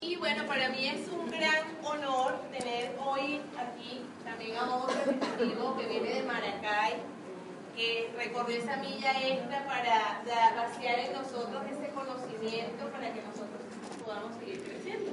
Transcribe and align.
Y 0.00 0.16
bueno, 0.16 0.46
para 0.46 0.68
mí 0.68 0.86
es 0.86 1.08
un 1.08 1.30
gran 1.30 1.64
honor 1.82 2.40
tener 2.56 2.94
hoy 3.04 3.40
aquí 3.56 4.02
también 4.24 4.56
a 4.56 4.76
otro 4.76 4.94
ejecutivo 5.00 5.76
que 5.76 5.86
viene 5.86 6.14
de 6.14 6.22
Maracay, 6.22 6.94
que 7.76 8.10
recorrió 8.16 8.58
esa 8.58 8.76
milla 8.76 9.12
extra 9.26 9.64
para 9.66 10.22
vaciar 10.54 10.98
en 10.98 11.12
nosotros 11.12 11.62
ese 11.70 11.88
conocimiento 11.92 12.88
para 12.92 13.12
que 13.12 13.22
nosotros 13.22 13.62
podamos 14.04 14.36
seguir 14.38 14.62
creciendo. 14.62 15.10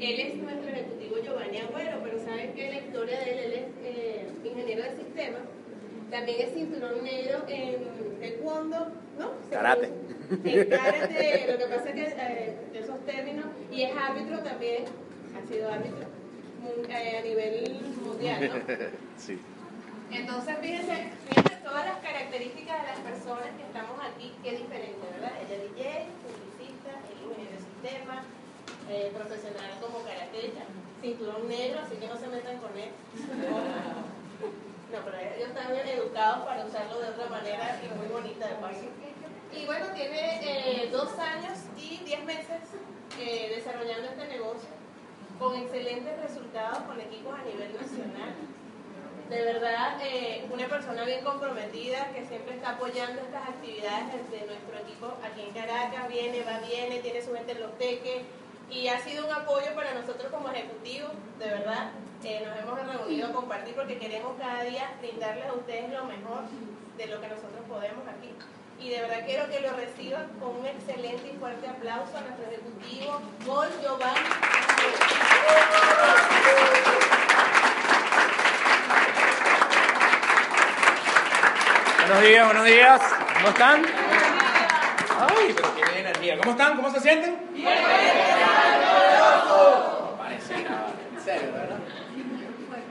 Él 0.00 0.20
es 0.20 0.36
nuestro 0.36 0.70
ejecutivo 0.70 1.16
Giovanni 1.22 1.58
Agüero, 1.58 2.00
pero 2.02 2.18
saben 2.24 2.54
que 2.54 2.70
la 2.70 2.78
historia 2.78 3.20
de 3.20 3.30
él, 3.30 3.38
él 3.38 3.52
es 3.52 3.66
eh, 3.84 4.32
ingeniero 4.44 4.82
de 4.84 4.96
sistemas, 4.96 5.42
también 6.10 6.40
es 6.40 6.54
cinturón 6.54 7.04
negro 7.04 7.44
en 7.48 8.18
taekwondo, 8.20 8.88
¿no? 9.18 9.32
Karate. 9.50 9.90
En 10.44 10.68
karate, 10.68 11.46
lo 11.52 11.58
que 11.58 11.64
pasa 11.66 11.88
es 11.88 11.94
que 11.94 12.02
eh, 12.02 12.56
esos 12.74 13.04
términos, 13.06 13.46
y 13.70 13.82
es 13.82 13.96
árbitro 13.96 14.40
también, 14.40 14.84
ha 15.36 15.48
sido 15.48 15.70
árbitro 15.70 16.06
eh, 16.88 17.18
a 17.18 17.22
nivel 17.22 17.80
mundial, 18.04 18.48
¿no? 18.48 18.74
Sí. 19.16 19.38
Entonces, 20.10 20.56
fíjense, 20.60 21.10
fíjense 21.28 21.56
todas 21.62 21.86
las 21.86 21.98
características 21.98 22.82
de 22.82 22.86
las 22.88 22.98
personas 22.98 23.46
que 23.56 23.62
estamos 23.62 23.96
aquí, 24.02 24.32
qué 24.42 24.52
diferente, 24.52 25.06
¿verdad? 25.14 25.32
Ella 25.38 25.54
es 25.54 25.62
DJ, 25.70 26.06
publicista, 26.26 26.90
el 27.06 27.30
ingeniero 27.30 27.54
de 27.54 27.62
sistema, 27.62 28.24
eh, 28.90 29.12
profesional 29.14 29.70
como 29.80 30.02
karateca, 30.02 30.66
cinturón 31.00 31.48
negro, 31.48 31.80
así 31.86 31.94
que 31.96 32.08
no 32.08 32.16
se 32.18 32.26
metan 32.26 32.58
con 32.58 32.76
él. 32.76 32.90
No, 34.92 34.98
pero 35.04 35.18
ellos 35.18 35.48
están 35.50 35.72
educados 35.76 36.44
para 36.46 36.64
usarlo 36.64 36.98
de 37.00 37.08
otra 37.10 37.26
manera 37.26 37.80
y 37.80 37.94
muy 37.96 38.08
bonita 38.08 38.48
de 38.48 38.54
paso. 38.54 38.82
Y 39.54 39.66
bueno, 39.66 39.86
tiene 39.94 40.40
eh, 40.42 40.88
dos 40.90 41.16
años 41.18 41.58
y 41.76 41.98
diez 42.04 42.24
meses 42.24 42.60
eh, 43.18 43.52
desarrollando 43.54 44.08
este 44.08 44.26
negocio 44.26 44.68
con 45.38 45.56
excelentes 45.56 46.20
resultados 46.20 46.78
con 46.80 47.00
equipos 47.00 47.38
a 47.38 47.42
nivel 47.44 47.72
nacional. 47.72 48.34
De 49.28 49.42
verdad, 49.44 49.98
eh, 50.02 50.44
una 50.50 50.66
persona 50.66 51.04
bien 51.04 51.24
comprometida 51.24 52.10
que 52.12 52.26
siempre 52.26 52.56
está 52.56 52.70
apoyando 52.70 53.22
estas 53.22 53.48
actividades 53.48 54.28
de 54.30 54.46
nuestro 54.46 54.76
equipo 54.76 55.06
aquí 55.22 55.42
en 55.42 55.54
Caracas, 55.54 56.08
viene, 56.08 56.42
va, 56.42 56.58
viene, 56.66 56.98
tiene 56.98 57.22
su 57.22 57.32
gente 57.32 57.52
en 57.52 57.60
los 57.60 57.78
teques 57.78 58.22
y 58.70 58.88
ha 58.88 59.00
sido 59.00 59.26
un 59.26 59.32
apoyo 59.32 59.74
para 59.74 59.94
nosotros 59.94 60.30
como 60.30 60.48
ejecutivos, 60.50 61.10
de 61.38 61.46
verdad. 61.46 61.90
Eh, 62.22 62.46
nos 62.46 62.58
hemos 62.58 62.78
reunido 62.86 63.28
a 63.28 63.32
compartir 63.32 63.74
porque 63.74 63.98
queremos 63.98 64.32
cada 64.38 64.62
día 64.62 64.90
brindarles 65.00 65.46
a 65.46 65.54
ustedes 65.54 65.90
lo 65.90 66.04
mejor 66.04 66.42
de 66.96 67.06
lo 67.06 67.20
que 67.20 67.28
nosotros 67.28 67.62
podemos 67.68 68.06
aquí. 68.06 68.30
Y 68.78 68.90
de 68.90 69.00
verdad 69.02 69.24
quiero 69.26 69.48
que 69.50 69.60
lo 69.60 69.72
reciban 69.72 70.28
con 70.38 70.56
un 70.56 70.66
excelente 70.66 71.32
y 71.32 71.36
fuerte 71.38 71.66
aplauso 71.68 72.16
a 72.16 72.20
nuestro 72.20 72.46
ejecutivo, 72.46 73.20
Paul 73.46 73.68
Giovanni. 73.82 74.20
Buenos 82.06 82.22
días, 82.24 82.44
buenos 82.46 82.64
días. 82.64 83.00
¿Cómo 83.34 83.48
están? 83.48 83.86
Ay, 85.20 85.54
pero 85.54 85.74
qué 85.74 86.00
energía. 86.00 86.38
¿Cómo 86.38 86.52
están? 86.52 86.76
¿Cómo 86.76 86.90
se 86.90 87.00
sienten? 87.00 87.38
Bien. 87.52 87.66
Parece 87.66 88.40
nada. 88.40 88.60
En 88.70 88.80
serio, 88.80 89.08
¿verdad? 89.10 89.39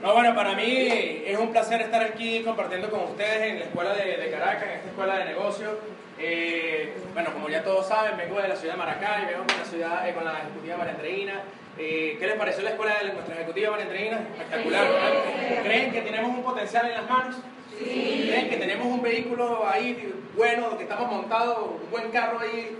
No, 0.02 0.14
bueno, 0.14 0.34
para 0.34 0.54
mí 0.54 1.22
es 1.26 1.38
un 1.38 1.50
placer 1.52 1.82
estar 1.82 2.02
aquí 2.02 2.42
compartiendo 2.42 2.88
con 2.88 3.00
ustedes 3.00 3.52
en 3.52 3.58
la 3.58 3.64
Escuela 3.66 3.92
de, 3.92 4.30
Caracas, 4.30 4.62
en 4.62 4.70
esta 4.70 4.88
Escuela 4.88 5.18
de 5.18 5.24
Negocios. 5.26 5.72
Eh, 6.18 6.94
bueno, 7.12 7.32
como 7.34 7.50
ya 7.50 7.62
todos 7.62 7.86
saben, 7.86 8.16
vengo 8.16 8.40
de 8.40 8.48
la 8.48 8.56
ciudad 8.56 8.74
de 8.74 8.78
Maracay, 8.78 9.26
vengo 9.26 9.44
con 9.46 9.58
la, 9.58 9.64
ciudad, 9.64 10.08
eh, 10.08 10.14
con 10.14 10.24
la 10.24 10.38
Ejecutiva 10.38 10.78
Marandreina. 10.78 11.42
Eh, 11.78 12.16
¿Qué 12.18 12.26
les 12.26 12.36
pareció 12.36 12.62
la 12.62 12.70
escuela 12.70 12.98
de 12.98 13.12
nuestra 13.12 13.34
Ejecutiva 13.34 13.70
Marandreina? 13.72 14.20
Espectacular, 14.32 14.88
¿verdad? 14.88 15.62
¿Creen 15.64 15.92
que 15.92 16.00
tenemos 16.00 16.30
un 16.30 16.42
potencial 16.42 16.86
en 16.86 16.94
las 16.94 17.08
manos? 17.10 17.36
Sí. 17.78 18.26
¿Creen 18.30 18.48
que 18.48 18.56
tenemos 18.56 18.86
un 18.86 19.02
vehículo 19.02 19.68
ahí 19.68 20.14
bueno, 20.34 20.78
que 20.78 20.84
estamos 20.84 21.12
montados, 21.12 21.58
un 21.82 21.90
buen 21.90 22.10
carro 22.10 22.38
ahí, 22.40 22.78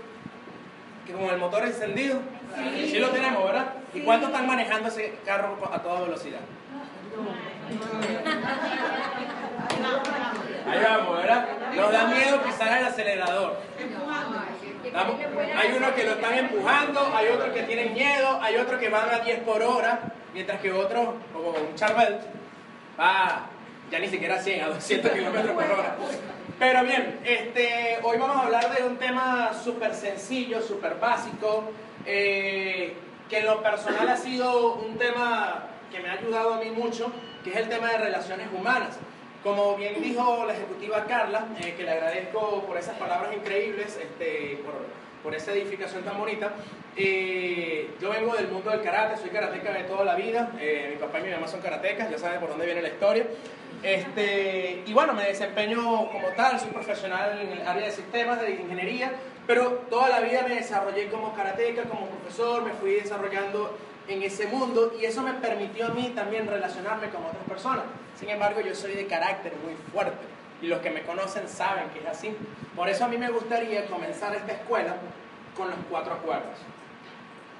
que 1.05 1.13
con 1.13 1.25
el 1.25 1.37
motor 1.37 1.65
encendido? 1.65 2.19
Sí, 2.89 2.99
lo 2.99 3.09
tenemos, 3.09 3.43
¿verdad? 3.43 3.73
¿Y 3.93 4.01
cuánto 4.01 4.27
están 4.27 4.47
manejando 4.47 4.89
ese 4.89 5.15
carro 5.25 5.57
a 5.71 5.79
toda 5.81 6.01
velocidad? 6.01 6.39
Ahí 10.67 10.79
vamos, 10.83 11.17
¿verdad? 11.17 11.47
Nos 11.75 11.91
da 11.91 12.05
miedo 12.05 12.41
pisar 12.43 12.77
el 12.79 12.85
acelerador. 12.85 13.57
Hay 15.57 15.71
unos 15.77 15.91
que 15.91 16.03
lo 16.03 16.11
están 16.11 16.33
empujando, 16.33 17.13
hay 17.15 17.27
otros 17.27 17.49
que 17.53 17.63
tienen 17.63 17.93
miedo, 17.93 18.39
hay 18.41 18.57
otros 18.57 18.79
que 18.79 18.89
van 18.89 19.09
a 19.09 19.19
10 19.19 19.39
por 19.41 19.61
hora, 19.61 19.99
mientras 20.33 20.59
que 20.59 20.71
otros, 20.71 21.15
como 21.33 21.49
un 21.49 21.75
Charbel, 21.75 22.19
va 22.99 23.47
ya 23.89 23.99
ni 23.99 24.07
siquiera 24.07 24.35
a 24.35 24.39
100, 24.39 24.63
a 24.63 24.67
200 24.69 25.11
kilómetros 25.11 25.51
por 25.51 25.63
hora. 25.63 25.95
Pero 26.57 26.83
bien, 26.83 27.19
este, 27.25 27.99
hoy 28.03 28.17
vamos 28.17 28.37
a 28.37 28.41
hablar 28.41 28.75
de 28.75 28.83
un 28.83 28.97
tema 28.97 29.51
súper 29.53 29.93
sencillo, 29.93 30.61
súper 30.61 30.95
básico, 30.95 31.71
eh, 32.05 32.93
que 33.29 33.39
en 33.39 33.45
lo 33.45 33.61
personal 33.61 34.09
ha 34.09 34.17
sido 34.17 34.73
un 34.75 34.97
tema 34.97 35.67
que 35.91 35.99
me 35.99 36.09
ha 36.09 36.13
ayudado 36.13 36.53
a 36.55 36.57
mí 36.59 36.69
mucho, 36.71 37.11
que 37.43 37.51
es 37.51 37.57
el 37.57 37.69
tema 37.69 37.91
de 37.91 37.97
relaciones 37.97 38.47
humanas. 38.53 38.97
Como 39.43 39.75
bien 39.75 40.01
dijo 40.01 40.45
la 40.45 40.53
ejecutiva 40.53 41.05
Carla, 41.05 41.47
eh, 41.59 41.73
que 41.75 41.83
le 41.83 41.91
agradezco 41.91 42.63
por 42.67 42.77
esas 42.77 42.97
palabras 42.97 43.35
increíbles, 43.35 43.97
este, 44.01 44.61
por, 44.63 44.73
por 45.23 45.35
esa 45.35 45.51
edificación 45.51 46.03
tan 46.03 46.17
bonita, 46.17 46.51
eh, 46.95 47.89
yo 48.01 48.09
vengo 48.09 48.35
del 48.35 48.49
mundo 48.49 48.69
del 48.69 48.81
karate, 48.81 49.17
soy 49.17 49.29
karateca 49.29 49.71
de 49.71 49.83
toda 49.83 50.03
la 50.03 50.15
vida, 50.15 50.51
eh, 50.59 50.89
mi 50.93 50.97
papá 50.97 51.19
y 51.19 51.23
mi 51.23 51.31
mamá 51.31 51.47
son 51.47 51.61
karatecas, 51.61 52.09
ya 52.11 52.17
saben 52.17 52.39
por 52.39 52.49
dónde 52.49 52.65
viene 52.65 52.81
la 52.81 52.89
historia. 52.89 53.25
Este, 53.81 54.83
y 54.85 54.93
bueno, 54.93 55.13
me 55.13 55.23
desempeño 55.23 56.11
como 56.11 56.27
tal, 56.35 56.59
soy 56.59 56.69
profesional 56.69 57.39
en 57.41 57.59
el 57.59 57.67
área 57.67 57.85
de 57.85 57.91
sistemas, 57.91 58.41
de 58.41 58.51
ingeniería, 58.51 59.11
pero 59.51 59.83
toda 59.89 60.07
la 60.07 60.21
vida 60.21 60.45
me 60.47 60.55
desarrollé 60.55 61.09
como 61.09 61.33
karateca, 61.33 61.83
como 61.83 62.05
profesor, 62.05 62.63
me 62.63 62.71
fui 62.71 62.93
desarrollando 62.93 63.77
en 64.07 64.23
ese 64.23 64.47
mundo 64.47 64.93
y 64.97 65.03
eso 65.03 65.21
me 65.23 65.33
permitió 65.33 65.87
a 65.87 65.89
mí 65.89 66.13
también 66.15 66.47
relacionarme 66.47 67.09
con 67.09 67.25
otras 67.25 67.43
personas. 67.43 67.83
Sin 68.17 68.29
embargo, 68.29 68.61
yo 68.61 68.73
soy 68.73 68.93
de 68.93 69.07
carácter 69.07 69.51
muy 69.61 69.73
fuerte 69.91 70.23
y 70.61 70.67
los 70.67 70.79
que 70.79 70.89
me 70.89 71.03
conocen 71.03 71.49
saben 71.49 71.89
que 71.89 71.99
es 71.99 72.05
así. 72.05 72.33
Por 72.77 72.87
eso 72.87 73.03
a 73.03 73.09
mí 73.09 73.17
me 73.17 73.29
gustaría 73.29 73.87
comenzar 73.87 74.33
esta 74.33 74.53
escuela 74.53 74.95
con 75.57 75.69
los 75.69 75.79
cuatro 75.89 76.13
acuerdos. 76.13 76.55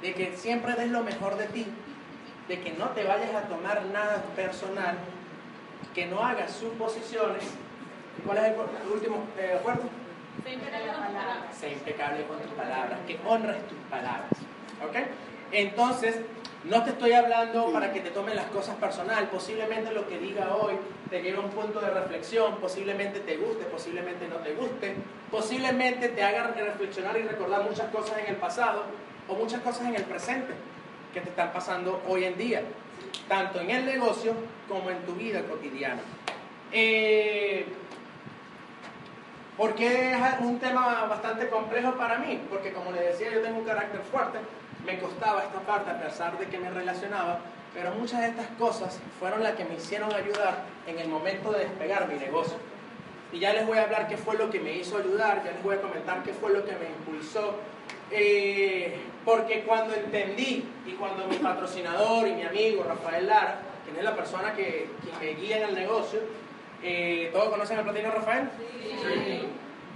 De 0.02 0.14
que 0.14 0.38
siempre 0.38 0.76
des 0.76 0.92
lo 0.92 1.04
mejor 1.04 1.36
de 1.36 1.48
ti, 1.48 1.68
de 2.48 2.62
que 2.62 2.72
no 2.72 2.92
te 2.92 3.04
vayas 3.04 3.36
a 3.36 3.50
tomar 3.50 3.84
nada 3.88 4.24
personal, 4.38 4.96
que 5.94 6.06
no 6.06 6.24
hagas 6.24 6.54
suposiciones. 6.54 7.44
¿Cuál 8.26 8.38
es 8.38 8.46
el, 8.46 8.92
último 8.94 9.26
eh, 9.38 9.58
acuerdo? 9.60 10.01
Sé 11.60 11.74
impecable 11.74 12.26
con 12.26 12.40
tus 12.40 12.52
palabras. 12.52 13.00
Que 13.08 13.20
honres 13.26 13.68
tus 13.68 13.78
palabras. 13.90 14.32
¿Ok? 14.84 14.96
Entonces, 15.52 16.16
no 16.64 16.84
te 16.84 16.92
estoy 16.92 17.14
hablando 17.14 17.72
para 17.72 17.92
que 17.92 18.02
te 18.02 18.12
tomen 18.12 18.36
las 18.36 18.46
cosas 18.48 18.76
personal. 18.76 19.30
Posiblemente 19.30 19.92
lo 19.92 20.08
que 20.08 20.20
diga 20.20 20.56
hoy 20.56 20.76
te 21.10 21.22
lleve 21.22 21.38
a 21.38 21.42
un 21.42 21.50
punto 21.50 21.82
de 21.82 21.90
reflexión. 21.90 22.58
Posiblemente 22.58 23.20
te 23.20 23.38
guste, 23.38 23.66
posiblemente 23.66 24.28
no 24.28 24.38
te 24.38 24.54
guste. 24.54 24.96
Posiblemente 25.32 26.10
te 26.10 26.24
haga 26.24 26.48
reflexionar 26.48 27.18
y 27.18 27.24
recordar 27.24 27.64
muchas 27.64 27.90
cosas 27.90 28.20
en 28.20 28.28
el 28.28 28.36
pasado 28.36 28.84
o 29.28 29.36
muchas 29.36 29.62
cosas 29.62 29.88
en 29.88 29.96
el 29.96 30.04
presente 30.04 30.54
que 31.14 31.22
te 31.22 31.30
están 31.30 31.52
pasando 31.52 32.02
hoy 32.08 32.26
en 32.26 32.38
día. 32.38 32.62
Tanto 33.28 33.60
en 33.60 33.72
el 33.72 33.86
negocio 33.86 34.34
como 34.68 34.90
en 34.90 35.00
tu 35.00 35.14
vida 35.14 35.42
cotidiana. 35.44 36.02
Eh, 36.72 37.66
¿Por 39.62 39.76
qué 39.76 40.14
es 40.14 40.18
un 40.40 40.58
tema 40.58 41.06
bastante 41.06 41.48
complejo 41.48 41.92
para 41.92 42.18
mí? 42.18 42.42
Porque 42.50 42.74
como 42.74 42.92
les 42.92 43.12
decía, 43.12 43.32
yo 43.32 43.42
tengo 43.42 43.60
un 43.60 43.64
carácter 43.64 44.02
fuerte 44.02 44.40
me 44.84 44.98
costaba 44.98 45.44
esta 45.44 45.60
parte 45.60 45.92
a 45.92 46.02
pesar 46.02 46.36
de 46.40 46.48
que 46.48 46.58
me 46.58 46.72
relacionaba, 46.72 47.42
pero 47.72 47.92
muchas 47.92 48.22
de 48.22 48.30
estas 48.30 48.48
cosas 48.58 49.00
fueron 49.20 49.44
las 49.44 49.54
que 49.54 49.64
me 49.66 49.76
hicieron 49.76 50.12
ayudar 50.12 50.64
en 50.88 50.98
el 50.98 51.08
momento 51.08 51.52
de 51.52 51.60
despegar 51.60 52.08
mi 52.08 52.18
negocio. 52.18 52.56
Y 53.32 53.38
ya 53.38 53.54
les 53.54 53.68
voy 53.68 53.78
a 53.78 53.84
hablar 53.84 54.08
qué 54.08 54.18
fue 54.18 54.36
lo 54.36 54.50
que 54.50 54.60
me 54.60 54.74
hizo 54.74 54.98
ayudar, 54.98 55.44
ya 55.46 55.52
les 55.52 55.62
voy 55.62 55.76
a 55.76 55.82
comentar 55.82 56.24
qué 56.24 56.34
fue 56.34 56.52
lo 56.52 56.66
que 56.66 56.72
me 56.72 56.88
impulsó 56.88 57.60
eh, 58.10 58.96
porque 59.24 59.62
cuando 59.62 59.94
entendí 59.94 60.66
y 60.88 60.94
cuando 60.94 61.28
mi 61.28 61.36
patrocinador 61.36 62.28
y 62.28 62.34
mi 62.34 62.42
amigo 62.42 62.84
Rafael 62.84 63.28
Lara, 63.28 63.60
quien 63.86 63.96
es 63.96 64.04
la 64.04 64.16
persona 64.16 64.56
que, 64.56 64.90
que 65.20 65.24
me 65.24 65.40
guía 65.40 65.58
en 65.58 65.70
el 65.70 65.76
negocio, 65.76 66.20
eh, 66.84 67.30
¿todos 67.32 67.50
conocen 67.50 67.78
al 67.78 67.84
platino 67.84 68.10
Rafael? 68.10 68.50
Sí. 68.82 69.51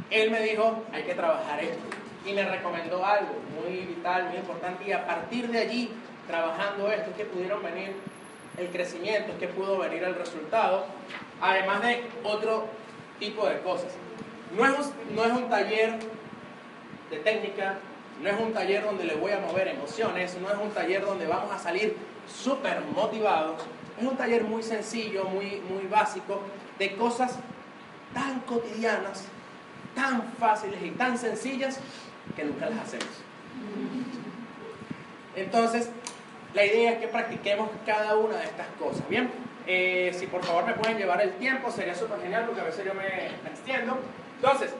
Él 0.10 0.32
me 0.32 0.42
dijo, 0.42 0.84
hay 0.92 1.04
que 1.04 1.16
trabajar 1.16 1.64
esto. 1.64 1.84
Y 2.26 2.34
me 2.34 2.44
recomendó 2.44 3.06
algo 3.06 3.36
muy 3.62 3.82
vital, 3.82 4.30
muy 4.30 4.38
importante. 4.38 4.88
Y 4.88 4.92
a 4.92 5.06
partir 5.06 5.50
de 5.50 5.60
allí, 5.60 5.92
trabajando 6.28 6.92
esto, 6.92 7.12
es 7.12 7.18
que 7.18 7.26
pudieron 7.26 7.62
venir 7.64 7.94
el 8.58 8.70
crecimiento, 8.70 9.34
es 9.34 9.38
que 9.38 9.48
pudo 9.48 9.78
venir 9.78 10.04
el 10.04 10.16
resultado. 10.16 10.86
Además 11.42 11.82
de 11.82 12.04
otro 12.24 12.68
tipo 13.20 13.48
de 13.48 13.60
cosas. 13.60 13.92
No 14.56 14.66
es, 14.66 14.92
no 15.14 15.26
es 15.26 15.32
un 15.32 15.50
taller 15.50 16.00
de 17.10 17.18
técnica, 17.18 17.78
no 18.22 18.30
es 18.30 18.40
un 18.40 18.54
taller 18.54 18.84
donde 18.84 19.04
le 19.04 19.16
voy 19.16 19.32
a 19.32 19.40
mover 19.40 19.68
emociones, 19.68 20.38
no 20.40 20.50
es 20.50 20.58
un 20.58 20.72
taller 20.72 21.06
donde 21.06 21.28
vamos 21.28 21.52
a 21.52 21.60
salir 21.60 21.98
súper 22.28 22.82
motivados. 22.96 23.62
Es 24.00 24.06
un 24.06 24.18
taller 24.18 24.44
muy 24.44 24.64
sencillo, 24.64 25.26
muy, 25.26 25.62
muy 25.70 25.88
básico, 25.88 26.42
de 26.80 26.96
cosas 26.96 27.38
tan 28.14 28.40
cotidianas, 28.42 29.26
tan 29.96 30.22
fáciles 30.34 30.82
y 30.84 30.92
tan 30.92 31.18
sencillas 31.18 31.80
que 32.36 32.44
nunca 32.44 32.70
las 32.70 32.80
hacemos. 32.80 33.08
Entonces, 35.36 35.90
la 36.54 36.66
idea 36.66 36.92
es 36.92 37.00
que 37.00 37.08
practiquemos 37.08 37.70
cada 37.86 38.16
una 38.16 38.38
de 38.38 38.46
estas 38.46 38.68
cosas. 38.80 39.08
Bien, 39.10 39.30
eh, 39.68 40.16
si 40.18 40.28
por 40.28 40.44
favor 40.44 40.66
me 40.66 40.74
pueden 40.74 40.98
llevar 40.98 41.22
el 41.22 41.34
tiempo, 41.34 41.72
sería 41.72 41.96
súper 41.96 42.22
genial 42.22 42.46
porque 42.46 42.62
a 42.62 42.66
veces 42.66 42.86
yo 42.86 42.94
me, 42.94 43.04
me 43.44 43.50
extiendo. 43.50 43.98
Entonces, 44.36 44.72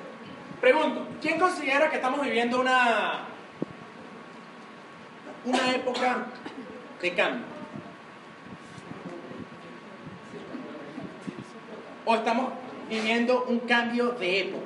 pregunto, 0.62 1.08
¿quién 1.22 1.40
considera 1.40 1.90
que 1.90 1.98
estamos 1.98 2.22
viviendo 2.22 2.60
una, 2.60 3.26
una 5.46 5.72
época 5.72 6.28
de 7.02 7.14
cambio? 7.14 7.46
¿O 12.06 12.16
estamos 12.16 12.54
viviendo 12.88 13.46
un 13.46 13.60
cambio 13.60 14.12
de 14.12 14.42
época? 14.42 14.65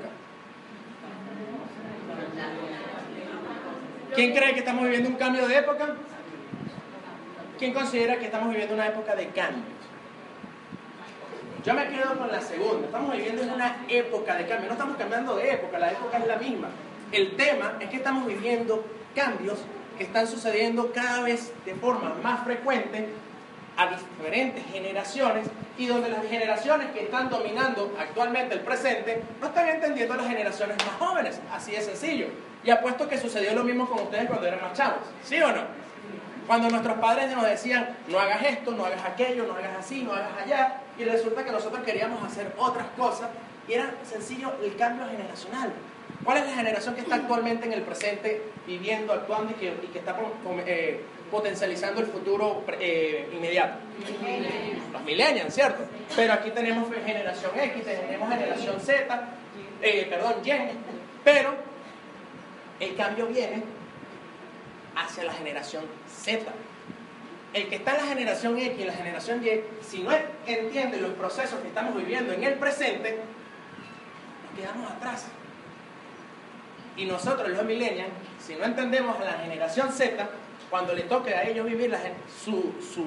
¿Quién 4.16 4.34
cree 4.34 4.54
que 4.54 4.60
estamos 4.60 4.84
viviendo 4.84 5.10
un 5.10 5.16
cambio 5.16 5.48
de 5.48 5.58
época? 5.58 5.96
¿Quién 7.58 7.74
considera 7.74 8.18
que 8.18 8.26
estamos 8.26 8.50
viviendo 8.50 8.74
una 8.74 8.88
época 8.88 9.16
de 9.16 9.28
cambios? 9.28 9.66
Yo 11.64 11.74
me 11.74 11.88
quedo 11.90 12.18
con 12.18 12.32
la 12.32 12.42
segunda. 12.42 12.86
Estamos 12.86 13.12
viviendo 13.16 13.44
en 13.44 13.52
una 13.52 13.78
época 13.88 14.36
de 14.36 14.48
cambio. 14.48 14.68
No 14.68 14.74
estamos 14.74 14.98
cambiando 14.98 15.36
de 15.36 15.52
época, 15.52 15.78
la 15.78 15.92
época 15.92 16.18
es 16.18 16.28
la 16.28 16.38
misma. 16.38 16.70
El 17.12 17.36
tema 17.36 17.74
es 17.80 17.90
que 17.90 17.98
estamos 17.98 18.26
viviendo 18.26 18.86
cambios 19.16 19.60
que 19.98 20.06
están 20.06 20.28
sucediendo 20.28 20.92
cada 20.94 21.22
vez 21.24 21.52
de 21.66 21.76
forma 21.76 22.16
más 22.24 22.44
frecuente 22.46 23.10
a 23.76 23.88
diferentes 23.88 24.64
generaciones 24.72 25.48
y 25.78 25.86
donde 25.88 26.10
las 26.10 26.26
generaciones 26.28 26.92
que 26.92 27.04
están 27.04 27.30
dominando 27.30 27.94
actualmente 28.00 28.56
el 28.56 28.62
presente 28.62 29.22
no 29.42 29.48
están 29.48 29.68
entendiendo 29.70 30.14
a 30.14 30.18
las 30.18 30.28
generaciones 30.28 30.78
más 30.78 30.96
jóvenes. 30.98 31.40
Así 31.52 31.72
de 31.72 31.82
sencillo. 31.82 32.28
Y 32.64 32.70
apuesto 32.72 33.08
que 33.08 33.18
sucedió 33.18 33.54
lo 33.54 33.64
mismo 33.64 33.88
con 33.88 34.00
ustedes 34.04 34.28
cuando 34.28 34.48
eran 34.48 34.62
más 34.62 34.74
chavos. 34.74 35.00
¿Sí 35.24 35.42
o 35.42 35.52
no? 35.52 35.64
Cuando 36.46 36.70
nuestros 36.70 36.98
padres 36.98 37.32
nos 37.32 37.46
decían, 37.46 37.96
no 38.08 38.20
hagas 38.20 38.44
esto, 38.44 38.72
no 38.72 38.86
hagas 38.86 39.06
aquello, 39.06 39.46
no 39.46 39.54
hagas 39.54 39.78
así, 39.78 40.02
no 40.02 40.14
hagas 40.14 40.32
allá, 40.44 40.82
y 40.98 41.04
resulta 41.04 41.46
que 41.46 41.52
nosotros 41.52 41.84
queríamos 41.84 42.24
hacer 42.24 42.54
otras 42.58 42.88
cosas, 42.98 43.30
y 43.68 43.74
era 43.74 43.94
sencillo 44.04 44.54
el 44.64 44.76
cambio 44.76 45.06
generacional. 45.08 45.72
¿Cuál 46.24 46.40
es 46.40 46.48
la 46.48 46.56
generación 46.56 46.96
que 46.96 47.02
está 47.02 47.16
actualmente 47.16 47.68
en 47.68 47.74
el 47.74 47.84
presente, 47.84 48.42
viviendo, 48.66 49.14
actuando 49.14 49.52
y 49.52 49.56
que, 49.56 49.68
y 49.68 49.88
que 49.94 50.00
está 50.00 50.16
eh, 50.66 51.02
potencializando 51.30 52.02
el 52.02 52.08
futuro 52.08 52.64
eh, 52.80 53.30
inmediato? 53.32 53.78
Los 54.92 55.04
millennials, 55.04 55.54
¿cierto? 55.54 55.84
Pero 56.16 56.34
aquí 56.34 56.50
tenemos 56.50 56.90
generación 57.06 57.52
X, 57.58 57.86
tenemos 57.86 58.28
generación 58.28 58.80
Z, 58.80 59.30
eh, 59.84 60.08
perdón, 60.10 60.34
Y, 60.44 60.52
pero 61.24 61.69
el 62.80 62.96
cambio 62.96 63.28
viene 63.28 63.64
hacia 64.96 65.24
la 65.24 65.34
generación 65.34 65.84
Z. 66.08 66.46
El 67.54 67.68
que 67.68 67.78
está 67.78 67.96
en 67.96 67.98
la 67.98 68.08
generación 68.08 68.58
X 68.60 68.80
y 68.80 68.84
la 68.84 68.94
generación 68.94 69.44
Y, 69.44 69.62
si 69.84 70.04
no 70.04 70.12
entiende 70.46 71.02
los 71.02 71.12
procesos 71.12 71.60
que 71.62 71.68
estamos 71.68 71.96
viviendo 71.96 72.32
en 72.34 72.44
el 72.44 72.54
presente, 72.56 73.18
nos 74.46 74.60
quedamos 74.60 74.92
atrás. 74.92 75.26
Y 76.96 77.06
nosotros, 77.06 77.50
los 77.50 77.64
millennials, 77.64 78.12
si 78.46 78.56
no 78.56 78.66
entendemos 78.66 79.20
a 79.20 79.24
la 79.24 79.34
generación 79.34 79.92
Z, 79.92 80.30
cuando 80.70 80.94
le 80.94 81.04
toque 81.04 81.34
a 81.34 81.44
ellos 81.44 81.66
vivir 81.66 81.96
su, 82.44 82.76
su, 82.82 83.06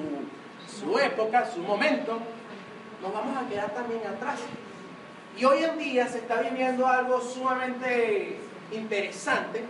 su 0.67 0.99
época, 0.99 1.49
su 1.49 1.61
momento, 1.61 2.19
nos 3.01 3.13
vamos 3.13 3.37
a 3.37 3.47
quedar 3.47 3.69
también 3.73 4.01
atrás. 4.05 4.39
Y 5.37 5.45
hoy 5.45 5.63
en 5.63 5.77
día 5.77 6.07
se 6.07 6.19
está 6.19 6.41
viviendo 6.41 6.85
algo 6.85 7.21
sumamente 7.21 8.39
interesante 8.75 9.63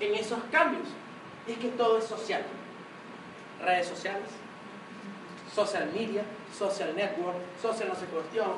en 0.00 0.14
esos 0.14 0.38
cambios. 0.50 0.88
Es 1.46 1.58
que 1.58 1.68
todo 1.68 1.98
es 1.98 2.04
social. 2.04 2.42
Redes 3.62 3.88
sociales, 3.88 4.28
social 5.54 5.90
media, 5.92 6.22
social 6.56 6.94
network, 6.94 7.36
social 7.60 7.88
no 7.88 7.94
sé 7.94 8.06
cuestión, 8.06 8.52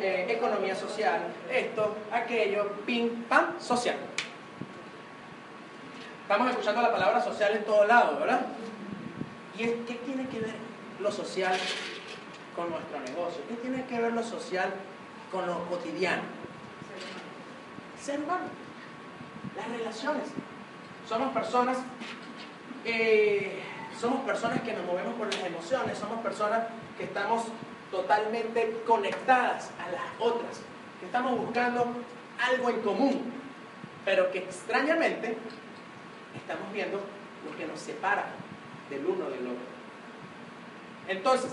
eh, 0.00 0.26
economía 0.28 0.74
social, 0.74 1.32
esto, 1.50 1.96
aquello, 2.12 2.70
ping, 2.86 3.24
pam, 3.28 3.60
social. 3.60 3.96
Estamos 6.22 6.50
escuchando 6.50 6.82
la 6.82 6.92
palabra 6.92 7.22
social 7.22 7.56
en 7.56 7.64
todos 7.64 7.86
lados, 7.86 8.18
¿verdad? 8.20 8.46
¿Y 9.58 9.58
qué 9.58 9.94
tiene 10.06 10.28
que 10.28 10.40
ver 10.40 10.54
lo 11.00 11.12
social 11.12 11.54
con 12.56 12.70
nuestro 12.70 13.00
negocio? 13.00 13.42
¿Qué 13.48 13.54
tiene 13.56 13.84
que 13.86 14.00
ver 14.00 14.12
lo 14.12 14.22
social 14.22 14.72
con 15.30 15.46
lo 15.46 15.64
cotidiano? 15.66 16.22
Ser 18.00 18.20
humano. 18.20 18.63
Las 19.56 19.68
relaciones. 19.68 20.28
Somos 21.08 21.32
personas, 21.32 21.78
somos 23.98 24.20
personas 24.24 24.60
que 24.62 24.72
nos 24.72 24.84
movemos 24.84 25.14
por 25.14 25.26
las 25.26 25.44
emociones, 25.44 25.98
somos 25.98 26.20
personas 26.20 26.64
que 26.96 27.04
estamos 27.04 27.44
totalmente 27.90 28.82
conectadas 28.86 29.70
a 29.78 29.90
las 29.90 30.02
otras, 30.18 30.60
que 30.98 31.06
estamos 31.06 31.38
buscando 31.38 31.86
algo 32.40 32.70
en 32.70 32.80
común, 32.80 33.32
pero 34.04 34.30
que 34.32 34.38
extrañamente 34.38 35.36
estamos 36.36 36.72
viendo 36.72 37.00
lo 37.44 37.56
que 37.56 37.66
nos 37.66 37.78
separa 37.78 38.26
del 38.90 39.04
uno 39.06 39.30
del 39.30 39.46
otro. 39.46 39.74
Entonces, 41.06 41.52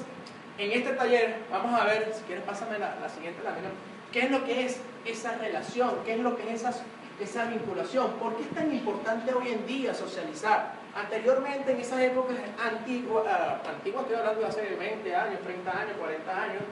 en 0.57 0.71
este 0.71 0.93
taller 0.93 1.37
vamos 1.51 1.79
a 1.79 1.85
ver, 1.85 2.13
si 2.15 2.23
quieres 2.23 2.43
pásame 2.43 2.79
la, 2.79 2.95
la 2.99 3.09
siguiente 3.09 3.43
lámina, 3.43 3.69
qué 4.11 4.21
es 4.21 4.31
lo 4.31 4.43
que 4.43 4.65
es 4.65 4.79
esa 5.05 5.37
relación, 5.37 5.95
qué 6.05 6.13
es 6.13 6.19
lo 6.19 6.35
que 6.35 6.43
es 6.43 6.61
esas, 6.61 6.81
esa 7.23 7.45
vinculación, 7.45 8.11
por 8.13 8.35
qué 8.35 8.43
es 8.43 8.49
tan 8.49 8.71
importante 8.73 9.33
hoy 9.33 9.49
en 9.49 9.65
día 9.65 9.93
socializar. 9.93 10.73
Anteriormente, 10.93 11.71
en 11.71 11.79
esas 11.79 11.99
épocas 12.01 12.35
antiguas, 12.59 13.23
uh, 13.25 13.69
antiguas 13.69 14.03
estoy 14.03 14.17
hablando 14.17 14.41
de 14.41 14.47
hace 14.47 14.75
20 14.75 15.15
años, 15.15 15.39
30 15.41 15.71
años, 15.71 15.93
40 15.97 16.43
años, 16.43 16.63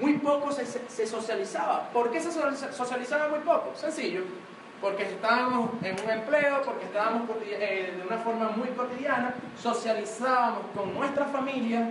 muy 0.00 0.14
poco 0.14 0.50
se, 0.50 0.66
se 0.66 1.06
socializaba. 1.06 1.88
¿Por 1.90 2.10
qué 2.10 2.20
se 2.20 2.32
socializaba 2.32 3.28
muy 3.28 3.40
poco? 3.40 3.72
Sencillo, 3.76 4.22
porque 4.80 5.04
estábamos 5.04 5.70
en 5.82 5.96
un 6.04 6.10
empleo, 6.10 6.62
porque 6.62 6.86
estábamos 6.86 7.30
eh, 7.46 7.94
de 7.96 8.06
una 8.06 8.18
forma 8.18 8.50
muy 8.50 8.68
cotidiana, 8.68 9.34
socializábamos 9.62 10.62
con 10.74 10.92
nuestra 10.94 11.26
familia, 11.26 11.90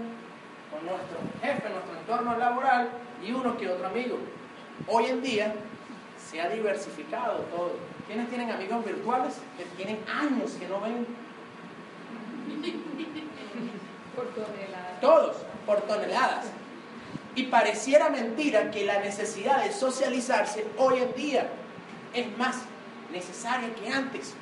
con 0.70 0.86
nuestro 0.86 1.18
jefe, 1.42 1.70
nuestro 1.70 1.98
entorno 1.98 2.38
laboral 2.38 2.90
y 3.24 3.32
uno 3.32 3.58
que 3.58 3.70
otro 3.70 3.88
amigo. 3.88 4.18
Hoy 4.88 5.06
en 5.06 5.22
día 5.22 5.56
se 6.34 6.42
ha 6.42 6.50
diversificado 6.50 7.38
todo. 7.56 7.74
¿Quiénes 8.08 8.28
tienen 8.28 8.50
amigos 8.50 8.84
virtuales 8.84 9.36
que 9.56 9.66
tienen 9.78 10.04
años 10.10 10.54
que 10.54 10.68
no 10.68 10.82
ven? 10.82 11.06
Por 14.16 14.26
toneladas. 14.30 15.02
Todos, 15.02 15.38
por 15.66 15.82
toneladas. 15.82 16.46
Y 17.36 17.44
pareciera 17.44 18.10
mentira 18.10 18.70
que 18.70 18.86
la 18.86 19.00
necesidad 19.00 19.64
de 19.64 19.72
socializarse 19.72 20.66
hoy 20.78 21.00
en 21.00 21.14
día 21.16 21.50
es 22.14 22.38
más 22.38 22.58
necesaria 23.12 23.74
que 23.74 23.90
antes. 23.90 24.36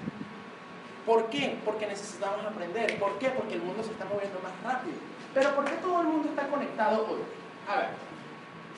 ¿Por 1.06 1.30
qué? 1.30 1.58
Porque 1.64 1.88
necesitamos 1.88 2.46
aprender. 2.46 3.00
¿Por 3.00 3.18
qué? 3.18 3.30
Porque 3.30 3.54
el 3.54 3.62
mundo 3.62 3.82
se 3.82 3.92
está 3.92 4.04
moviendo 4.06 4.40
más 4.42 4.52
rápido. 4.62 4.98
Pero 5.34 5.56
¿por 5.56 5.64
qué 5.64 5.78
todo 5.78 6.02
el 6.02 6.08
mundo 6.08 6.30
está 6.30 6.48
conectado 6.48 7.08
hoy? 7.10 7.22
A 7.70 7.78
ver, 7.78 7.90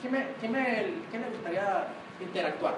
¿qué 0.00 0.08
me, 0.08 0.28
qué 0.40 0.48
me, 0.48 0.64
qué 1.10 1.18
me 1.18 1.28
gustaría 1.30 1.88
interactuar? 2.20 2.76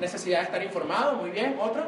Necesidad 0.00 0.38
de 0.40 0.44
estar 0.44 0.62
informado, 0.62 1.16
muy 1.16 1.30
bien. 1.30 1.56
¿Otra? 1.60 1.86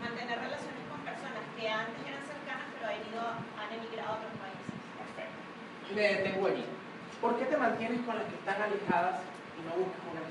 Mantener 0.00 0.38
relaciones 0.38 0.82
con 0.90 1.00
personas 1.00 1.44
que 1.56 1.68
antes 1.68 2.00
eran 2.02 2.24
cercanas 2.26 2.66
pero 2.74 2.90
han, 2.90 3.00
ido, 3.06 3.22
han 3.54 3.70
emigrado 3.78 4.10
a 4.10 4.16
otros 4.18 4.34
países. 4.42 4.74
Perfecto. 4.98 5.38
Me 5.94 6.02
detengo 6.02 6.46
allí. 6.46 6.64
¿Por 7.20 7.38
qué 7.38 7.44
te 7.44 7.56
mantienes 7.56 8.00
con 8.02 8.16
las 8.16 8.26
que 8.26 8.34
están 8.34 8.62
alejadas 8.62 9.20
y 9.58 9.60
no 9.62 9.76
buscas 9.76 10.02
una 10.10 10.22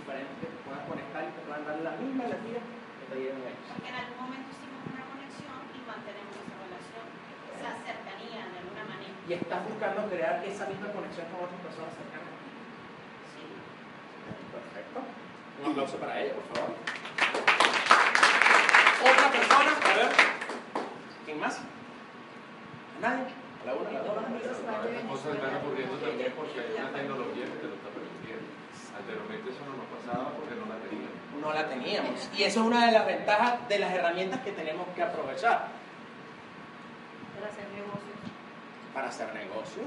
diferentes 0.00 0.36
que 0.40 0.46
te 0.46 0.58
puedan 0.64 0.84
conectar 0.86 1.22
y 1.24 1.30
te 1.34 1.42
puedan 1.44 1.64
dar 1.66 1.78
la 1.80 1.92
misma 2.00 2.24
energía 2.24 2.60
que 2.60 3.04
te 3.10 3.16
dieron 3.20 3.40
ellos. 3.42 3.66
Porque 3.68 3.88
en 3.88 3.96
algún 4.00 4.18
momento 4.20 4.48
hicimos 4.50 4.80
una 4.90 5.04
conexión 5.06 5.58
y 5.76 5.78
mantenemos 5.84 6.34
esa 6.34 6.56
relación, 6.56 7.06
esa 7.56 7.70
cercanía 7.84 8.42
de. 8.50 8.59
Y 9.30 9.34
estás 9.34 9.62
buscando 9.62 10.10
crear 10.10 10.42
esa 10.42 10.66
misma 10.66 10.90
conexión 10.90 11.22
con 11.30 11.46
otras 11.46 11.62
personas 11.62 11.94
cercanas. 11.94 12.34
Sí. 13.30 13.46
Perfecto. 14.50 15.06
Un 15.62 15.70
aplauso 15.70 15.96
para 16.02 16.18
ella, 16.18 16.34
por 16.34 16.50
favor. 16.50 16.74
Otra 19.06 19.30
persona, 19.30 19.70
a 19.70 19.94
ver. 19.94 20.10
¿Quién 21.24 21.38
más? 21.38 21.62
¿Nadie? 22.98 23.30
A 23.30 23.70
la 23.70 23.74
una, 23.78 23.90
a 23.90 23.92
la 23.92 24.02
dos, 24.02 24.18
a 24.18 24.26
la 24.26 24.82
tres. 24.82 24.98
Estas 24.98 25.06
cosas 25.06 25.38
están 25.38 25.62
ocurriendo 25.62 25.94
también 26.02 26.32
porque 26.34 26.58
hay 26.58 26.74
una 26.74 26.90
tecnología 26.90 27.44
que 27.46 27.58
te 27.62 27.66
lo 27.70 27.74
está 27.78 27.90
permitiendo. 27.94 28.50
Anteriormente 28.98 29.46
eso 29.46 29.62
no 29.62 29.78
nos 29.78 29.86
pasaba 29.94 30.34
porque 30.34 30.58
no 30.58 30.66
la 30.66 30.74
teníamos. 30.82 31.14
No 31.38 31.54
la 31.54 31.70
teníamos. 31.70 32.18
Y 32.34 32.42
eso 32.42 32.60
es 32.62 32.66
una 32.66 32.86
de 32.86 32.98
las 32.98 33.06
ventajas 33.06 33.62
de 33.68 33.78
las 33.78 33.94
herramientas 33.94 34.42
que 34.42 34.50
tenemos 34.58 34.90
que 34.90 35.06
aprovechar 35.06 35.70
para 37.38 37.46
hacer 37.46 37.70
negocios. 37.78 37.99
Para 38.94 39.08
hacer 39.08 39.32
negocio. 39.34 39.82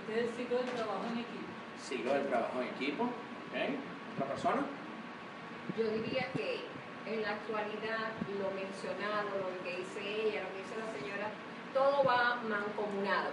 Este 0.00 0.20
es 0.20 0.28
el 0.28 0.36
ciclo 0.36 0.58
del 0.58 0.70
trabajo 0.70 1.04
en 1.12 1.18
equipo. 1.18 1.46
Sigo 1.82 2.14
el 2.14 2.26
trabajo 2.28 2.60
en 2.62 2.68
equipo. 2.68 3.04
¿ok? 3.04 3.56
¿Otra 4.14 4.26
persona? 4.26 4.62
Yo 5.76 5.84
diría 5.90 6.30
que 6.32 6.64
en 7.06 7.22
la 7.22 7.30
actualidad 7.30 8.10
lo 8.38 8.50
mencionado, 8.50 9.30
lo 9.38 9.62
que 9.62 9.76
dice 9.76 10.00
ella, 10.00 10.42
lo 10.42 10.50
que 10.52 10.62
dice 10.62 10.74
la 10.78 10.90
señora, 10.98 11.28
todo 11.74 12.04
va 12.04 12.40
mancomunado. 12.48 13.30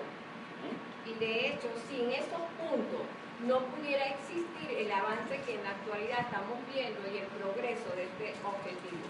Y 1.06 1.14
de 1.20 1.48
hecho, 1.48 1.68
sin 1.90 2.12
esos 2.12 2.44
puntos 2.60 3.02
no 3.48 3.60
pudiera 3.60 4.06
existir 4.06 4.70
el 4.70 4.92
avance 4.92 5.42
que 5.46 5.56
en 5.56 5.64
la 5.64 5.72
actualidad 5.72 6.20
estamos 6.22 6.58
viendo 6.74 7.02
y 7.12 7.18
el 7.18 7.28
progreso 7.28 7.90
de 7.96 8.04
este 8.06 8.36
objetivo. 8.44 9.08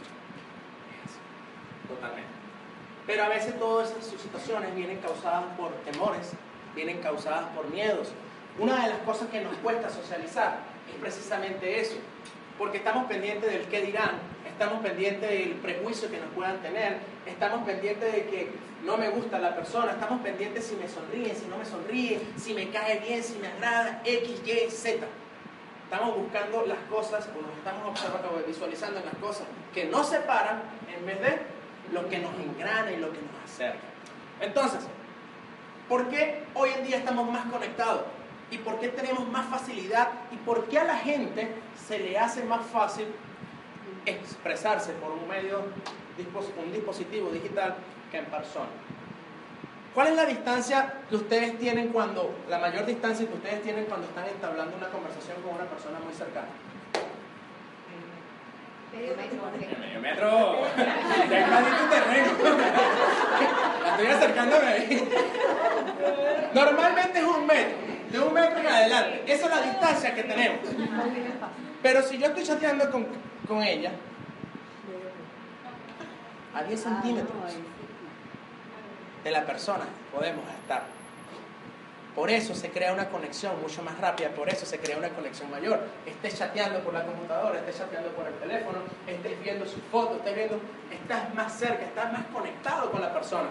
Totalmente. 1.88 2.43
Pero 3.06 3.24
a 3.24 3.30
veces 3.30 3.58
todas 3.60 3.92
esas 3.92 4.22
situaciones 4.22 4.74
vienen 4.76 4.98
causadas 5.00 5.44
por 5.58 5.72
temores, 5.84 6.32
vienen 6.76 7.00
causadas 7.02 7.46
por 7.56 7.70
miedos. 7.70 8.10
Una 8.58 8.84
de 8.84 8.90
las 8.90 9.00
cosas 9.00 9.30
que 9.30 9.42
nos 9.42 9.56
cuesta 9.58 9.90
socializar 9.90 10.60
es 10.90 10.96
precisamente 11.02 11.82
eso, 11.82 11.96
porque 12.58 12.78
estamos 12.78 13.06
pendientes 13.06 13.52
del 13.52 13.64
qué 13.68 13.82
dirán, 13.82 14.12
estamos 14.48 14.82
pendientes 14.84 15.30
del 15.30 15.54
prejuicio 15.56 16.10
que 16.10 16.20
nos 16.20 16.30
puedan 16.30 16.62
tener, 16.62 17.00
estamos 17.26 17.66
pendientes 17.66 18.14
de 18.14 18.26
que 18.26 18.52
no 18.84 18.98
me 18.98 19.10
gusta 19.10 19.40
la 19.40 19.56
persona, 19.56 19.94
estamos 19.94 20.22
pendientes 20.22 20.66
si 20.66 20.76
me 20.76 20.88
sonríe, 20.88 21.34
si 21.36 21.46
no 21.48 21.58
me 21.58 21.66
sonríe, 21.66 22.22
si 22.38 22.54
me 22.54 22.70
cae 22.70 23.00
bien, 23.00 23.24
si 23.24 23.38
me 23.40 23.48
agrada, 23.48 24.02
X, 24.06 24.42
Y, 24.46 24.70
Z. 24.70 25.06
Estamos 25.86 26.18
buscando 26.18 26.66
las 26.66 26.80
cosas, 26.90 27.28
o 27.38 27.42
nos 27.42 27.58
estamos 27.58 27.88
observando, 27.88 28.44
visualizando 28.48 29.02
las 29.04 29.16
cosas 29.16 29.48
que 29.74 29.86
nos 29.86 30.10
separan 30.10 30.62
en 30.96 31.06
vez 31.06 31.22
de 31.22 31.63
lo 31.94 32.10
que 32.10 32.20
nos 32.20 32.34
engrana 32.36 32.92
y 32.92 32.98
lo 32.98 33.12
que 33.12 33.20
nos 33.20 33.52
acerca. 33.52 33.80
Entonces, 34.42 34.82
¿por 35.88 36.10
qué 36.10 36.44
hoy 36.54 36.72
en 36.78 36.86
día 36.86 36.98
estamos 36.98 37.30
más 37.32 37.46
conectados? 37.46 38.04
¿Y 38.52 38.58
por 38.58 38.80
qué 38.80 38.90
tenemos 38.90 39.28
más 39.30 39.48
facilidad? 39.48 40.10
¿Y 40.32 40.38
por 40.38 40.66
qué 40.66 40.80
a 40.80 40.84
la 40.84 40.98
gente 40.98 41.56
se 41.88 42.00
le 42.00 42.18
hace 42.20 42.44
más 42.44 42.66
fácil 42.66 43.08
expresarse 44.06 44.94
por 44.94 45.12
un 45.12 45.28
medio, 45.28 45.60
un 45.60 46.72
dispositivo 46.72 47.30
digital 47.30 47.76
que 48.12 48.18
en 48.18 48.26
persona? 48.26 48.70
¿Cuál 49.94 50.08
es 50.08 50.16
la 50.16 50.26
distancia 50.26 51.02
que 51.08 51.16
ustedes 51.16 51.58
tienen 51.60 51.90
cuando, 51.90 52.34
la 52.50 52.58
mayor 52.58 52.86
distancia 52.86 53.28
que 53.28 53.34
ustedes 53.34 53.62
tienen 53.62 53.86
cuando 53.86 54.08
están 54.08 54.28
entablando 54.28 54.76
una 54.76 54.90
conversación 54.90 55.40
con 55.44 55.54
una 55.54 55.66
persona 55.66 56.00
muy 56.00 56.14
cercana? 56.14 56.48
Medio 58.94 59.16
metro. 59.16 59.52
Medio 59.80 60.02
metro. 60.02 60.62
Ya 61.30 61.40
invadí 61.42 61.72
tu 61.80 61.86
terreno. 61.90 62.32
La 63.84 63.90
estoy 63.90 64.08
acercándome 64.08 64.68
ahí. 64.68 65.10
Normalmente 66.54 67.20
es 67.20 67.26
un 67.26 67.46
metro. 67.46 67.78
De 68.12 68.20
un 68.20 68.34
metro 68.34 68.60
en 68.60 68.68
adelante. 68.68 69.24
Esa 69.26 69.46
es 69.46 69.56
la 69.56 69.62
distancia 69.62 70.14
que 70.14 70.24
tenemos. 70.24 70.60
Pero 71.82 72.04
si 72.04 72.18
yo 72.18 72.28
estoy 72.28 72.44
chateando 72.44 72.90
con, 72.92 73.08
con 73.48 73.64
ella 73.64 73.92
a 76.54 76.64
10 76.64 76.80
centímetros 76.80 77.34
de 79.24 79.32
la 79.32 79.46
persona 79.46 79.86
podemos 80.12 80.46
estar. 80.62 80.84
Por 82.16 82.30
eso 82.30 82.54
se 82.54 82.70
crea 82.70 82.94
una 82.94 83.10
conexión 83.10 83.60
mucho 83.60 83.82
más 83.82 83.98
rápida, 84.00 84.30
por 84.30 84.48
eso 84.48 84.68
se 84.68 84.78
crea 84.80 84.98
una 84.98 85.10
conexión 85.10 85.50
mayor. 85.50 85.80
Estés 86.06 86.38
chateando 86.38 86.80
por 86.82 86.94
la 86.94 87.04
computadora, 87.04 87.58
estés 87.58 87.80
chateando 87.80 88.10
por 88.10 88.28
el 88.28 88.36
teléfono, 88.36 88.80
estés 89.08 89.42
viendo 89.42 89.66
sus 89.66 89.82
fotos, 89.92 90.18
estés 90.18 90.36
viendo, 90.36 90.60
estás 90.92 91.34
más 91.34 91.58
cerca, 91.58 91.84
estás 91.84 92.14
más 92.14 92.26
conectado 92.28 92.92
con 92.92 93.02
la 93.02 93.12
persona, 93.12 93.50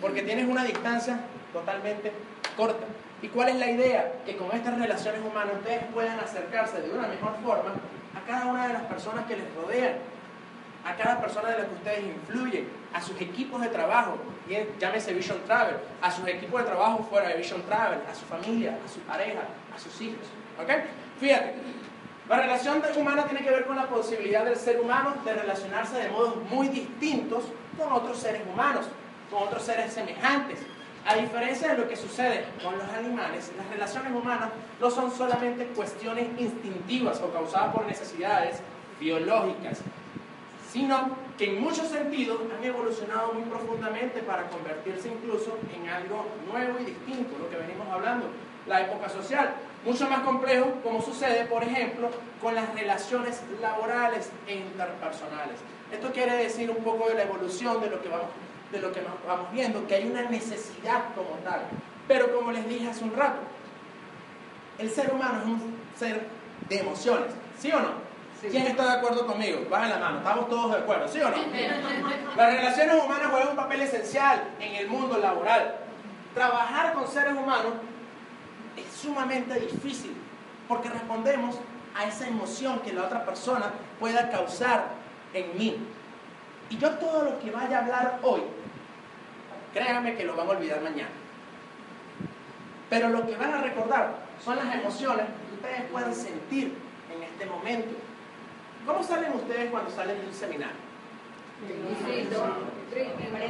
porque 0.00 0.22
tienes 0.22 0.48
una 0.48 0.62
distancia 0.62 1.18
totalmente 1.52 2.12
corta. 2.56 2.86
¿Y 3.20 3.28
cuál 3.28 3.48
es 3.48 3.56
la 3.56 3.70
idea? 3.70 4.12
Que 4.24 4.36
con 4.36 4.52
estas 4.52 4.78
relaciones 4.78 5.20
humanas 5.20 5.54
ustedes 5.58 5.82
puedan 5.92 6.20
acercarse 6.20 6.82
de 6.82 6.90
una 6.90 7.08
mejor 7.08 7.34
forma 7.42 7.72
a 8.14 8.26
cada 8.26 8.46
una 8.46 8.68
de 8.68 8.74
las 8.74 8.82
personas 8.82 9.24
que 9.26 9.36
les 9.36 9.54
rodean, 9.56 9.94
a 10.84 10.94
cada 10.94 11.20
persona 11.20 11.50
de 11.50 11.58
la 11.58 11.66
que 11.66 11.74
ustedes 11.74 12.04
influyen, 12.04 12.68
a 12.94 13.00
sus 13.02 13.20
equipos 13.20 13.60
de 13.60 13.68
trabajo, 13.68 14.16
llámese 14.78 15.12
Vision 15.12 15.40
Travel, 15.44 15.76
a 16.00 16.10
sus 16.12 16.26
equipos 16.28 16.60
de 16.60 16.66
trabajo 16.66 17.04
fuera 17.10 17.28
de 17.28 17.36
Vision 17.38 17.60
Travel, 17.62 17.98
a 18.08 18.14
su 18.14 18.24
familia, 18.24 18.78
a 18.82 18.88
su 18.88 19.00
pareja, 19.00 19.40
a 19.74 19.78
sus 19.78 20.00
hijos. 20.00 20.24
¿Ok? 20.62 20.70
Fíjate, 21.18 21.54
la 22.28 22.36
relación 22.36 22.80
humana 22.96 23.24
tiene 23.24 23.44
que 23.44 23.50
ver 23.50 23.66
con 23.66 23.74
la 23.74 23.88
posibilidad 23.88 24.44
del 24.44 24.56
ser 24.56 24.80
humano 24.80 25.16
de 25.24 25.34
relacionarse 25.34 25.96
de 25.96 26.08
modos 26.08 26.36
muy 26.48 26.68
distintos 26.68 27.44
con 27.76 27.92
otros 27.92 28.18
seres 28.18 28.42
humanos, 28.50 28.86
con 29.28 29.42
otros 29.42 29.64
seres 29.64 29.92
semejantes. 29.92 30.60
A 31.04 31.16
diferencia 31.16 31.72
de 31.72 31.78
lo 31.78 31.88
que 31.88 31.96
sucede 31.96 32.46
con 32.62 32.78
los 32.78 32.88
animales, 32.90 33.52
las 33.58 33.68
relaciones 33.68 34.12
humanas 34.12 34.50
no 34.80 34.90
son 34.90 35.10
solamente 35.10 35.66
cuestiones 35.66 36.28
instintivas 36.38 37.20
o 37.20 37.30
causadas 37.32 37.74
por 37.74 37.84
necesidades 37.86 38.60
biológicas, 39.00 39.80
sino 40.74 41.16
que 41.38 41.44
en 41.50 41.62
muchos 41.62 41.86
sentidos 41.86 42.40
han 42.52 42.64
evolucionado 42.64 43.32
muy 43.32 43.44
profundamente 43.44 44.20
para 44.22 44.48
convertirse 44.48 45.08
incluso 45.08 45.56
en 45.72 45.88
algo 45.88 46.26
nuevo 46.50 46.80
y 46.80 46.86
distinto, 46.86 47.38
lo 47.38 47.48
que 47.48 47.58
venimos 47.58 47.86
hablando, 47.88 48.26
la 48.66 48.80
época 48.80 49.08
social. 49.08 49.54
Mucho 49.84 50.08
más 50.10 50.22
complejo, 50.22 50.72
como 50.82 51.00
sucede, 51.00 51.44
por 51.44 51.62
ejemplo, 51.62 52.10
con 52.42 52.56
las 52.56 52.74
relaciones 52.74 53.40
laborales 53.62 54.30
e 54.48 54.56
interpersonales. 54.56 55.60
Esto 55.92 56.10
quiere 56.10 56.34
decir 56.38 56.68
un 56.68 56.82
poco 56.82 57.08
de 57.08 57.14
la 57.14 57.22
evolución 57.22 57.80
de 57.80 57.90
lo 57.90 58.02
que 58.02 58.08
vamos, 58.08 58.26
de 58.72 58.80
lo 58.80 58.90
que 58.90 59.00
vamos 59.28 59.52
viendo, 59.52 59.86
que 59.86 59.94
hay 59.94 60.08
una 60.08 60.22
necesidad 60.22 61.04
como 61.14 61.36
tal. 61.44 61.60
Pero 62.08 62.34
como 62.34 62.50
les 62.50 62.68
dije 62.68 62.88
hace 62.88 63.04
un 63.04 63.14
rato, 63.14 63.38
el 64.78 64.90
ser 64.90 65.12
humano 65.14 65.38
es 65.38 65.46
un 65.46 65.76
ser 65.96 66.26
de 66.68 66.78
emociones, 66.80 67.30
¿sí 67.60 67.70
o 67.70 67.78
no? 67.78 68.03
¿Quién 68.50 68.66
está 68.66 68.84
de 68.84 68.92
acuerdo 68.98 69.26
conmigo? 69.26 69.66
Baja 69.70 69.88
la 69.88 69.98
mano, 69.98 70.18
estamos 70.18 70.48
todos 70.48 70.72
de 70.72 70.78
acuerdo, 70.78 71.08
¿sí 71.08 71.20
o 71.20 71.30
no? 71.30 71.36
Las 72.36 72.54
relaciones 72.54 73.02
humanas 73.02 73.28
juegan 73.30 73.48
un 73.48 73.56
papel 73.56 73.80
esencial 73.82 74.44
en 74.60 74.74
el 74.74 74.88
mundo 74.88 75.18
laboral. 75.18 75.76
Trabajar 76.34 76.92
con 76.94 77.08
seres 77.08 77.32
humanos 77.32 77.72
es 78.76 79.00
sumamente 79.00 79.58
difícil 79.60 80.14
porque 80.68 80.88
respondemos 80.88 81.56
a 81.96 82.06
esa 82.06 82.26
emoción 82.26 82.80
que 82.80 82.92
la 82.92 83.04
otra 83.04 83.24
persona 83.24 83.70
pueda 84.00 84.30
causar 84.30 84.88
en 85.32 85.56
mí. 85.56 85.76
Y 86.70 86.78
yo 86.78 86.90
todo 86.92 87.24
lo 87.24 87.38
que 87.38 87.50
vaya 87.50 87.78
a 87.78 87.82
hablar 87.82 88.18
hoy, 88.22 88.42
créanme 89.72 90.16
que 90.16 90.24
lo 90.24 90.34
van 90.34 90.48
a 90.48 90.50
olvidar 90.50 90.80
mañana. 90.82 91.10
Pero 92.90 93.08
lo 93.08 93.26
que 93.26 93.36
van 93.36 93.54
a 93.54 93.58
recordar 93.58 94.14
son 94.44 94.56
las 94.56 94.74
emociones 94.74 95.26
que 95.26 95.54
ustedes 95.54 95.90
puedan 95.90 96.14
sentir 96.14 96.76
en 97.14 97.22
este 97.22 97.46
momento. 97.46 97.94
¿Cómo 98.86 99.02
salen 99.02 99.32
ustedes 99.32 99.70
cuando 99.70 99.90
salen 99.90 100.20
de 100.20 100.26
un 100.26 100.34
seminario? 100.34 100.76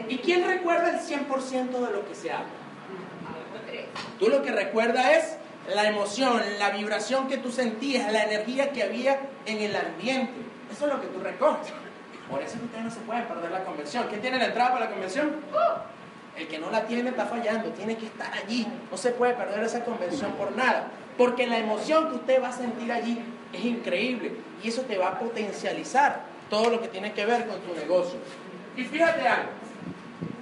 ¿Y 0.09 0.19
quién 0.19 0.47
recuerda 0.47 0.91
el 0.91 1.01
100% 1.01 1.71
de 1.71 1.93
lo 1.93 2.07
que 2.07 2.15
se 2.15 2.31
habla? 2.31 2.47
Tú 4.19 4.29
lo 4.29 4.43
que 4.43 4.53
recuerdas 4.53 5.07
es 5.11 5.75
la 5.75 5.89
emoción, 5.89 6.41
la 6.59 6.71
vibración 6.71 7.27
que 7.27 7.39
tú 7.39 7.51
sentías, 7.51 8.13
la 8.13 8.25
energía 8.25 8.71
que 8.73 8.83
había 8.83 9.21
en 9.47 9.59
el 9.59 9.75
ambiente. 9.75 10.33
Eso 10.71 10.87
es 10.87 10.93
lo 10.93 11.01
que 11.01 11.09
tú 11.09 11.21
recordas. 11.21 11.69
Por 12.31 12.43
eso 12.43 12.57
ustedes 12.63 12.85
no 12.85 12.91
se 12.91 13.01
pueden 13.01 13.25
perder 13.27 13.51
la 13.51 13.65
convención. 13.65 14.07
¿Quién 14.09 14.21
tiene 14.21 14.39
la 14.39 14.47
entrada 14.47 14.73
para 14.73 14.85
la 14.87 14.91
convención? 14.93 15.33
El 16.37 16.49
que 16.49 16.59
no 16.59 16.71
la 16.71 16.85
tiene 16.85 17.11
está 17.11 17.27
fallando, 17.27 17.71
tiene 17.71 17.97
que 17.97 18.07
estar 18.07 18.33
allí. 18.33 18.67
No 18.91 18.97
se 18.97 19.11
puede 19.11 19.35
perder 19.35 19.63
esa 19.65 19.85
convención 19.85 20.33
por 20.33 20.53
nada. 20.53 20.89
Porque 21.19 21.47
la 21.47 21.59
emoción 21.59 22.09
que 22.09 22.17
usted 22.17 22.43
va 22.43 22.49
a 22.49 22.53
sentir 22.53 22.91
allí 22.93 23.21
es 23.55 23.65
increíble 23.65 24.33
y 24.63 24.69
eso 24.69 24.83
te 24.83 24.99
va 24.99 25.09
a 25.09 25.19
potencializar 25.19 26.23
todo 26.51 26.71
lo 26.71 26.81
que 26.81 26.89
tiene 26.89 27.13
que 27.13 27.25
ver 27.27 27.47
con 27.47 27.61
tu 27.61 27.75
negocio. 27.75 28.19
Y 28.77 28.85
fíjate 28.85 29.27
algo, 29.27 29.51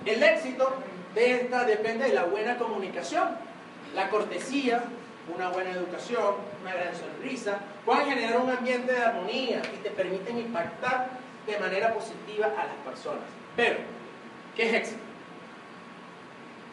el 0.04 0.22
éxito 0.22 0.74
de 1.14 1.42
esta 1.42 1.64
depende 1.64 2.06
de 2.06 2.14
la 2.14 2.24
buena 2.24 2.56
comunicación, 2.56 3.28
la 3.94 4.08
cortesía, 4.08 4.82
una 5.34 5.50
buena 5.50 5.70
educación, 5.70 6.34
una 6.62 6.74
gran 6.74 6.94
sonrisa, 6.94 7.58
puedan 7.84 8.06
generar 8.06 8.40
un 8.40 8.50
ambiente 8.50 8.92
de 8.92 9.02
armonía 9.02 9.62
y 9.74 9.82
te 9.82 9.90
permiten 9.90 10.38
impactar 10.38 11.08
de 11.46 11.58
manera 11.58 11.92
positiva 11.92 12.46
a 12.46 12.66
las 12.66 12.76
personas. 12.84 13.24
Pero, 13.56 13.78
¿qué 14.56 14.68
es 14.68 14.74
éxito? 14.74 15.00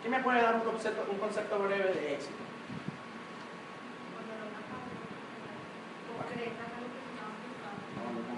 ¿Quién 0.01 0.11
me 0.11 0.23
puede 0.23 0.41
dar 0.41 0.55
un 0.55 0.61
concepto, 0.61 1.05
un 1.11 1.17
concepto 1.17 1.59
breve 1.59 1.93
de 1.93 2.13
éxito? 2.13 2.48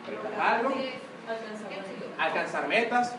Concretar 0.05 0.41
algo, 0.55 0.73
Alcanzar 2.17 2.67
metas, 2.67 3.15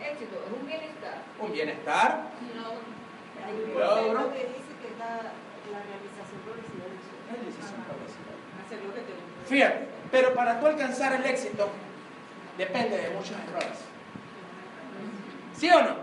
Éxito 0.00 0.36
es 0.46 0.60
un 0.60 0.66
bienestar. 0.66 1.22
un 1.38 1.52
bienestar, 1.52 2.22
Hay 3.46 3.54
Logro. 3.74 4.32
que 4.32 4.38
dice 4.38 4.72
que 4.80 4.88
es 4.92 4.98
la, 4.98 5.06
la 5.70 5.80
realización 5.86 6.40
progresiva 6.44 6.84
del 6.86 6.98
sueño. 7.52 7.78
Hacer 8.66 8.78
lo 8.84 8.94
que 8.94 9.00
te 9.00 9.12
gusta. 9.12 9.48
Fíjate, 9.48 9.86
pero 10.10 10.34
para 10.34 10.60
tú 10.60 10.66
alcanzar 10.66 11.12
el 11.14 11.24
éxito 11.24 11.68
depende 12.58 12.96
de 12.98 13.10
muchos 13.10 13.32
errores. 13.48 13.78
¿Sí 15.56 15.70
o 15.70 15.80
no? 15.82 15.96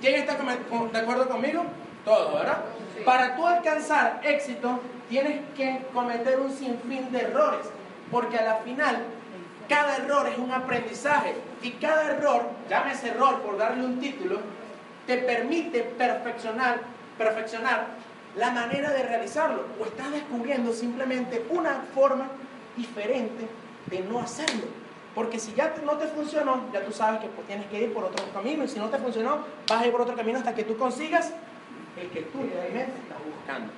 ¿Quién 0.00 0.14
está 0.14 0.34
de 0.36 0.98
acuerdo 0.98 1.28
conmigo? 1.28 1.64
Todos, 2.04 2.34
¿verdad? 2.34 2.64
Sí. 2.96 3.02
Para 3.04 3.34
tú 3.36 3.46
alcanzar 3.46 4.20
éxito 4.22 4.80
tienes 5.08 5.40
que 5.56 5.86
cometer 5.92 6.40
un 6.40 6.50
sinfín 6.50 7.10
de 7.12 7.20
errores, 7.22 7.66
porque 8.10 8.36
a 8.36 8.44
la 8.44 8.56
final 8.56 8.98
cada 9.68 9.96
error 9.96 10.28
es 10.28 10.38
un 10.38 10.52
aprendizaje 10.52 11.34
y 11.62 11.72
cada 11.72 12.10
error, 12.10 12.48
llámese 12.68 13.08
error 13.08 13.40
por 13.40 13.58
darle 13.58 13.84
un 13.84 13.98
título, 13.98 14.38
te 15.06 15.18
permite 15.18 15.82
perfeccionar, 15.82 16.80
perfeccionar 17.18 17.86
la 18.36 18.50
manera 18.50 18.90
de 18.90 19.02
realizarlo 19.02 19.64
o 19.80 19.84
estás 19.84 20.10
descubriendo 20.10 20.72
simplemente 20.72 21.44
una 21.50 21.84
forma 21.94 22.28
diferente 22.76 23.48
de 23.86 24.00
no 24.00 24.20
hacerlo. 24.20 24.66
Porque 25.14 25.38
si 25.38 25.54
ya 25.54 25.74
no 25.82 25.92
te 25.92 26.06
funcionó, 26.08 26.64
ya 26.72 26.84
tú 26.84 26.92
sabes 26.92 27.20
que 27.20 27.28
pues, 27.28 27.46
tienes 27.46 27.66
que 27.68 27.84
ir 27.84 27.94
por 27.94 28.04
otro 28.04 28.22
camino 28.34 28.64
y 28.64 28.68
si 28.68 28.78
no 28.78 28.90
te 28.90 28.98
funcionó, 28.98 29.38
vas 29.66 29.82
a 29.82 29.86
ir 29.86 29.92
por 29.92 30.02
otro 30.02 30.14
camino 30.14 30.38
hasta 30.38 30.54
que 30.54 30.64
tú 30.64 30.76
consigas 30.76 31.32
el 31.98 32.10
que 32.10 32.22
tú 32.22 32.42
realmente 32.42 32.92
estás 33.00 33.18
buscando. 33.24 33.72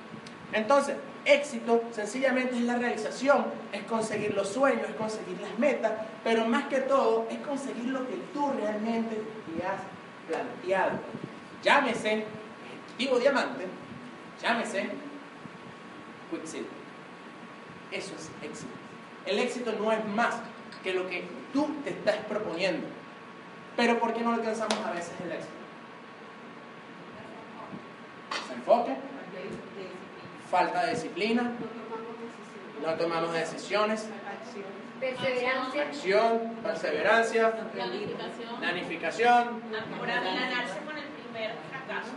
Entonces, 0.51 0.97
éxito 1.33 1.83
sencillamente 1.91 2.55
es 2.55 2.63
la 2.63 2.77
realización, 2.77 3.45
es 3.71 3.83
conseguir 3.83 4.33
los 4.33 4.49
sueños, 4.49 4.89
es 4.89 4.95
conseguir 4.95 5.39
las 5.41 5.57
metas, 5.59 5.91
pero 6.23 6.45
más 6.45 6.65
que 6.67 6.79
todo 6.79 7.27
es 7.29 7.37
conseguir 7.39 7.85
lo 7.85 8.07
que 8.07 8.15
tú 8.33 8.51
realmente 8.51 9.15
te 9.15 9.65
has 9.65 9.81
planteado. 10.27 10.99
Llámese 11.63 12.25
Ejecutivo 12.93 13.19
Diamante, 13.19 13.65
llámese 14.41 14.89
Quicksilver. 16.31 16.79
Eso 17.91 18.13
es 18.15 18.29
éxito. 18.43 18.71
El 19.25 19.39
éxito 19.39 19.73
no 19.79 19.91
es 19.91 20.03
más 20.05 20.35
que 20.83 20.93
lo 20.93 21.07
que 21.07 21.25
tú 21.53 21.67
te 21.83 21.91
estás 21.91 22.17
proponiendo. 22.27 22.87
Pero 23.75 23.99
¿por 23.99 24.13
qué 24.13 24.21
no 24.21 24.33
alcanzamos 24.33 24.77
a 24.85 24.91
veces 24.91 25.13
el 25.23 25.31
éxito? 25.31 25.53
Desenfoque, 28.29 28.95
falta 30.49 30.85
de 30.85 30.91
disciplina, 30.91 31.51
no 32.85 32.93
tomamos 32.95 33.33
decisiones, 33.33 34.07
Perseverancia. 34.99 35.83
acción, 35.83 36.55
perseverancia, 36.61 37.51
Planificación. 37.71 38.59
planificación. 38.59 39.61
Por 39.97 40.09
afianarse 40.11 40.79
con 40.85 40.97
el 40.97 41.05
primer 41.05 41.51
fracaso. 41.69 42.11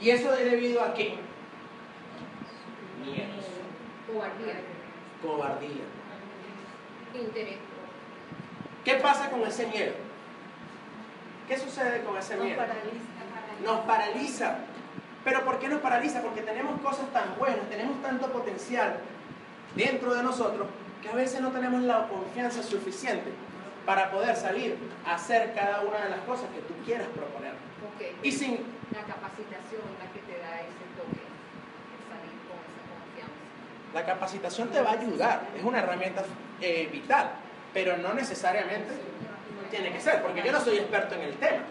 ¿Y 0.00 0.10
eso 0.10 0.34
es 0.34 0.50
debido 0.50 0.82
a 0.82 0.92
qué? 0.94 1.18
Miedos, 3.04 3.44
Cobardía. 4.12 4.54
cobardía. 5.22 5.84
Interés. 7.14 7.58
¿Qué 8.84 8.94
pasa 8.94 9.30
con 9.30 9.42
ese 9.42 9.66
miedo? 9.66 9.92
¿Qué 11.46 11.58
sucede 11.58 12.02
con 12.02 12.16
ese 12.16 12.36
miedo? 12.36 12.60
Nos 13.64 13.80
paraliza. 13.80 14.58
¿Pero 15.24 15.44
por 15.44 15.58
qué 15.58 15.68
nos 15.68 15.80
paraliza? 15.80 16.22
Porque 16.22 16.40
tenemos 16.42 16.80
cosas 16.80 17.10
tan 17.12 17.36
buenas, 17.38 17.68
tenemos 17.68 18.00
tanto 18.02 18.26
potencial 18.32 18.96
dentro 19.74 20.14
de 20.14 20.22
nosotros 20.22 20.66
que 21.02 21.08
a 21.08 21.14
veces 21.14 21.40
no 21.40 21.50
tenemos 21.50 21.82
la 21.82 22.08
confianza 22.08 22.62
suficiente 22.62 23.30
para 23.86 24.10
poder 24.10 24.36
salir 24.36 24.76
a 25.06 25.14
hacer 25.14 25.54
cada 25.54 25.80
una 25.80 26.04
de 26.04 26.10
las 26.10 26.20
cosas 26.20 26.46
que 26.54 26.60
tú 26.60 26.74
quieras 26.84 27.08
proponer. 27.08 27.52
Y 28.22 28.32
sin 28.32 28.58
La 28.92 29.02
capacitación 29.02 29.82
la 29.98 30.10
que 30.12 30.20
te 30.20 30.38
da 30.38 30.60
ese 30.60 30.86
toque. 30.96 31.20
el 31.20 32.02
salir 32.08 32.36
con 32.48 32.60
esa 32.64 32.84
confianza. 32.88 33.94
la 33.94 34.06
capacitación 34.06 34.68
te 34.68 34.80
va 34.80 34.90
a 34.90 34.92
ayudar, 34.94 35.42
es 35.56 35.62
una 35.62 35.78
herramienta 35.78 36.24
eh, 36.60 36.88
vital, 36.90 37.30
pero 37.72 37.96
no 37.98 38.14
necesariamente 38.14 38.92
tiene 39.70 39.92
que 39.92 40.00
ser, 40.00 40.22
porque 40.22 40.42
yo 40.42 40.52
no 40.52 40.60
soy 40.60 40.78
experto 40.78 41.14
en 41.14 41.22
el 41.22 41.34
tema. 41.34 41.62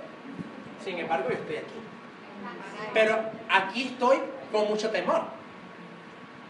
Sin 0.83 0.97
embargo, 0.97 1.29
yo 1.29 1.35
estoy 1.35 1.57
aquí. 1.57 1.88
Pero 2.93 3.17
aquí 3.49 3.83
estoy 3.87 4.17
con 4.51 4.67
mucho 4.67 4.89
temor. 4.89 5.23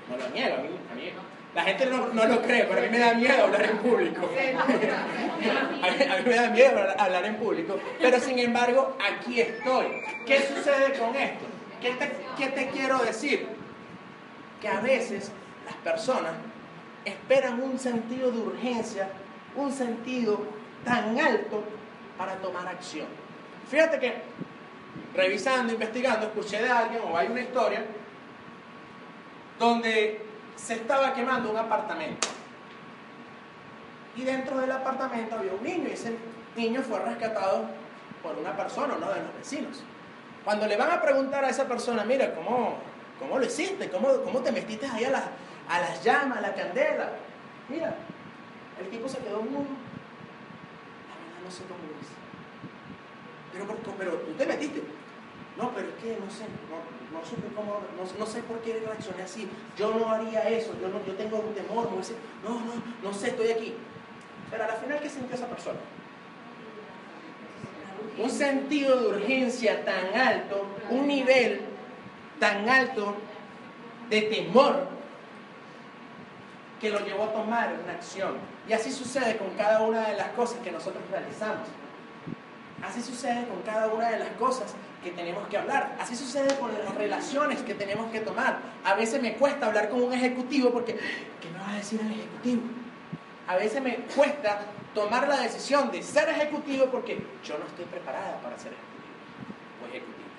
No 0.10 0.17
lo 0.17 0.30
niego, 0.30 0.56
a 0.56 0.60
mí, 0.62 0.69
a 0.91 0.95
mí- 0.95 1.12
la 1.56 1.63
gente 1.63 1.86
no, 1.88 2.08
no 2.13 2.25
lo 2.25 2.41
cree, 2.43 2.63
pero 2.65 2.80
a 2.80 2.84
mí 2.84 2.89
me 2.89 2.99
da 2.99 3.13
miedo 3.15 3.43
hablar 3.45 3.63
en 3.65 3.78
público. 3.80 4.21
A 5.82 5.91
mí, 5.91 6.04
a 6.04 6.17
mí 6.17 6.23
me 6.25 6.36
da 6.36 6.49
miedo 6.49 6.69
hablar- 6.78 6.95
hablar 6.99 7.25
en 7.25 7.36
público, 7.38 7.80
pero 7.99 8.19
sin 8.19 8.38
embargo, 8.39 8.97
aquí 9.10 9.39
estoy. 9.41 9.88
¿Qué 10.25 10.41
sucede 10.41 10.97
con 10.99 11.15
esto? 11.15 11.45
¿Qué 11.82 11.91
te, 11.93 12.12
qué 12.38 12.47
te 12.49 12.67
quiero 12.69 12.99
decir? 12.99 13.47
Que 14.62 14.67
a 14.67 14.80
veces 14.82 15.32
las 15.65 15.75
personas 15.75 16.34
esperan 17.06 17.62
un 17.63 17.80
sentido 17.80 18.32
de 18.32 18.39
urgencia, 18.39 19.08
un 19.56 19.71
sentido 19.71 20.41
tan 20.84 21.17
alto 21.19 21.63
para 22.17 22.34
tomar 22.36 22.67
acción. 22.67 23.08
Fíjate 23.71 23.99
que 23.99 24.13
revisando, 25.15 25.74
investigando, 25.74 26.28
escuché 26.28 26.62
de 26.62 26.69
alguien 26.69 27.02
o 27.10 27.17
hay 27.17 27.28
una 27.28 27.41
historia 27.41 27.86
donde 29.58 30.26
se 30.56 30.76
estaba 30.76 31.13
quemando 31.13 31.52
un 31.52 31.58
apartamento. 31.58 32.28
Y 34.15 34.24
dentro 34.24 34.58
del 34.58 34.72
apartamento 34.72 35.36
había 35.36 35.54
un 35.54 35.63
niño 35.63 35.88
y 35.89 35.91
ese 35.91 36.15
niño 36.56 36.82
fue 36.82 37.00
rescatado 37.00 37.65
por 38.22 38.38
una 38.38 38.56
persona, 38.56 38.95
uno 38.98 39.10
de 39.10 39.22
los 39.22 39.36
vecinos. 39.38 39.84
Cuando 40.43 40.67
le 40.67 40.78
van 40.78 40.91
a 40.91 41.02
preguntar 41.02 41.43
a 41.43 41.50
esa 41.50 41.67
persona, 41.67 42.04
mira, 42.04 42.34
¿cómo, 42.34 42.76
cómo 43.19 43.38
lo 43.38 43.45
hiciste? 43.45 43.89
¿Cómo, 43.89 44.22
¿Cómo 44.24 44.39
te 44.39 44.52
metiste 44.52 44.88
ahí 44.88 45.06
a 45.06 45.12
las, 45.12 46.04
llamas, 46.04 46.39
a 46.39 46.41
la 46.41 46.54
candela? 46.54 47.12
Mira, 47.67 47.95
el 48.80 48.89
tipo 48.89 49.08
se 49.08 49.19
quedó 49.19 49.41
mudo. 49.41 49.67
La 51.08 51.15
verdad 51.15 51.43
no 51.43 51.52
sé 51.52 51.63
cómo 51.63 51.80
lo 51.80 52.00
hice. 52.00 52.13
Pero, 53.54 53.66
pero 53.98 54.12
tú 54.14 54.32
te 54.34 54.46
metiste. 54.46 54.82
No, 55.58 55.72
pero 55.72 55.88
es 55.90 55.96
que 55.96 56.18
no 56.24 56.32
sé, 56.32 56.46
no, 56.70 57.18
no 57.20 57.26
supe 57.26 57.48
cómo, 57.56 57.82
no, 57.98 58.20
no 58.20 58.26
sé 58.26 58.42
por 58.44 58.60
qué 58.62 58.82
reaccioné 58.86 59.24
así. 59.24 59.50
Yo 59.78 59.94
no 59.94 60.10
haría 60.10 60.48
eso, 60.48 60.74
yo, 60.82 60.88
no, 60.88 61.04
yo 61.06 61.14
tengo 61.16 61.38
un 61.40 61.54
temor, 61.54 61.90
me 61.90 61.98
hubiese- 61.98 62.16
no, 62.44 62.52
no, 62.52 62.74
no 63.04 63.14
sé, 63.14 63.30
estoy 63.30 63.52
aquí. 63.52 63.74
Pero 64.50 64.64
al 64.64 64.72
final, 64.78 65.00
¿qué 65.02 65.10
sintió 65.10 65.36
esa 65.36 65.48
persona? 65.48 65.80
Un 68.18 68.30
sentido 68.30 69.00
de 69.02 69.08
urgencia 69.18 69.84
tan 69.86 70.14
alto, 70.20 70.66
un 70.90 71.08
nivel 71.08 71.62
tan 72.40 72.68
alto 72.70 73.16
de 74.10 74.22
temor 74.24 74.88
que 76.82 76.90
lo 76.90 77.00
llevó 77.06 77.26
a 77.26 77.34
tomar 77.34 77.74
una 77.84 77.94
acción. 77.94 78.36
Y 78.68 78.74
así 78.74 78.92
sucede 78.92 79.38
con 79.38 79.50
cada 79.52 79.82
una 79.82 80.08
de 80.08 80.16
las 80.18 80.30
cosas 80.30 80.60
que 80.64 80.72
nosotros 80.72 81.04
realizamos. 81.12 81.68
Así 82.89 83.04
sucede 83.04 83.47
con 83.47 83.62
cada 83.62 83.88
una 83.93 84.10
de 84.10 84.17
las 84.17 84.30
cosas 84.30 84.73
que 85.04 85.12
tenemos 85.12 85.47
que 85.47 85.58
hablar. 85.58 85.95
Así 85.99 86.15
sucede 86.15 86.58
con 86.58 86.71
las 86.73 86.95
relaciones 86.95 87.62
que 87.62 87.75
tenemos 87.75 88.12
que 88.12 88.19
tomar. 88.21 88.58
A 88.84 88.95
veces 88.95 89.21
me 89.21 89.36
cuesta 89.36 89.67
hablar 89.67 89.89
con 89.89 90.02
un 90.02 90.12
ejecutivo 90.12 90.71
porque, 90.71 90.93
¿qué 90.93 91.49
me 91.54 91.60
va 91.60 91.73
a 91.73 91.75
decir 91.75 92.02
el 92.02 92.12
ejecutivo? 92.12 92.63
A 93.47 93.58
veces 93.58 93.80
me 93.84 93.95
cuesta 94.15 94.62
tomar 94.95 95.28
la 95.28 95.41
decisión 95.41 95.91
de 95.91 96.02
ser 96.02 96.30
ejecutivo 96.30 96.88
porque 96.88 97.21
yo 97.43 97.60
no 97.60 97.65
estoy 97.67 97.86
preparada 97.86 98.41
para 98.41 98.58
ser 98.58 98.73
ejecutivo 98.73 98.89
ejecutivo. 99.89 100.30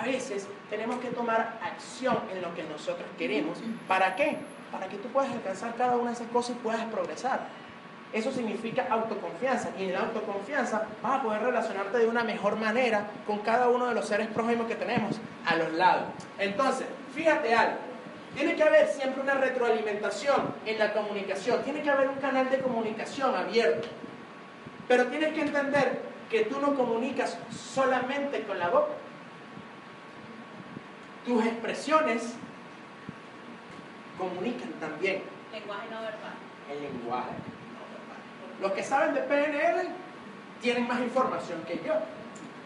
A 0.00 0.04
veces 0.04 0.48
tenemos 0.70 0.98
que 1.00 1.08
tomar 1.08 1.58
acción 1.62 2.18
en 2.32 2.42
lo 2.42 2.54
que 2.54 2.62
nosotros 2.64 3.06
queremos. 3.18 3.58
¿Para 3.86 4.16
qué? 4.16 4.38
Para 4.70 4.88
que 4.88 4.96
tú 4.96 5.08
puedas 5.08 5.30
alcanzar 5.30 5.74
cada 5.76 5.96
una 5.96 6.10
de 6.10 6.16
esas 6.16 6.28
cosas 6.28 6.56
y 6.56 6.58
puedas 6.60 6.84
progresar. 6.86 7.48
Eso 8.12 8.30
significa 8.30 8.86
autoconfianza 8.90 9.70
y 9.78 9.84
en 9.84 9.94
la 9.94 10.00
autoconfianza 10.00 10.86
vas 11.02 11.20
a 11.20 11.22
poder 11.22 11.42
relacionarte 11.42 11.98
de 11.98 12.06
una 12.06 12.22
mejor 12.22 12.56
manera 12.56 13.06
con 13.26 13.38
cada 13.38 13.68
uno 13.70 13.86
de 13.86 13.94
los 13.94 14.06
seres 14.06 14.28
prójimos 14.28 14.66
que 14.66 14.74
tenemos 14.74 15.18
a 15.46 15.56
los 15.56 15.72
lados. 15.72 16.04
Entonces, 16.38 16.86
fíjate 17.14 17.54
algo, 17.54 17.76
tiene 18.34 18.54
que 18.54 18.62
haber 18.62 18.88
siempre 18.88 19.22
una 19.22 19.34
retroalimentación 19.34 20.54
en 20.66 20.78
la 20.78 20.92
comunicación, 20.92 21.62
tiene 21.62 21.82
que 21.82 21.90
haber 21.90 22.08
un 22.08 22.16
canal 22.16 22.50
de 22.50 22.58
comunicación 22.58 23.34
abierto, 23.34 23.88
pero 24.88 25.06
tienes 25.06 25.32
que 25.32 25.40
entender 25.40 26.02
que 26.30 26.44
tú 26.44 26.60
no 26.60 26.74
comunicas 26.74 27.38
solamente 27.50 28.42
con 28.42 28.58
la 28.58 28.68
boca, 28.68 28.92
tus 31.24 31.44
expresiones 31.46 32.34
comunican 34.18 34.70
también 34.80 35.22
Lenguaje 35.52 35.88
no 35.90 36.00
verbal. 36.00 36.34
el 36.70 36.82
lenguaje. 36.82 37.30
Los 38.62 38.72
que 38.72 38.84
saben 38.84 39.12
de 39.12 39.22
PNL 39.22 39.88
tienen 40.62 40.86
más 40.86 41.00
información 41.00 41.64
que 41.66 41.74
yo. 41.84 41.94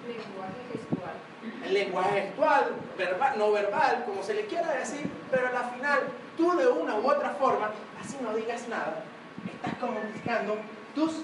Lenguaje 0.06 0.61
gestual. 0.70 1.14
El 1.64 1.74
lenguaje 1.74 2.20
gestual, 2.20 2.64
verbal, 2.98 3.38
no 3.38 3.52
verbal, 3.52 4.04
como 4.04 4.22
se 4.22 4.35
le 4.35 4.44
quiera 4.44 4.72
decir, 4.72 5.09
pero 5.30 5.48
al 5.48 5.70
final 5.70 6.00
tú 6.37 6.54
de 6.54 6.68
una 6.68 6.96
u 6.96 7.11
otra 7.11 7.30
forma, 7.30 7.70
así 7.98 8.18
no 8.20 8.35
digas 8.35 8.68
nada, 8.68 9.04
estás 9.50 9.72
comunicando 9.78 10.59
tus 10.94 11.22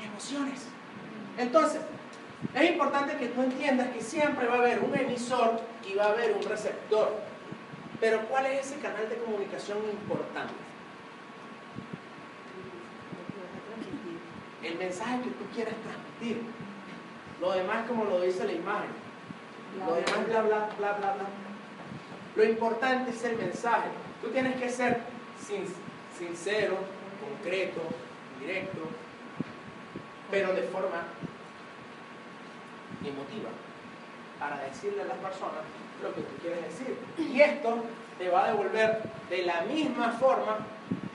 emociones. 0.00 0.66
Entonces, 1.36 1.80
es 2.54 2.70
importante 2.70 3.16
que 3.16 3.26
tú 3.26 3.42
entiendas 3.42 3.88
que 3.88 4.00
siempre 4.00 4.46
va 4.46 4.54
a 4.54 4.58
haber 4.58 4.84
un 4.84 4.94
emisor 4.94 5.60
y 5.84 5.94
va 5.94 6.04
a 6.04 6.10
haber 6.10 6.36
un 6.36 6.42
receptor. 6.44 7.12
Pero 7.98 8.20
¿cuál 8.28 8.46
es 8.46 8.66
ese 8.66 8.78
canal 8.80 9.08
de 9.08 9.16
comunicación 9.16 9.78
importante? 9.78 10.54
El 14.62 14.78
mensaje 14.78 15.22
que 15.22 15.30
tú 15.30 15.44
quieres 15.54 15.74
transmitir. 15.82 16.42
Lo 17.40 17.52
demás 17.52 17.86
como 17.88 18.04
lo 18.04 18.20
dice 18.20 18.44
la 18.44 18.52
imagen. 18.52 18.90
Lo 19.78 19.94
demás 19.94 20.26
bla 20.28 20.42
bla 20.42 20.68
bla 20.78 20.92
bla 20.92 21.12
bla. 21.14 21.24
Lo 22.36 22.44
importante 22.44 23.10
es 23.10 23.24
el 23.24 23.36
mensaje. 23.36 23.88
Tú 24.22 24.28
tienes 24.30 24.56
que 24.60 24.68
ser 24.68 25.00
sin- 25.44 25.66
sincero, 26.16 26.76
concreto, 27.20 27.80
directo, 28.40 28.80
pero 30.30 30.52
de 30.54 30.62
forma 30.62 31.02
emotiva 33.04 33.50
para 34.38 34.62
decirle 34.64 35.02
a 35.02 35.06
las 35.06 35.18
personas 35.18 35.62
lo 36.02 36.14
que 36.14 36.20
tú 36.22 36.34
quieres 36.40 36.62
decir. 36.64 36.96
Y 37.18 37.40
esto 37.40 37.84
te 38.18 38.28
va 38.28 38.44
a 38.44 38.48
devolver 38.48 39.02
de 39.28 39.42
la 39.44 39.62
misma 39.62 40.12
forma 40.12 40.58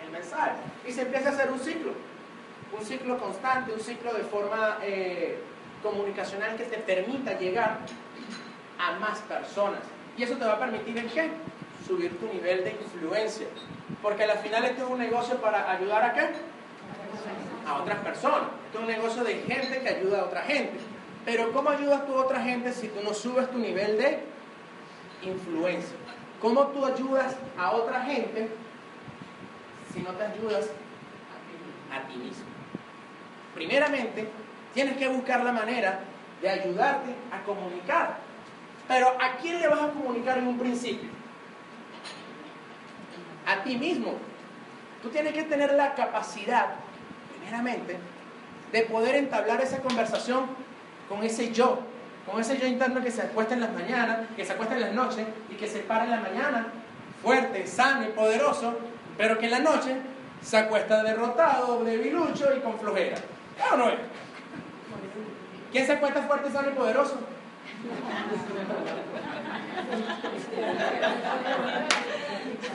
el 0.03 0.11
mensaje. 0.11 0.53
Y 0.87 0.91
se 0.91 1.03
empieza 1.03 1.29
a 1.29 1.31
hacer 1.33 1.51
un 1.51 1.59
ciclo, 1.59 1.91
un 2.71 2.85
ciclo 2.85 3.17
constante, 3.17 3.73
un 3.73 3.79
ciclo 3.79 4.13
de 4.13 4.23
forma 4.23 4.79
eh, 4.81 5.39
comunicacional 5.81 6.55
que 6.55 6.63
te 6.63 6.77
permita 6.77 7.37
llegar 7.37 7.79
a 8.79 8.99
más 8.99 9.19
personas. 9.19 9.81
Y 10.17 10.23
eso 10.23 10.35
te 10.35 10.45
va 10.45 10.53
a 10.53 10.59
permitir 10.59 10.97
en 10.97 11.09
qué? 11.09 11.29
Subir 11.85 12.17
tu 12.19 12.27
nivel 12.27 12.63
de 12.63 12.71
influencia. 12.71 13.47
Porque 14.01 14.23
al 14.23 14.37
final 14.39 14.65
esto 14.65 14.85
es 14.85 14.89
un 14.89 14.99
negocio 14.99 15.37
para 15.37 15.71
ayudar 15.71 16.03
a 16.03 16.13
qué? 16.13 16.29
A 17.65 17.81
otras 17.81 17.99
personas. 17.99 18.49
Esto 18.65 18.79
es 18.79 18.83
un 18.83 18.87
negocio 18.87 19.23
de 19.23 19.35
gente 19.35 19.81
que 19.81 19.89
ayuda 19.89 20.21
a 20.21 20.25
otra 20.25 20.41
gente. 20.41 20.77
Pero 21.25 21.51
¿cómo 21.51 21.69
ayudas 21.69 22.05
tú 22.05 22.17
a 22.17 22.25
otra 22.25 22.41
gente 22.41 22.71
si 22.73 22.87
tú 22.87 23.01
no 23.03 23.13
subes 23.13 23.49
tu 23.51 23.57
nivel 23.57 23.97
de 23.97 24.19
influencia? 25.23 25.95
¿Cómo 26.41 26.67
tú 26.67 26.85
ayudas 26.85 27.35
a 27.57 27.71
otra 27.71 28.01
gente 28.01 28.49
si 29.93 29.99
no 30.01 30.11
te 30.11 30.23
ayudas 30.23 30.69
a 31.91 32.07
ti 32.07 32.17
mismo? 32.17 32.56
Primeramente, 33.57 34.27
tienes 34.75 34.97
que 34.97 35.07
buscar 35.07 35.43
la 35.43 35.51
manera 35.51 35.99
de 36.43 36.47
ayudarte 36.47 37.09
a 37.31 37.41
comunicar. 37.41 38.17
Pero 38.87 39.07
¿a 39.19 39.37
quién 39.41 39.59
le 39.59 39.67
vas 39.67 39.81
a 39.81 39.89
comunicar 39.89 40.37
en 40.37 40.47
un 40.47 40.59
principio? 40.59 41.09
A 43.47 43.63
ti 43.63 43.75
mismo. 43.77 44.13
Tú 45.01 45.09
tienes 45.09 45.33
que 45.33 45.43
tener 45.43 45.73
la 45.73 45.95
capacidad, 45.95 46.75
primeramente, 47.35 47.97
de 48.71 48.81
poder 48.83 49.15
entablar 49.15 49.59
esa 49.61 49.79
conversación 49.79 50.45
con 51.09 51.23
ese 51.23 51.51
yo, 51.51 51.79
con 52.29 52.39
ese 52.39 52.59
yo 52.59 52.67
interno 52.67 53.01
que 53.01 53.09
se 53.09 53.23
acuesta 53.23 53.55
en 53.55 53.61
las 53.61 53.73
mañanas, 53.73 54.27
que 54.35 54.45
se 54.45 54.53
acuesta 54.53 54.75
en 54.75 54.81
las 54.81 54.93
noches 54.93 55.25
y 55.49 55.55
que 55.55 55.67
se 55.67 55.79
para 55.79 56.03
en 56.03 56.11
la 56.11 56.19
mañana, 56.19 56.67
fuerte, 57.23 57.65
sano 57.65 58.03
y 58.03 58.11
poderoso, 58.11 58.77
pero 59.17 59.39
que 59.39 59.45
en 59.45 59.51
la 59.51 59.59
noche 59.59 59.95
se 60.43 60.57
acuesta 60.57 61.01
derrotado, 61.01 61.83
debilucho 61.83 62.55
y 62.55 62.59
con 62.59 62.77
flojera. 62.77 63.17
¿Es 63.57 63.71
o 63.71 63.77
no? 63.77 63.91
¿Quién 65.71 65.85
se 65.85 65.93
acuesta 65.93 66.21
fuerte, 66.23 66.49
y 66.49 66.75
poderoso? 66.75 67.19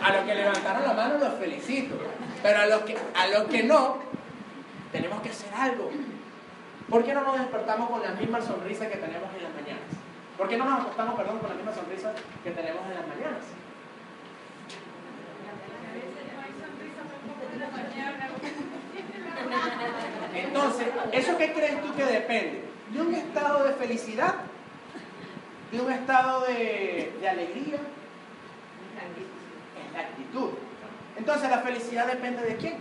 A 0.03 0.13
los 0.13 0.25
que 0.25 0.35
levantaron 0.35 0.83
la 0.85 0.93
mano 0.93 1.19
los 1.19 1.35
felicito, 1.35 1.95
pero 2.43 2.61
a 2.61 2.67
los 2.67 2.83
que, 2.83 2.97
a 2.97 3.27
los 3.29 3.45
que 3.49 3.63
no, 3.63 3.99
tenemos 4.91 5.23
que 5.23 5.31
hacer 5.31 5.53
algo. 5.55 5.91
¿Por 6.89 7.05
qué 7.05 7.15
no 7.15 7.23
nos 7.23 7.39
despertamos 7.39 7.89
con 7.89 8.03
la 8.03 8.11
misma 8.11 8.41
sonrisa 8.41 8.89
que 8.89 8.97
tenemos 8.97 9.35
en 9.35 9.43
las 9.43 9.55
mañanas? 9.55 9.83
¿Por 10.37 10.49
qué 10.49 10.57
no 10.57 10.65
nos 10.65 10.81
acostamos, 10.81 11.15
perdón, 11.15 11.39
con 11.39 11.49
la 11.49 11.55
misma 11.55 11.73
sonrisa 11.73 12.13
que 12.45 12.51
tenemos 12.51 12.85
en 12.87 12.95
las 12.95 13.07
mañanas? 13.07 13.45
Entonces, 20.35 20.87
¿eso 21.13 21.37
qué 21.37 21.53
crees 21.53 21.81
tú 21.83 21.95
que 21.95 22.05
depende? 22.05 22.65
¿De 22.93 23.01
un 23.01 23.15
estado 23.15 23.65
de 23.65 23.75
felicidad? 23.75 24.35
¿De 25.71 25.81
un 25.81 25.91
estado 25.91 26.47
de, 26.47 27.13
alegría? 27.29 27.77
Es 29.77 29.93
la 29.93 30.01
actitud. 30.01 30.51
Entonces, 31.17 31.51
¿la 31.51 31.59
felicidad 31.59 32.07
depende 32.07 32.43
de 32.43 32.57
quién? 32.57 32.75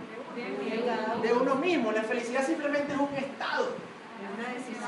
De 1.22 1.32
uno 1.32 1.54
mismo. 1.56 1.92
La 1.92 2.02
felicidad 2.02 2.44
simplemente 2.46 2.92
es 2.92 2.98
un 2.98 3.14
estado 3.16 3.68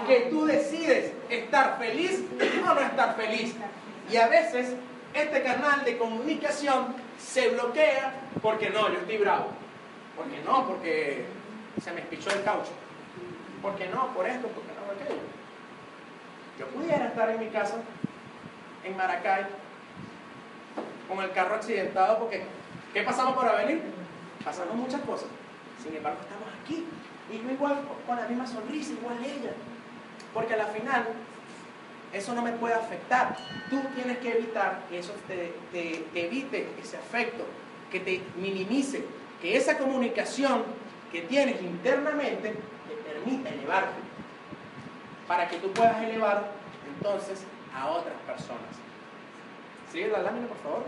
que 0.06 0.20
tú 0.30 0.44
decides 0.44 1.12
estar 1.28 1.78
feliz 1.78 2.22
o 2.62 2.74
no 2.74 2.80
estar 2.80 3.16
feliz. 3.16 3.54
Y 4.10 4.16
a 4.16 4.28
veces 4.28 4.74
este 5.14 5.42
canal 5.42 5.84
de 5.84 5.96
comunicación 5.96 6.94
se 7.18 7.50
bloquea 7.50 8.12
porque 8.42 8.70
no, 8.70 8.88
yo 8.88 8.98
estoy 8.98 9.18
bravo. 9.18 9.48
Porque 10.16 10.40
no, 10.44 10.66
porque 10.66 11.24
se 11.82 11.92
me 11.92 12.00
espichó 12.00 12.30
el 12.30 12.42
caucho. 12.44 12.70
Porque 13.62 13.88
no, 13.88 14.08
por 14.14 14.26
esto, 14.26 14.48
porque 14.48 14.70
no, 14.74 14.86
por 14.86 14.94
aquello. 14.94 15.20
Yo 16.58 16.66
pudiera 16.68 17.06
estar 17.06 17.30
en 17.30 17.40
mi 17.40 17.48
casa, 17.48 17.76
en 18.84 18.96
Maracay, 18.96 19.46
con 21.08 21.22
el 21.22 21.32
carro 21.32 21.54
accidentado 21.56 22.18
porque 22.18 22.42
¿qué 22.92 23.02
pasamos 23.02 23.36
para 23.36 23.56
venir? 23.56 23.82
Pasamos 24.44 24.74
muchas 24.74 25.00
cosas. 25.02 25.28
Sin 25.82 25.94
embargo, 25.96 26.18
estamos 26.22 26.48
aquí. 26.62 26.84
Y 27.32 27.38
yo 27.42 27.50
igual 27.50 27.80
con 28.06 28.16
la 28.16 28.26
misma 28.28 28.46
sonrisa, 28.46 28.92
igual 28.92 29.16
ella. 29.24 29.52
Porque 30.32 30.54
al 30.54 30.66
final 30.68 31.06
eso 32.12 32.34
no 32.34 32.42
me 32.42 32.52
puede 32.52 32.74
afectar. 32.74 33.36
Tú 33.70 33.80
tienes 33.94 34.18
que 34.18 34.32
evitar 34.38 34.82
que 34.88 34.98
eso 34.98 35.12
te- 35.26 35.54
te 35.72 36.26
evite 36.26 36.68
ese 36.80 36.96
afecto, 36.98 37.44
que 37.90 38.00
te 38.00 38.22
minimice, 38.36 39.04
que 39.40 39.56
esa 39.56 39.78
comunicación 39.78 40.64
que 41.14 41.22
tienes 41.22 41.62
internamente 41.62 42.56
te 42.88 42.94
permita 43.08 43.48
elevarte. 43.48 44.00
Para 45.28 45.48
que 45.48 45.58
tú 45.58 45.72
puedas 45.72 46.02
elevar 46.02 46.50
entonces 46.96 47.44
a 47.72 47.86
otras 47.86 48.16
personas. 48.26 48.74
Sigue 49.92 50.08
la 50.08 50.22
lámina, 50.22 50.48
por 50.48 50.56
favor. 50.58 50.82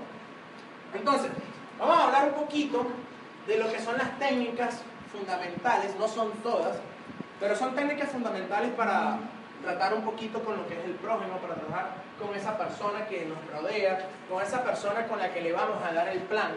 Entonces, 0.92 1.30
vamos 1.78 1.96
a 1.96 2.04
hablar 2.06 2.28
un 2.30 2.44
poquito 2.44 2.86
de 3.46 3.56
lo 3.56 3.70
que 3.70 3.78
son 3.78 3.96
las 3.96 4.18
técnicas 4.18 4.82
fundamentales, 5.12 5.94
no 5.96 6.08
son 6.08 6.32
todas, 6.42 6.76
pero 7.38 7.54
son 7.54 7.76
técnicas 7.76 8.10
fundamentales 8.10 8.72
para 8.72 9.20
tratar 9.62 9.94
un 9.94 10.02
poquito 10.02 10.42
con 10.42 10.56
lo 10.56 10.66
que 10.66 10.74
es 10.76 10.84
el 10.86 10.94
prójimo, 10.94 11.36
para 11.38 11.54
trabajar 11.54 11.90
con 12.18 12.34
esa 12.34 12.58
persona 12.58 13.06
que 13.06 13.26
nos 13.26 13.38
rodea, 13.52 14.08
con 14.28 14.42
esa 14.42 14.64
persona 14.64 15.06
con 15.06 15.20
la 15.20 15.32
que 15.32 15.40
le 15.40 15.52
vamos 15.52 15.78
a 15.88 15.92
dar 15.92 16.08
el 16.08 16.18
plan, 16.22 16.50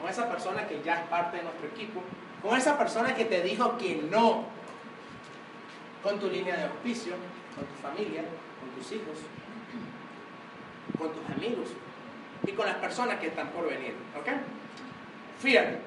con 0.00 0.10
esa 0.10 0.28
persona 0.28 0.66
que 0.66 0.82
ya 0.82 1.02
es 1.02 1.06
parte 1.06 1.36
de 1.36 1.44
nuestro 1.44 1.68
equipo, 1.68 2.02
con 2.42 2.56
esa 2.56 2.76
persona 2.76 3.14
que 3.14 3.24
te 3.24 3.40
dijo 3.42 3.78
que 3.78 4.02
no, 4.10 4.44
con 6.02 6.18
tu 6.18 6.28
línea 6.28 6.56
de 6.56 6.64
auspicio, 6.64 7.14
con 7.54 7.64
tu 7.64 7.74
familia, 7.80 8.22
con 8.60 8.70
tus 8.70 8.92
hijos, 8.92 9.18
con 10.98 11.12
tus 11.12 11.36
amigos 11.36 11.68
y 12.46 12.52
con 12.52 12.66
las 12.66 12.76
personas 12.76 13.20
que 13.20 13.28
están 13.28 13.48
por 13.50 13.68
venir. 13.68 13.94
¿Ok? 14.18 14.28
Fíjate, 15.40 15.78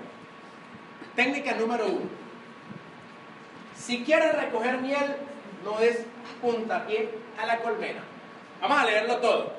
técnica 1.16 1.54
número 1.56 1.88
uno. 1.88 2.10
Si 3.78 4.04
quieres 4.04 4.36
recoger 4.36 4.80
miel, 4.80 5.18
no 5.66 5.78
des 5.78 6.06
puntapié 6.42 7.10
a 7.38 7.46
la 7.46 7.60
colmena. 7.60 8.02
Vamos 8.62 8.80
a 8.80 8.86
leerlo 8.86 9.18
todo. 9.18 9.54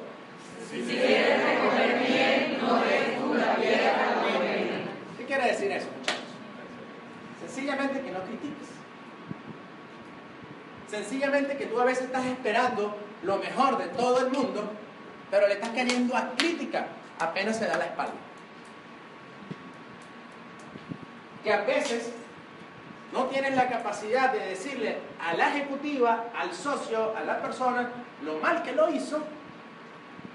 Si 0.70 0.80
quieres 0.80 1.44
recoger 1.44 2.00
miel, 2.08 2.58
no 2.60 2.74
des 2.80 3.18
puntapié 3.20 3.88
a 3.88 3.96
la 3.96 4.22
colmena. 4.22 4.76
¿Qué 5.18 5.24
quiere 5.26 5.46
decir 5.48 5.70
eso? 5.70 5.88
Sencillamente 7.46 8.00
que 8.00 8.10
no 8.10 8.20
critiques. 8.24 8.68
Sencillamente 10.88 11.56
que 11.56 11.66
tú 11.66 11.80
a 11.80 11.84
veces 11.84 12.04
estás 12.04 12.26
esperando 12.26 12.96
lo 13.22 13.36
mejor 13.38 13.78
de 13.78 13.86
todo 13.88 14.26
el 14.26 14.32
mundo, 14.32 14.70
pero 15.30 15.46
le 15.46 15.54
estás 15.54 15.70
cayendo 15.70 16.16
a 16.16 16.32
crítica 16.36 16.88
apenas 17.18 17.56
se 17.56 17.66
da 17.66 17.76
la 17.78 17.86
espalda. 17.86 18.14
Que 21.42 21.52
a 21.52 21.62
veces 21.62 22.12
no 23.12 23.26
tienes 23.26 23.54
la 23.54 23.68
capacidad 23.68 24.32
de 24.32 24.40
decirle 24.40 24.98
a 25.20 25.34
la 25.34 25.50
ejecutiva, 25.50 26.24
al 26.36 26.52
socio, 26.52 27.16
a 27.16 27.22
la 27.22 27.40
persona, 27.40 27.90
lo 28.22 28.38
mal 28.38 28.62
que 28.62 28.72
lo 28.72 28.90
hizo, 28.90 29.20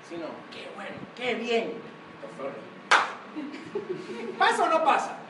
sino 0.07 0.27
qué 0.51 0.69
bueno, 0.75 0.95
qué 1.15 1.35
bien. 1.35 1.73
¿Pasa 4.37 4.63
o 4.63 4.69
no 4.69 4.83
pasa? 4.83 5.20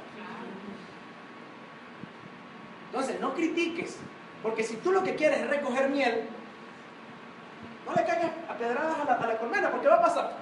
Entonces, 2.92 3.22
no 3.22 3.34
critiques, 3.34 3.96
porque 4.44 4.64
si 4.66 4.76
tú 4.76 4.92
lo 4.92 5.02
que 5.02 5.16
quieres 5.16 5.40
es 5.40 5.48
recoger 5.48 5.90
miel, 5.90 6.24
no 7.86 7.94
le 7.96 8.06
caigas 8.06 8.32
a 8.50 8.54
pedradas 8.58 9.00
a 9.00 9.06
la, 9.06 9.14
a 9.14 9.28
la 9.28 9.38
colmena, 9.38 9.72
porque 9.72 9.88
va 9.88 9.96
a 9.96 10.02
pasar. 10.02 10.38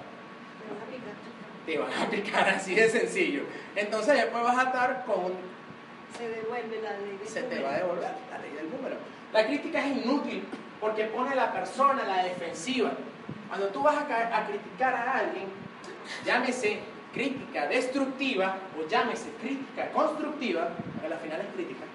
Te 1.68 1.78
van 1.78 1.94
a 1.94 2.10
picar 2.10 2.50
así 2.50 2.74
de 2.74 2.90
sencillo. 2.90 3.44
Entonces 3.76 4.16
después 4.16 4.44
vas 4.44 4.58
a 4.58 4.64
estar 4.64 5.06
con 5.06 5.34
Se 6.18 6.28
devuelve 6.28 6.82
la 6.82 6.98
ley. 6.98 7.20
de 7.22 7.28
se 7.30 7.44
te 7.44 7.62
va 7.62 7.70
a 7.70 7.78
devolver 7.78 8.10
la 8.32 8.38
ley 8.40 8.52
del 8.52 8.72
número. 8.72 8.96
La 9.32 9.46
crítica 9.46 9.86
es 9.86 9.98
inútil 9.98 10.44
porque 10.82 11.04
pone 11.06 11.34
a 11.34 11.36
la 11.36 11.54
persona 11.54 12.02
a 12.02 12.08
la 12.08 12.24
defensiva. 12.24 12.94
Cuando 13.48 13.68
tú 13.68 13.84
vas 13.84 13.96
a, 13.98 14.38
a 14.38 14.48
criticar 14.48 14.96
a 14.96 15.18
alguien, 15.20 15.46
llámese 16.26 16.80
crítica 17.14 17.68
destructiva 17.68 18.58
o 18.76 18.88
llámese 18.88 19.30
crítica 19.40 19.92
constructiva, 19.92 20.70
porque 20.94 21.14
al 21.14 21.20
final 21.20 21.42
es 21.42 21.48
crítica. 21.54 21.86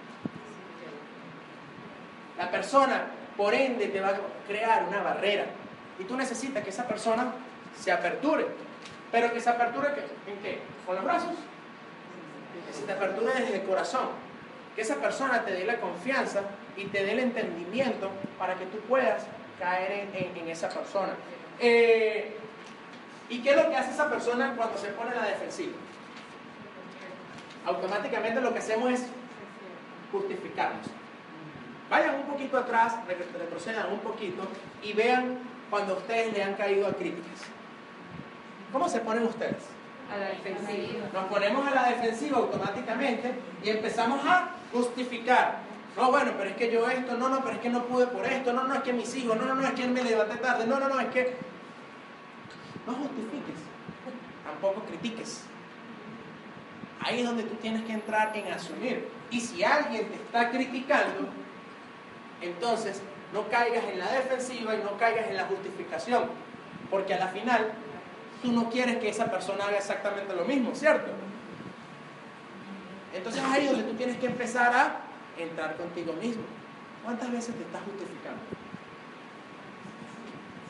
La 2.38 2.50
persona, 2.50 3.06
por 3.36 3.54
ende, 3.54 3.88
te 3.88 4.00
va 4.00 4.08
a 4.08 4.14
crear 4.46 4.84
una 4.84 5.02
barrera 5.02 5.46
y 5.98 6.04
tú 6.04 6.16
necesitas 6.16 6.64
que 6.64 6.70
esa 6.70 6.86
persona 6.86 7.32
se 7.78 7.92
aperture. 7.92 8.46
Pero 9.12 9.32
que 9.32 9.40
se 9.40 9.50
aperture. 9.50 9.88
¿en 10.26 10.38
qué? 10.38 10.60
¿Con 10.84 10.96
los 10.96 11.04
brazos? 11.04 11.34
Que 12.66 12.72
se 12.72 12.82
te 12.84 12.92
aperture 12.92 13.32
desde 13.40 13.56
el 13.56 13.62
corazón. 13.62 14.08
Que 14.74 14.82
esa 14.82 14.96
persona 14.96 15.44
te 15.44 15.52
dé 15.52 15.64
la 15.64 15.78
confianza 15.80 16.42
y 16.76 16.86
te 16.86 17.04
dé 17.04 17.12
el 17.12 17.20
entendimiento 17.20 18.10
para 18.38 18.54
que 18.54 18.66
tú 18.66 18.78
puedas 18.80 19.24
caer 19.60 20.08
en 20.12 20.48
esa 20.48 20.68
persona. 20.68 21.12
Eh, 21.60 22.36
¿Y 23.28 23.40
qué 23.40 23.50
es 23.50 23.56
lo 23.56 23.70
que 23.70 23.76
hace 23.76 23.92
esa 23.92 24.10
persona 24.10 24.54
cuando 24.56 24.76
se 24.78 24.88
pone 24.88 25.12
en 25.12 25.16
la 25.16 25.28
defensiva? 25.28 25.72
Automáticamente 27.66 28.40
lo 28.40 28.52
que 28.52 28.58
hacemos 28.58 28.92
es 28.92 29.06
justificarnos. 30.12 30.86
Vayan 31.90 32.14
un 32.16 32.22
poquito 32.26 32.58
atrás, 32.58 32.96
re- 33.06 33.26
retrocedan 33.38 33.92
un 33.92 33.98
poquito 34.00 34.42
y 34.82 34.92
vean 34.92 35.38
cuando 35.70 35.94
ustedes 35.96 36.32
le 36.32 36.42
han 36.42 36.54
caído 36.54 36.86
a 36.86 36.92
críticas. 36.92 37.42
¿Cómo 38.72 38.88
se 38.88 39.00
ponen 39.00 39.24
ustedes? 39.24 39.62
A 40.12 40.16
la 40.16 40.26
defensiva. 40.28 41.06
Nos 41.12 41.24
ponemos 41.26 41.66
a 41.66 41.70
la 41.70 41.84
defensiva 41.90 42.38
automáticamente 42.38 43.32
y 43.62 43.70
empezamos 43.70 44.20
a 44.26 44.50
justificar. 44.72 45.58
No, 45.96 46.10
bueno, 46.10 46.32
pero 46.36 46.50
es 46.50 46.56
que 46.56 46.72
yo 46.72 46.88
esto, 46.90 47.16
no, 47.16 47.28
no, 47.28 47.40
pero 47.40 47.52
es 47.52 47.60
que 47.60 47.70
no 47.70 47.84
pude 47.84 48.08
por 48.08 48.26
esto, 48.26 48.52
no, 48.52 48.64
no, 48.64 48.74
es 48.74 48.82
que 48.82 48.92
mis 48.92 49.14
hijos, 49.14 49.36
no, 49.36 49.44
no, 49.44 49.54
no, 49.54 49.62
es 49.64 49.74
que 49.74 49.86
me 49.86 50.02
levanté 50.02 50.36
tarde, 50.38 50.66
no, 50.66 50.80
no, 50.80 50.88
no, 50.88 50.98
es 51.00 51.06
que... 51.08 51.36
No 52.84 52.94
justifiques, 52.94 53.60
tampoco 54.44 54.82
critiques. 54.86 55.44
Ahí 57.00 57.20
es 57.20 57.26
donde 57.26 57.44
tú 57.44 57.54
tienes 57.56 57.84
que 57.84 57.92
entrar 57.92 58.36
en 58.36 58.52
asumir. 58.52 59.08
Y 59.30 59.40
si 59.40 59.62
alguien 59.62 60.08
te 60.08 60.14
está 60.16 60.50
criticando, 60.50 61.28
entonces 62.44 63.00
no 63.32 63.48
caigas 63.48 63.84
en 63.84 63.98
la 63.98 64.10
defensiva 64.12 64.74
y 64.74 64.78
no 64.78 64.96
caigas 64.96 65.28
en 65.28 65.36
la 65.36 65.44
justificación. 65.44 66.24
Porque 66.90 67.14
a 67.14 67.18
la 67.18 67.28
final 67.28 67.72
tú 68.42 68.52
no 68.52 68.70
quieres 68.70 68.98
que 68.98 69.08
esa 69.08 69.30
persona 69.30 69.64
haga 69.64 69.78
exactamente 69.78 70.34
lo 70.34 70.44
mismo, 70.44 70.74
¿cierto? 70.74 71.10
Entonces 73.14 73.42
ahí 73.44 73.64
es 73.64 73.70
donde 73.70 73.84
tú 73.90 73.94
tienes 73.94 74.16
que 74.18 74.26
empezar 74.26 74.74
a 74.74 75.00
entrar 75.38 75.76
contigo 75.76 76.12
mismo. 76.14 76.42
¿Cuántas 77.04 77.30
veces 77.30 77.54
te 77.54 77.62
estás 77.62 77.82
justificando? 77.82 78.40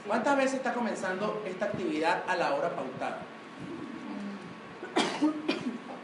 ¿Cuántas 0.06 0.37
veces 0.37 0.54
está 0.54 0.74
comenzando 0.74 1.42
esta 1.46 1.66
actividad 1.66 2.22
a 2.28 2.37
la 2.37 2.54
hora 2.54 2.70
pautada? 2.70 3.18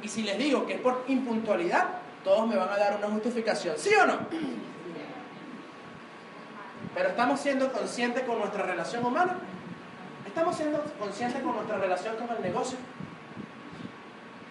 Y 0.03 0.09
si 0.09 0.23
les 0.23 0.39
digo 0.39 0.67
que 0.67 0.75
es 0.75 0.81
por 0.81 1.05
impuntualidad, 1.09 1.89
todos 2.25 2.49
me 2.49 2.57
van 2.57 2.71
a 2.71 2.77
dar 2.79 2.97
una 2.97 3.09
justificación, 3.09 3.77
¿sí 3.77 3.91
o 3.95 4.07
no? 4.07 4.19
Pero 6.95 7.09
estamos 7.09 7.41
siendo 7.41 7.73
conscientes 7.73 8.23
con 8.25 8.39
nuestra 8.39 8.63
relación 8.63 9.05
humana. 9.05 9.37
Estamos 10.27 10.57
siendo 10.57 10.83
conscientes 10.99 11.43
con 11.43 11.55
nuestra 11.55 11.79
relación 11.79 12.17
con 12.17 12.37
el 12.37 12.43
negocio. 12.43 12.79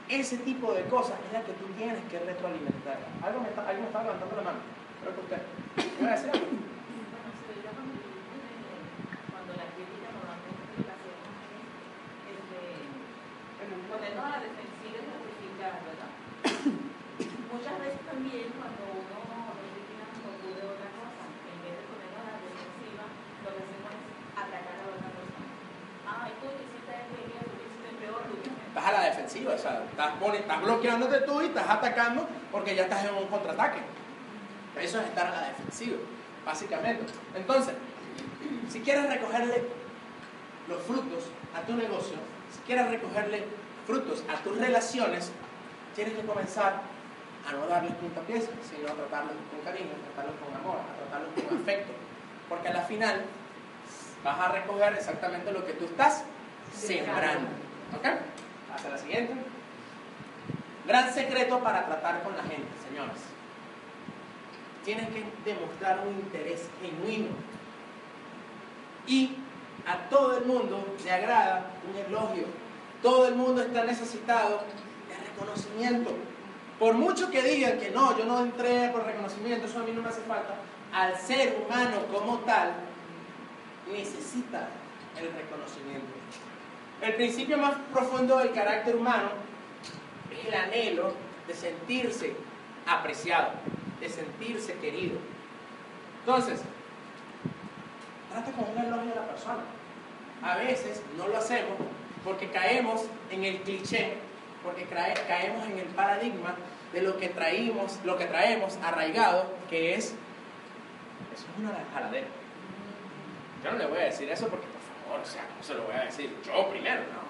Ese 0.08 0.38
tipo 0.38 0.73
de 0.73 0.84
cosas 0.86 1.19
es 1.28 1.34
la 1.34 1.41
que 1.41 1.54
tú 1.54 1.65
tienes 1.78 1.97
que 2.10 2.19
retroalimentar. 2.19 2.97
Algo 3.21 3.41
me 3.41 3.49
está, 3.49 3.62
alguien 3.62 3.82
me 3.82 3.88
está 3.88 4.02
levantando 4.04 4.36
la 4.36 4.41
mano. 4.41 4.60
Creo 5.02 5.15
que 5.15 5.21
usted. 5.21 5.41
¿Me 5.99 6.08
va 6.08 6.13
a 6.13 6.15
decir 6.15 6.32
algo? 6.32 6.47
Este, 12.30 12.60
ponernos 13.89 14.25
a 14.25 14.30
la 14.30 14.39
defensiva 14.39 14.97
y 14.97 15.06
justificar, 15.13 15.73
¿verdad? 15.86 16.12
Muchas 17.54 17.75
veces 17.80 18.02
también 18.06 18.54
cuando 18.58 18.86
uno 18.89 19.17
no 19.30 19.54
critica 19.62 20.06
no 20.10 20.30
ocurre 20.30 20.63
otra 20.73 20.89
cosa, 20.93 21.23
en 21.25 21.58
vez 21.63 21.73
de 21.73 21.84
ponernos 21.89 22.21
a 22.21 22.25
la 22.30 22.38
defensiva, 22.38 23.06
lo 23.45 23.49
que 23.49 23.62
hacemos 23.65 23.89
es 23.93 24.02
atacar 24.34 24.75
a 24.78 24.84
la 24.84 24.93
otra 24.93 25.10
persona. 25.10 25.49
Ay, 26.06 26.32
tú 26.38 26.47
que 26.54 26.63
hiciste 26.65 26.91
esto 26.91 26.97
y 26.97 26.97
eso, 26.97 26.97
tú 26.97 26.97
hiciste 26.97 26.97
peor, 26.97 26.99
tú 26.99 26.99
hiciste 26.99 26.99
Estás 28.69 28.86
a 28.86 28.91
la 28.91 29.04
defensiva, 29.06 29.54
o 29.54 29.58
sea, 29.58 29.84
estás, 29.89 30.13
estás 30.34 30.62
bloqueándote 30.62 31.22
tú 31.22 31.41
y 31.41 31.45
estás 31.45 31.67
atacando 31.69 32.28
porque 32.52 32.76
ya 32.76 32.84
estás 32.84 33.06
en 33.06 33.15
un 33.15 33.28
contraataque. 33.28 33.80
Eso 34.80 35.00
es 35.02 35.08
estar 35.08 35.28
a 35.28 35.32
la 35.32 35.48
defensiva, 35.50 35.98
básicamente. 36.45 37.12
Entonces, 37.36 37.74
si 38.69 38.80
quieres 38.82 39.10
recogerle 39.10 39.63
los 40.67 40.82
frutos 40.84 41.26
a 41.56 41.65
tu 41.65 41.74
negocio, 41.74 42.17
si 42.54 42.60
quieres 42.65 42.89
recogerle 42.89 43.43
frutos 43.86 44.24
a 44.30 44.41
tus 44.43 44.58
relaciones, 44.58 45.32
tienes 45.95 46.13
que 46.13 46.22
comenzar 46.22 46.82
a 47.48 47.52
no 47.52 47.67
darles 47.67 47.93
puntapiés, 47.95 48.48
sino 48.69 48.89
a 48.89 48.93
tratarlos 48.93 49.34
con 49.50 49.62
cariño, 49.65 49.89
a 49.91 50.13
tratarlos 50.13 50.36
con 50.43 50.56
amor, 50.56 50.78
a 50.78 51.10
tratarlos 51.10 51.43
con 51.43 51.58
afecto. 51.62 51.93
Porque 52.48 52.67
a 52.67 52.74
la 52.74 52.82
final 52.82 53.26
vas 54.24 54.39
a 54.39 54.52
recoger 54.52 54.93
exactamente 54.93 55.52
lo 55.52 55.65
que 55.65 55.74
tú 55.74 55.86
estás 55.86 56.24
sembrando. 56.74 57.48
¿Ok? 57.98 58.06
Hasta 58.74 58.89
la 58.89 58.98
siguiente. 58.98 59.34
Gran 60.86 61.13
secreto 61.13 61.60
para 61.60 61.86
tratar 61.86 62.24
con 62.24 62.36
la 62.36 62.43
gente, 62.43 62.67
señores. 62.88 63.17
Tienes 64.84 65.10
que 65.10 65.24
demostrar 65.45 66.00
un 66.08 66.15
interés 66.15 66.67
genuino. 66.82 67.28
Y 69.06 69.36
a 69.86 70.10
todo 70.10 70.38
el 70.38 70.45
mundo 70.45 70.95
le 71.04 71.12
agrada 71.12 71.72
un 71.89 71.98
elogio. 71.98 72.45
Todo 73.02 73.28
el 73.28 73.36
mundo 73.36 73.62
está 73.62 73.84
necesitado 73.84 74.63
de 75.08 75.15
reconocimiento. 75.30 76.12
Por 76.80 76.93
mucho 76.93 77.30
que 77.30 77.43
digan 77.43 77.78
que 77.78 77.91
no, 77.91 78.17
yo 78.17 78.26
no 78.26 78.41
entré 78.41 78.89
por 78.89 79.06
reconocimiento, 79.06 79.67
eso 79.67 79.80
a 79.80 79.84
mí 79.84 79.91
no 79.91 80.02
me 80.02 80.10
hace 80.10 80.22
falta, 80.22 80.56
al 80.93 81.17
ser 81.17 81.62
humano 81.62 82.06
como 82.12 82.39
tal 82.39 82.72
necesita 83.91 84.69
el 85.17 85.32
reconocimiento. 85.34 86.18
El 87.01 87.15
principio 87.15 87.57
más 87.57 87.75
profundo 87.93 88.38
del 88.39 88.51
carácter 88.51 88.95
humano 88.95 89.29
es 90.31 90.45
el 90.47 90.53
anhelo 90.53 91.13
de 91.47 91.53
sentirse 91.53 92.33
apreciado, 92.85 93.51
de 93.99 94.09
sentirse 94.09 94.73
querido. 94.75 95.17
Entonces, 96.19 96.62
trata 98.31 98.51
con 98.51 98.69
un 98.69 98.77
elogio 98.77 99.13
a 99.13 99.15
la 99.15 99.27
persona. 99.27 99.63
A 100.43 100.57
veces 100.57 101.01
no 101.17 101.27
lo 101.27 101.38
hacemos 101.38 101.77
porque 102.23 102.49
caemos 102.49 103.05
en 103.31 103.43
el 103.45 103.62
cliché, 103.62 104.13
porque 104.63 104.83
cae- 104.85 105.13
caemos 105.27 105.65
en 105.67 105.79
el 105.79 105.85
paradigma 105.88 106.55
de 106.93 107.01
lo 107.01 107.17
que 107.17 107.29
traímos, 107.29 107.97
lo 108.03 108.17
que 108.17 108.25
traemos 108.25 108.77
arraigado, 108.83 109.53
que 109.69 109.95
es 109.95 110.05
eso 111.33 111.45
es 111.53 111.59
una 111.59 111.71
jaladera. 111.93 112.27
Yo 113.63 113.71
no 113.71 113.77
le 113.77 113.85
voy 113.88 113.99
a 113.99 114.03
decir 114.05 114.29
eso 114.29 114.47
porque, 114.47 114.65
por 114.67 114.68
o 115.15 115.26
sea, 115.26 115.43
no 115.58 115.63
se 115.63 115.74
lo 115.74 115.84
voy 115.84 115.95
a 115.95 116.06
decir 116.06 116.36
yo 116.45 116.69
primero, 116.69 117.02
no. 117.02 117.30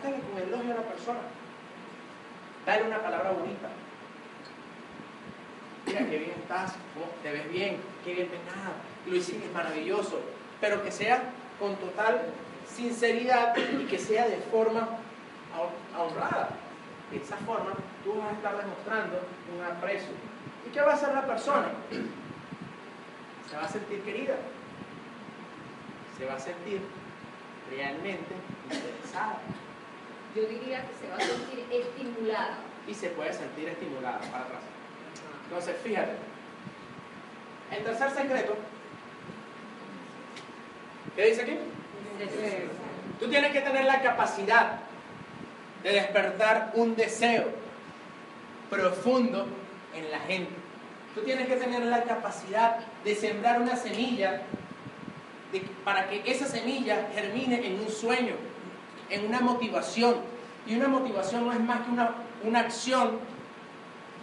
Trátale 0.00 0.22
con 0.22 0.42
elogio 0.42 0.72
a 0.72 0.76
la 0.76 0.82
persona. 0.82 1.20
Dale 2.66 2.82
una 2.84 2.98
palabra 2.98 3.30
bonita. 3.30 3.68
Mira 5.86 5.98
qué 6.00 6.18
bien 6.18 6.32
estás, 6.42 6.72
cómo 6.94 7.06
te 7.22 7.30
ves 7.30 7.48
bien, 7.50 7.80
qué 8.04 8.14
bien 8.14 8.28
peinado, 8.28 8.72
lo 9.06 9.14
hiciste 9.16 9.48
maravilloso, 9.54 10.20
pero 10.60 10.82
que 10.82 10.90
sea 10.90 11.22
con 11.60 11.76
total 11.76 12.22
sinceridad 12.68 13.54
y 13.56 13.84
que 13.86 13.98
sea 13.98 14.26
de 14.26 14.38
forma 14.50 14.88
hon- 15.56 16.00
honrada. 16.00 16.48
De 17.10 17.18
esa 17.18 17.36
forma 17.36 17.70
tú 18.02 18.14
vas 18.18 18.30
a 18.30 18.32
estar 18.32 18.56
demostrando 18.56 19.20
un 19.56 19.64
aprecio. 19.64 20.08
¿Y 20.66 20.70
qué 20.70 20.80
va 20.80 20.90
a 20.90 20.94
hacer 20.96 21.14
la 21.14 21.24
persona? 21.24 21.68
Se 23.48 23.56
va 23.56 23.62
a 23.62 23.68
sentir 23.68 24.02
querida, 24.02 24.34
se 26.16 26.24
va 26.24 26.34
a 26.34 26.38
sentir 26.40 26.80
realmente 27.70 28.34
interesada 28.70 29.38
Yo 30.34 30.42
diría 30.42 30.82
que 30.86 30.94
se 30.94 31.10
va 31.10 31.16
a 31.16 31.20
sentir 31.20 31.66
estimulada. 31.70 32.58
y 32.86 32.94
se 32.94 33.08
puede 33.10 33.32
sentir 33.32 33.68
estimulada 33.68 34.18
para 34.30 34.44
atrás. 34.44 34.60
Entonces, 35.44 35.76
fíjate, 35.82 36.12
el 37.72 37.84
tercer 37.84 38.10
secreto, 38.10 38.56
¿qué 41.14 41.26
dice 41.26 41.42
aquí? 41.42 41.58
Tú 43.18 43.28
tienes 43.28 43.52
que 43.52 43.60
tener 43.60 43.84
la 43.84 44.02
capacidad 44.02 44.80
de 45.82 45.92
despertar 45.92 46.72
un 46.74 46.96
deseo 46.96 47.46
profundo 48.70 49.46
en 49.94 50.10
la 50.10 50.18
gente. 50.20 50.52
Tú 51.14 51.22
tienes 51.22 51.48
que 51.48 51.56
tener 51.56 51.82
la 51.84 52.02
capacidad 52.02 52.78
de 53.04 53.14
sembrar 53.14 53.60
una 53.60 53.76
semilla 53.76 54.42
para 55.84 56.08
que 56.08 56.22
esa 56.26 56.46
semilla 56.46 57.08
germine 57.14 57.66
en 57.66 57.80
un 57.80 57.90
sueño, 57.90 58.34
en 59.10 59.26
una 59.26 59.40
motivación. 59.40 60.16
Y 60.66 60.74
una 60.74 60.88
motivación 60.88 61.46
no 61.46 61.52
es 61.52 61.60
más 61.60 61.84
que 61.84 61.90
una, 61.90 62.14
una 62.42 62.60
acción 62.60 63.18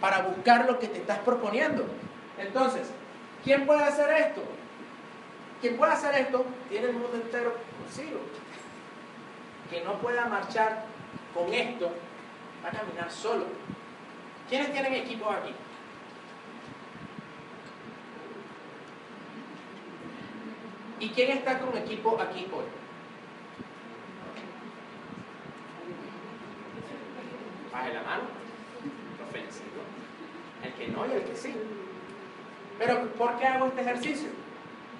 para 0.00 0.22
buscar 0.22 0.66
lo 0.66 0.78
que 0.78 0.88
te 0.88 0.98
estás 0.98 1.18
proponiendo. 1.20 1.86
Entonces, 2.38 2.88
¿quién 3.42 3.66
puede 3.66 3.84
hacer 3.84 4.10
esto? 4.10 4.42
Quien 5.60 5.76
puede 5.76 5.92
hacer 5.92 6.14
esto 6.16 6.44
tiene 6.68 6.88
el 6.88 6.92
mundo 6.92 7.14
entero 7.14 7.54
consigo. 7.82 8.20
Que 9.70 9.82
no 9.82 9.94
pueda 9.94 10.26
marchar 10.26 10.84
con 11.32 11.52
esto, 11.54 11.90
va 12.62 12.68
a 12.68 12.72
caminar 12.72 13.10
solo. 13.10 13.46
¿Quiénes 14.48 14.72
tienen 14.72 14.92
equipos 14.92 15.34
aquí? 15.34 15.54
¿Y 21.04 21.10
quién 21.10 21.32
está 21.32 21.58
con 21.58 21.76
equipo 21.76 22.18
aquí 22.18 22.46
hoy? 22.50 22.64
Baje 27.70 27.92
la 27.92 28.02
mano. 28.02 28.22
Lo 29.18 29.26
felicito. 29.26 29.82
El 30.62 30.72
que 30.72 30.88
no 30.88 31.06
y 31.06 31.12
el 31.12 31.24
que 31.24 31.36
sí. 31.36 31.54
Pero 32.78 33.12
¿por 33.12 33.36
qué 33.36 33.44
hago 33.44 33.66
este 33.66 33.82
ejercicio? 33.82 34.30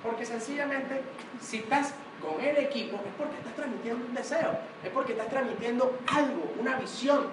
Porque 0.02 0.26
sencillamente, 0.26 1.00
si 1.40 1.60
estás 1.60 1.94
con 2.20 2.38
el 2.38 2.58
equipo, 2.58 2.96
es 2.96 3.14
porque 3.16 3.38
estás 3.38 3.54
transmitiendo 3.54 4.04
un 4.04 4.14
deseo, 4.14 4.58
es 4.84 4.90
porque 4.90 5.12
estás 5.12 5.30
transmitiendo 5.30 5.98
algo, 6.06 6.54
una 6.60 6.76
visión. 6.76 7.28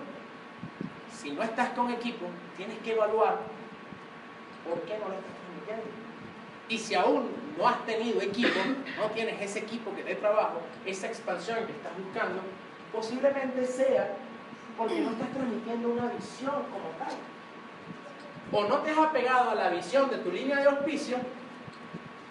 Si 1.13 1.31
no 1.31 1.43
estás 1.43 1.71
con 1.71 1.91
equipo, 1.91 2.25
tienes 2.55 2.77
que 2.79 2.93
evaluar 2.93 3.37
por 4.65 4.79
qué 4.83 4.97
no 4.97 5.09
lo 5.09 5.15
estás 5.15 5.33
transmitiendo. 5.43 6.00
Y 6.71 6.77
si 6.77 6.95
aún 6.95 7.29
no 7.57 7.67
has 7.67 7.85
tenido 7.85 8.21
equipo, 8.21 8.57
no 8.97 9.07
tienes 9.07 9.41
ese 9.41 9.59
equipo 9.59 9.93
que 9.93 10.03
te 10.03 10.15
trabajo, 10.15 10.61
esa 10.85 11.07
expansión 11.07 11.65
que 11.65 11.73
estás 11.73 11.91
buscando, 12.01 12.41
posiblemente 12.93 13.67
sea 13.67 14.15
porque 14.77 15.01
no 15.01 15.11
estás 15.11 15.31
transmitiendo 15.33 15.89
una 15.89 16.05
visión 16.05 16.63
como 16.71 16.87
tal. 16.97 17.13
O 18.53 18.69
no 18.69 18.77
te 18.83 18.91
has 18.91 18.97
apegado 18.99 19.49
a 19.49 19.55
la 19.55 19.69
visión 19.69 20.09
de 20.09 20.19
tu 20.19 20.31
línea 20.31 20.59
de 20.59 20.69
auspicio, 20.69 21.17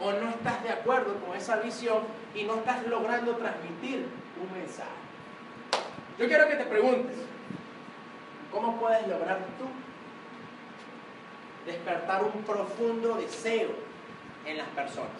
o 0.00 0.11
no 0.12 0.31
estás 0.31 0.62
de 0.62 0.70
acuerdo 0.70 1.16
con 1.16 1.37
esa 1.37 1.57
visión 1.57 1.98
y 2.35 2.44
no 2.44 2.55
estás 2.55 2.87
logrando 2.87 3.37
transmitir 3.37 4.07
un 4.42 4.59
mensaje. 4.59 4.88
Yo 6.18 6.26
quiero 6.29 6.48
que 6.48 6.57
te 6.57 6.64
preguntes, 6.64 7.14
¿cómo 8.50 8.81
puedes 8.81 9.07
lograr 9.07 9.40
tú 9.59 9.66
despertar 11.66 12.24
un 12.24 12.42
profundo 12.42 13.16
deseo 13.16 13.89
en 14.46 14.57
las 14.59 14.68
personas? 14.68 15.11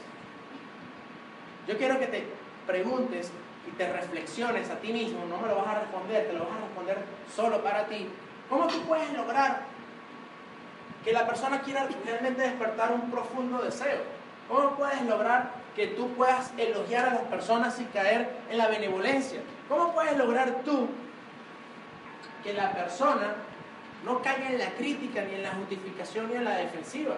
Yo 1.66 1.76
quiero 1.76 1.98
que 1.98 2.06
te 2.06 2.26
preguntes 2.66 3.30
y 3.66 3.70
te 3.72 3.92
reflexiones 3.92 4.70
a 4.70 4.76
ti 4.76 4.92
mismo, 4.92 5.24
no 5.26 5.38
me 5.38 5.48
lo 5.48 5.56
vas 5.56 5.68
a 5.68 5.80
responder, 5.80 6.26
te 6.26 6.33
lo 6.33 6.40
vas 6.40 6.56
a 6.56 6.66
responder 6.66 6.98
solo 7.35 7.62
para 7.62 7.87
ti. 7.87 8.09
¿Cómo 8.48 8.66
tú 8.66 8.80
puedes 8.83 9.12
lograr 9.12 9.62
que 11.04 11.12
la 11.12 11.26
persona 11.26 11.61
quiera 11.62 11.88
realmente 12.04 12.42
despertar 12.42 12.92
un 12.92 13.11
profundo 13.11 13.62
deseo? 13.62 14.02
¿Cómo 14.48 14.70
puedes 14.76 15.02
lograr 15.02 15.52
que 15.76 15.88
tú 15.88 16.12
puedas 16.14 16.52
elogiar 16.59 17.09
a 17.09 17.14
las 17.14 17.22
personas 17.22 17.76
sin 17.76 17.87
caer 17.87 18.28
en 18.50 18.59
la 18.59 18.68
benevolencia? 18.68 19.40
¿Cómo 19.68 19.94
puedes 19.94 20.16
lograr 20.16 20.62
tú 20.64 20.88
que 22.42 22.52
la 22.52 22.72
persona 22.72 23.35
no 24.04 24.20
caiga 24.22 24.48
en 24.50 24.59
la 24.59 24.70
crítica, 24.70 25.22
ni 25.22 25.37
en 25.37 25.42
la 25.42 25.52
justificación, 25.52 26.28
ni 26.28 26.37
en 26.37 26.44
la 26.44 26.56
defensiva? 26.56 27.14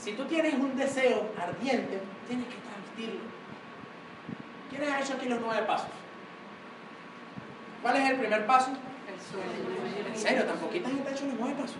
Si 0.00 0.12
tú 0.12 0.24
tienes 0.26 0.54
un 0.54 0.76
deseo 0.76 1.30
ardiente, 1.38 2.00
tienes 2.28 2.46
que 2.46 2.54
transmitirlo. 2.54 3.20
¿Quién 4.70 4.82
ha 4.84 5.00
hecho 5.00 5.14
aquí 5.14 5.28
los 5.28 5.40
nueve 5.40 5.62
pasos? 5.66 5.88
¿Cuál 7.82 7.96
es 7.96 8.10
el 8.10 8.16
primer 8.18 8.46
paso? 8.46 8.70
¿En 8.70 10.16
serio? 10.16 10.44
¿Tan 10.44 10.56
poquita 10.58 10.88
gente 10.88 11.08
ha 11.08 11.12
hecho 11.12 11.24
los 11.26 11.34
nueve 11.38 11.54
pasos? 11.60 11.76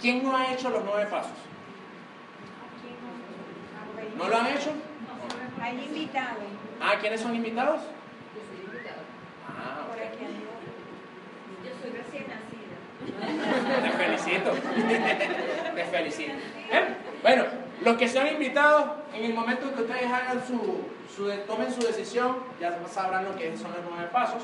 ¿Quién 0.00 0.22
no 0.22 0.36
ha 0.36 0.52
hecho 0.52 0.70
los 0.70 0.84
nueve 0.84 1.06
pasos? 1.10 1.32
¿No 4.16 4.28
lo 4.28 4.36
han 4.36 4.46
hecho? 4.48 4.72
Hay 5.60 5.84
invitados 5.84 6.38
Ah, 6.80 6.94
¿quiénes 7.00 7.20
son 7.20 7.34
invitados? 7.34 7.80
Yo 7.82 8.40
soy 8.48 8.64
invitada. 8.64 9.02
Ah, 9.46 9.86
por 9.86 9.96
ok. 9.96 10.02
aquí. 10.02 10.24
Yo 11.64 11.70
soy 11.80 11.90
recién 11.90 12.24
nacida. 12.28 13.82
Te 13.82 13.90
felicito. 13.92 14.50
Te 15.74 15.84
felicito. 15.84 16.32
¿Eh? 16.32 16.96
Bueno, 17.22 17.44
los 17.82 17.96
que 17.96 18.08
sean 18.08 18.28
invitados, 18.28 18.90
en 19.14 19.24
el 19.24 19.34
momento 19.34 19.66
en 19.68 19.74
que 19.74 19.82
ustedes 19.82 20.06
hagan 20.10 20.42
su, 20.46 20.84
tomen 21.46 21.72
su 21.72 21.80
decisión, 21.80 22.38
ya 22.60 22.78
sabrán 22.88 23.24
lo 23.24 23.36
que 23.36 23.56
son 23.56 23.72
los 23.72 23.80
nueve 23.90 24.08
pasos. 24.12 24.42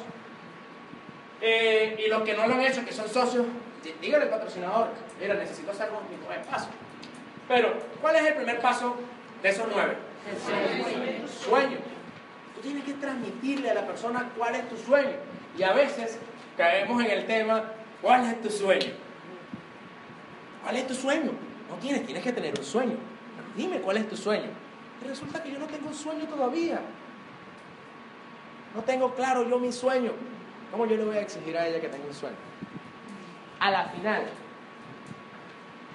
Eh, 1.41 2.03
y 2.05 2.09
los 2.09 2.23
que 2.23 2.35
no 2.35 2.47
lo 2.47 2.55
han 2.55 2.63
hecho, 2.63 2.85
que 2.85 2.93
son 2.93 3.09
socios, 3.09 3.45
dí- 3.85 3.95
díganle 4.01 4.25
al 4.27 4.31
patrocinador, 4.31 4.89
mira, 5.21 5.35
necesito 5.35 5.71
hacer 5.71 5.91
los 5.93 6.03
mis 6.09 6.19
nueve 6.27 6.43
pasos. 6.51 6.69
Pero, 7.49 7.75
¿cuál 8.01 8.17
es 8.17 8.23
el 8.27 8.35
primer 8.35 8.59
paso 8.61 8.97
de 9.43 9.49
esos 9.51 9.67
nueve? 9.73 9.97
Sueño. 11.29 11.77
Tú 12.55 12.61
tienes 12.63 12.85
que 12.85 12.95
transmitirle 12.95 13.71
a 13.71 13.75
la 13.75 13.87
persona 13.87 14.31
cuál 14.37 14.55
es 14.57 14.69
tu 14.69 14.77
sueño. 14.79 15.17
Y 15.59 15.63
a 15.63 15.73
veces 15.73 16.19
caemos 16.57 17.05
en 17.05 17.11
el 17.11 17.27
tema, 17.27 17.65
¿cuál 18.03 18.25
es 18.27 18.41
tu 18.43 18.51
sueño? 18.51 18.93
¿Cuál 20.63 20.77
es 20.77 20.87
tu 20.87 20.95
sueño? 20.95 21.33
No 21.71 21.77
tienes, 21.77 22.05
tienes 22.05 22.23
que 22.23 22.33
tener 22.33 22.59
un 22.59 22.65
sueño. 22.65 22.97
Dime 23.57 23.81
cuál 23.81 23.97
es 23.99 24.09
tu 24.09 24.17
sueño. 24.17 24.49
Y 25.05 25.09
resulta 25.09 25.43
que 25.43 25.51
yo 25.51 25.59
no 25.59 25.67
tengo 25.67 25.89
un 25.89 25.95
sueño 25.95 26.27
todavía. 26.27 26.81
No 28.75 28.83
tengo 28.83 29.15
claro 29.15 29.49
yo 29.49 29.59
mi 29.59 29.73
sueño. 29.73 30.13
¿Cómo 30.71 30.87
yo 30.87 30.97
le 30.97 31.05
voy 31.05 31.17
a 31.17 31.21
exigir 31.21 31.57
a 31.57 31.67
ella 31.67 31.81
que 31.81 31.89
tenga 31.89 32.07
un 32.07 32.15
sueño? 32.15 32.37
A 33.61 33.71
la 33.71 33.85
final, 33.89 34.25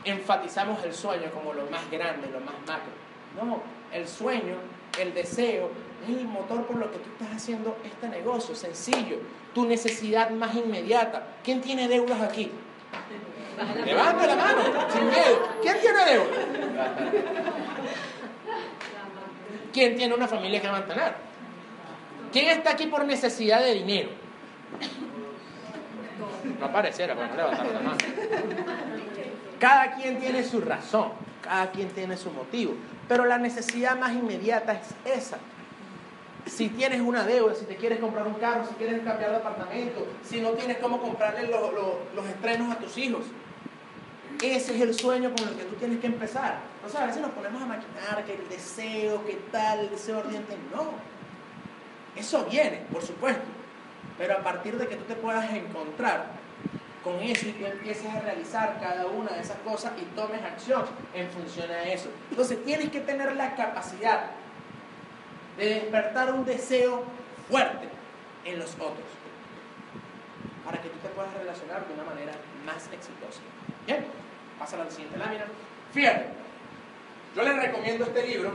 enfatizamos 0.04 0.84
el 0.84 0.94
sueño 0.94 1.30
como 1.32 1.54
lo 1.54 1.70
más 1.70 1.90
grande, 1.92 2.30
lo 2.32 2.40
más 2.40 2.56
macro. 2.66 2.92
No, 3.36 3.62
el 3.94 4.08
sueño, 4.08 4.56
el 5.00 5.14
deseo, 5.14 5.70
es 6.04 6.10
el 6.10 6.26
motor 6.26 6.66
por 6.66 6.78
lo 6.78 6.92
que 6.92 6.98
tú 6.98 7.10
estás 7.12 7.36
haciendo 7.36 7.78
este 7.84 8.10
negocio, 8.10 8.56
sencillo. 8.56 9.18
Tu 9.54 9.66
necesidad 9.66 10.32
más 10.32 10.56
inmediata. 10.56 11.28
¿Quién 11.44 11.62
tiene 11.62 11.88
deudas 11.88 12.22
aquí? 12.22 12.52
Levanta 13.86 14.26
la 14.28 14.36
mano, 14.36 14.62
sin 14.92 15.06
miedo. 15.08 15.48
¿Quién 15.62 15.78
tiene 15.80 16.06
deudas? 16.06 16.38
¿Quién 19.74 19.96
tiene 19.96 20.14
una 20.14 20.28
familia 20.28 20.62
que 20.62 20.70
mantener? 20.70 21.14
¿Quién 22.32 22.48
está 22.50 22.72
aquí 22.72 22.88
por 22.88 23.06
necesidad 23.06 23.62
de 23.62 23.74
dinero? 23.76 24.10
No 26.60 26.72
pareciera, 26.72 27.16
pero 27.16 27.28
no 27.28 27.36
levantaron 27.36 27.74
la 27.74 27.80
mano. 27.82 27.98
Cada 29.60 29.92
quien 29.96 30.20
tiene 30.20 30.44
su 30.44 30.60
razón, 30.62 31.12
cada 31.42 31.72
quien 31.72 31.90
tiene 31.90 32.18
su 32.18 32.32
motivo, 32.32 32.74
pero 33.08 33.26
la 33.26 33.38
necesidad 33.38 33.98
más 33.98 34.12
inmediata 34.14 34.74
es 34.74 35.18
esa. 35.18 35.38
Si 36.48 36.70
tienes 36.70 37.02
una 37.02 37.24
deuda, 37.24 37.54
si 37.54 37.66
te 37.66 37.76
quieres 37.76 38.00
comprar 38.00 38.26
un 38.26 38.34
carro, 38.36 38.66
si 38.68 38.74
quieres 38.76 39.02
cambiar 39.04 39.30
de 39.32 39.38
apartamento, 39.38 40.08
si 40.28 40.42
no 40.42 40.50
tienes 40.52 40.78
cómo 40.78 41.00
comprarle 41.00 41.48
los- 41.48 41.72
los 42.16 42.26
estrenos 42.26 42.72
a 42.72 42.80
tus 42.80 42.98
hijos, 42.98 43.22
ese 44.42 44.76
es 44.76 44.82
el 44.82 44.94
sueño 44.94 45.32
con 45.36 45.48
el 45.48 45.56
que 45.56 45.64
tú 45.64 45.76
tienes 45.76 46.00
que 46.00 46.08
empezar. 46.08 46.60
Sea, 46.90 47.04
a 47.04 47.06
veces 47.08 47.22
nos 47.22 47.32
ponemos 47.32 47.62
a 47.62 47.66
maquinar 47.66 48.26
que 48.26 48.36
el 48.36 48.50
deseo, 48.50 49.26
que 49.26 49.34
tal, 49.52 49.80
el 49.80 49.90
deseo 49.90 50.20
ardiente. 50.20 50.58
No. 50.74 50.92
Eso 52.16 52.46
viene, 52.46 52.86
por 52.92 53.04
supuesto. 53.04 53.44
Pero 54.18 54.38
a 54.38 54.44
partir 54.44 54.78
de 54.78 54.88
que 54.88 54.96
tú 54.96 55.04
te 55.06 55.16
puedas 55.16 55.50
encontrar 55.52 56.26
con 57.04 57.20
eso 57.22 57.48
y 57.48 57.54
tú 57.54 57.66
empieces 57.66 58.06
a 58.08 58.20
realizar 58.20 58.80
cada 58.80 59.08
una 59.08 59.32
de 59.32 59.42
esas 59.42 59.58
cosas 59.60 59.94
y 60.00 60.06
tomes 60.16 60.42
acción 60.44 60.86
en 61.14 61.30
función 61.30 61.70
a 61.72 61.84
eso. 61.84 62.10
Entonces 62.30 62.64
tienes 62.64 62.90
que 62.90 63.02
tener 63.02 63.36
la 63.36 63.56
capacidad 63.56 64.32
de 65.58 65.66
despertar 65.66 66.34
un 66.34 66.46
deseo 66.46 67.04
fuerte 67.50 67.88
en 68.46 68.60
los 68.60 68.74
otros 68.76 69.06
para 70.66 70.82
que 70.82 70.90
tú 70.90 70.98
te 71.00 71.10
puedas 71.10 71.34
relacionar 71.34 71.86
de 71.88 71.94
una 71.94 72.04
manera 72.04 72.34
más 72.66 72.88
exitosa. 72.94 73.42
Bien, 73.86 74.06
pasa 74.62 74.80
a 74.80 74.86
la 74.86 74.92
siguiente 74.92 75.18
lámina. 75.18 75.46
Fíjate, 75.92 76.26
yo 77.36 77.42
les 77.42 77.56
recomiendo 77.56 78.06
este 78.06 78.28
libro, 78.28 78.52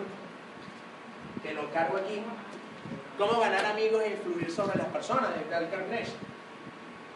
que 1.42 1.52
lo 1.52 1.70
cargo 1.72 1.96
aquí, 1.98 2.22
Cómo 3.18 3.40
ganar 3.40 3.64
amigos 3.64 4.02
e 4.04 4.10
influir 4.10 4.50
sobre 4.50 4.76
las 4.76 4.88
personas, 4.88 5.30
de 5.34 5.50
Dale 5.50 5.70
Carnegie. 5.70 6.12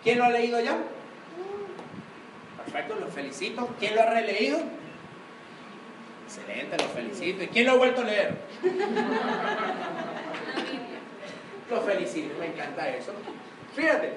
¿Quién 0.02 0.16
lo 0.18 0.24
ha 0.24 0.30
leído 0.30 0.58
ya? 0.58 0.78
Perfecto, 2.56 2.94
los 2.94 3.12
felicito. 3.12 3.68
¿Quién 3.78 3.94
lo 3.96 4.00
ha 4.00 4.06
releído? 4.06 4.60
Excelente, 6.24 6.78
los 6.78 6.86
felicito. 6.92 7.42
¿Y 7.44 7.48
quién 7.48 7.66
lo 7.66 7.72
ha 7.72 7.76
vuelto 7.76 8.00
a 8.00 8.04
leer? 8.04 8.34
Lo 11.70 11.82
felicito, 11.82 12.34
me 12.40 12.46
encanta 12.46 12.88
eso. 12.88 13.12
Fíjate, 13.76 14.14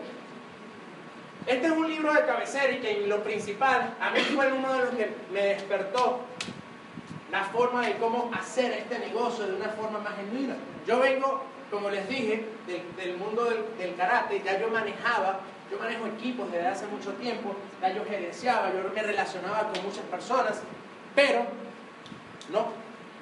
este 1.46 1.68
es 1.68 1.72
un 1.72 1.90
libro 1.90 2.14
de 2.14 2.26
cabecera 2.26 2.72
y 2.72 2.80
que 2.80 3.08
lo 3.08 3.24
principal, 3.24 3.96
a 4.00 4.12
mí 4.12 4.20
fue 4.20 4.52
uno 4.52 4.74
de 4.74 4.80
los 4.80 4.90
que 4.92 5.14
me 5.32 5.42
despertó 5.42 6.22
la 7.32 7.44
forma 7.46 7.86
de 7.86 7.98
cómo 7.98 8.32
hacer 8.34 8.72
este 8.74 9.00
negocio 9.00 9.48
de 9.48 9.56
una 9.56 9.70
forma 9.70 10.00
más 10.00 10.16
genuina. 10.16 10.56
Yo 10.88 11.00
vengo, 11.00 11.44
como 11.72 11.90
les 11.90 12.08
dije, 12.08 12.46
del, 12.96 13.18
mundo 13.18 13.46
del, 13.46 13.66
del 13.78 13.96
karate, 13.96 14.42
ya 14.46 14.60
yo 14.60 14.70
manejaba, 14.70 15.40
yo 15.72 15.80
manejo 15.80 16.06
equipos 16.08 16.52
desde 16.52 16.68
hace 16.68 16.88
mucho 16.88 17.14
tiempo, 17.14 17.56
ya 17.82 17.92
yo 17.94 18.06
gerenciaba, 18.06 18.72
yo 18.72 18.90
me 18.94 19.02
relacionaba 19.02 19.72
con 19.74 19.84
muchas 19.84 20.06
personas, 20.06 20.62
pero 21.16 21.46
no 22.52 22.68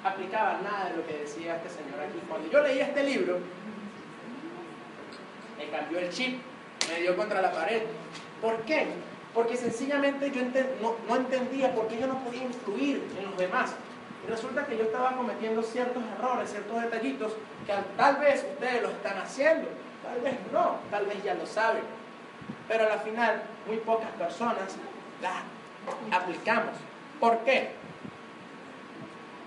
aplicaba 0.04 0.60
nada 0.62 0.90
de 0.90 0.96
lo 0.96 1.06
que 1.06 1.18
decía 1.18 1.56
este 1.56 1.70
señor 1.70 2.00
aquí. 2.00 2.20
Cuando 2.28 2.50
yo 2.50 2.62
leía 2.62 2.86
este 2.86 3.04
libro, 3.04 3.38
me 5.58 5.68
cambió 5.70 5.98
el 5.98 6.10
chip, 6.10 6.40
me 6.88 7.00
dio 7.00 7.16
contra 7.16 7.40
la 7.42 7.52
pared. 7.52 7.82
¿Por 8.40 8.58
qué? 8.62 8.86
Porque 9.34 9.56
sencillamente 9.56 10.30
yo 10.30 10.42
no, 11.08 11.16
entendía 11.16 11.74
por 11.74 11.88
qué 11.88 11.98
yo 11.98 12.06
no 12.06 12.18
podía 12.24 12.44
influir 12.44 13.02
en 13.18 13.24
los 13.24 13.36
demás. 13.38 13.72
Y 14.26 14.30
resulta 14.30 14.66
que 14.66 14.76
yo 14.76 14.84
estaba 14.84 15.16
cometiendo 15.16 15.62
ciertos 15.62 16.02
errores, 16.18 16.50
ciertos 16.50 16.80
detallitos 16.82 17.32
que 17.66 17.72
al- 17.72 17.84
tal 17.96 18.16
vez 18.16 18.44
ustedes 18.52 18.82
lo 18.82 18.90
están 18.90 19.18
haciendo, 19.18 19.68
tal 20.02 20.20
vez 20.20 20.34
no, 20.52 20.76
tal 20.90 21.06
vez 21.06 21.22
ya 21.24 21.34
lo 21.34 21.46
saben. 21.46 21.82
Pero 22.68 22.84
a 22.84 22.88
la 22.88 22.98
final, 22.98 23.42
muy 23.66 23.78
pocas 23.78 24.10
personas 24.12 24.54
las 25.20 25.34
aplicamos. 26.16 26.74
¿Por 27.18 27.38
qué? 27.38 27.70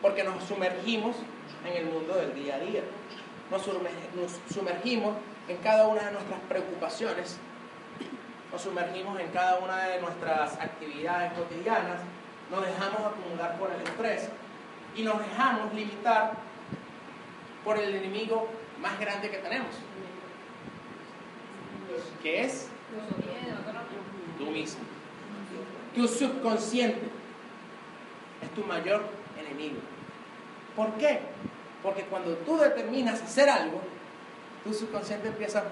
Porque 0.02 0.24
nos 0.24 0.44
sumergimos 0.44 1.16
en 1.66 1.74
el 1.78 1.86
mundo 1.86 2.16
del 2.16 2.34
día 2.36 2.56
a 2.56 2.60
día. 2.60 2.82
Nos 3.50 3.62
sumergimos 4.54 5.14
en 5.48 5.58
cada 5.58 5.88
una 5.88 6.04
de 6.04 6.12
nuestras 6.12 6.40
preocupaciones. 6.50 7.38
Nos 8.52 8.62
sumergimos 8.62 9.20
en 9.20 9.28
cada 9.30 9.60
una 9.60 9.84
de 9.84 10.02
nuestras 10.02 10.54
actividades 10.60 11.34
cotidianas. 11.34 12.00
Nos 12.50 12.66
dejamos 12.66 13.00
acumular 13.00 13.58
por 13.58 13.72
el 13.72 13.82
estrés. 13.82 14.30
Y 14.96 15.04
nos 15.04 15.20
dejamos 15.20 15.74
limitar 15.74 16.34
por 17.64 17.78
el 17.78 17.96
enemigo 17.96 18.48
más 18.82 19.00
grande 19.00 19.30
que 19.30 19.38
tenemos. 19.38 19.76
Que 22.22 22.46
es 22.46 22.70
tú 24.38 24.46
mismo. 24.46 24.82
Tu 25.94 26.08
subconsciente 26.08 27.10
es 28.42 28.50
tu 28.54 28.64
mayor 28.64 29.04
enemigo. 29.40 29.80
¿Por 30.76 30.94
qué? 30.94 31.20
Porque 31.84 32.04
cuando 32.04 32.36
tú 32.38 32.58
determinas 32.58 33.22
hacer 33.22 33.50
algo, 33.50 33.82
tu 34.66 34.74
subconsciente 34.74 35.28
empieza, 35.28 35.64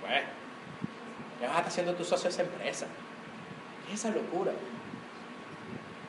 bueno, 0.00 0.26
ya 1.40 1.48
vas 1.48 1.56
a 1.56 1.58
estar 1.58 1.72
siendo 1.72 1.94
tu 1.94 2.04
socio 2.04 2.24
de 2.24 2.30
esa 2.30 2.42
empresa. 2.42 2.86
¿Qué 3.86 3.92
es 3.92 4.00
esa 4.00 4.10
locura? 4.10 4.52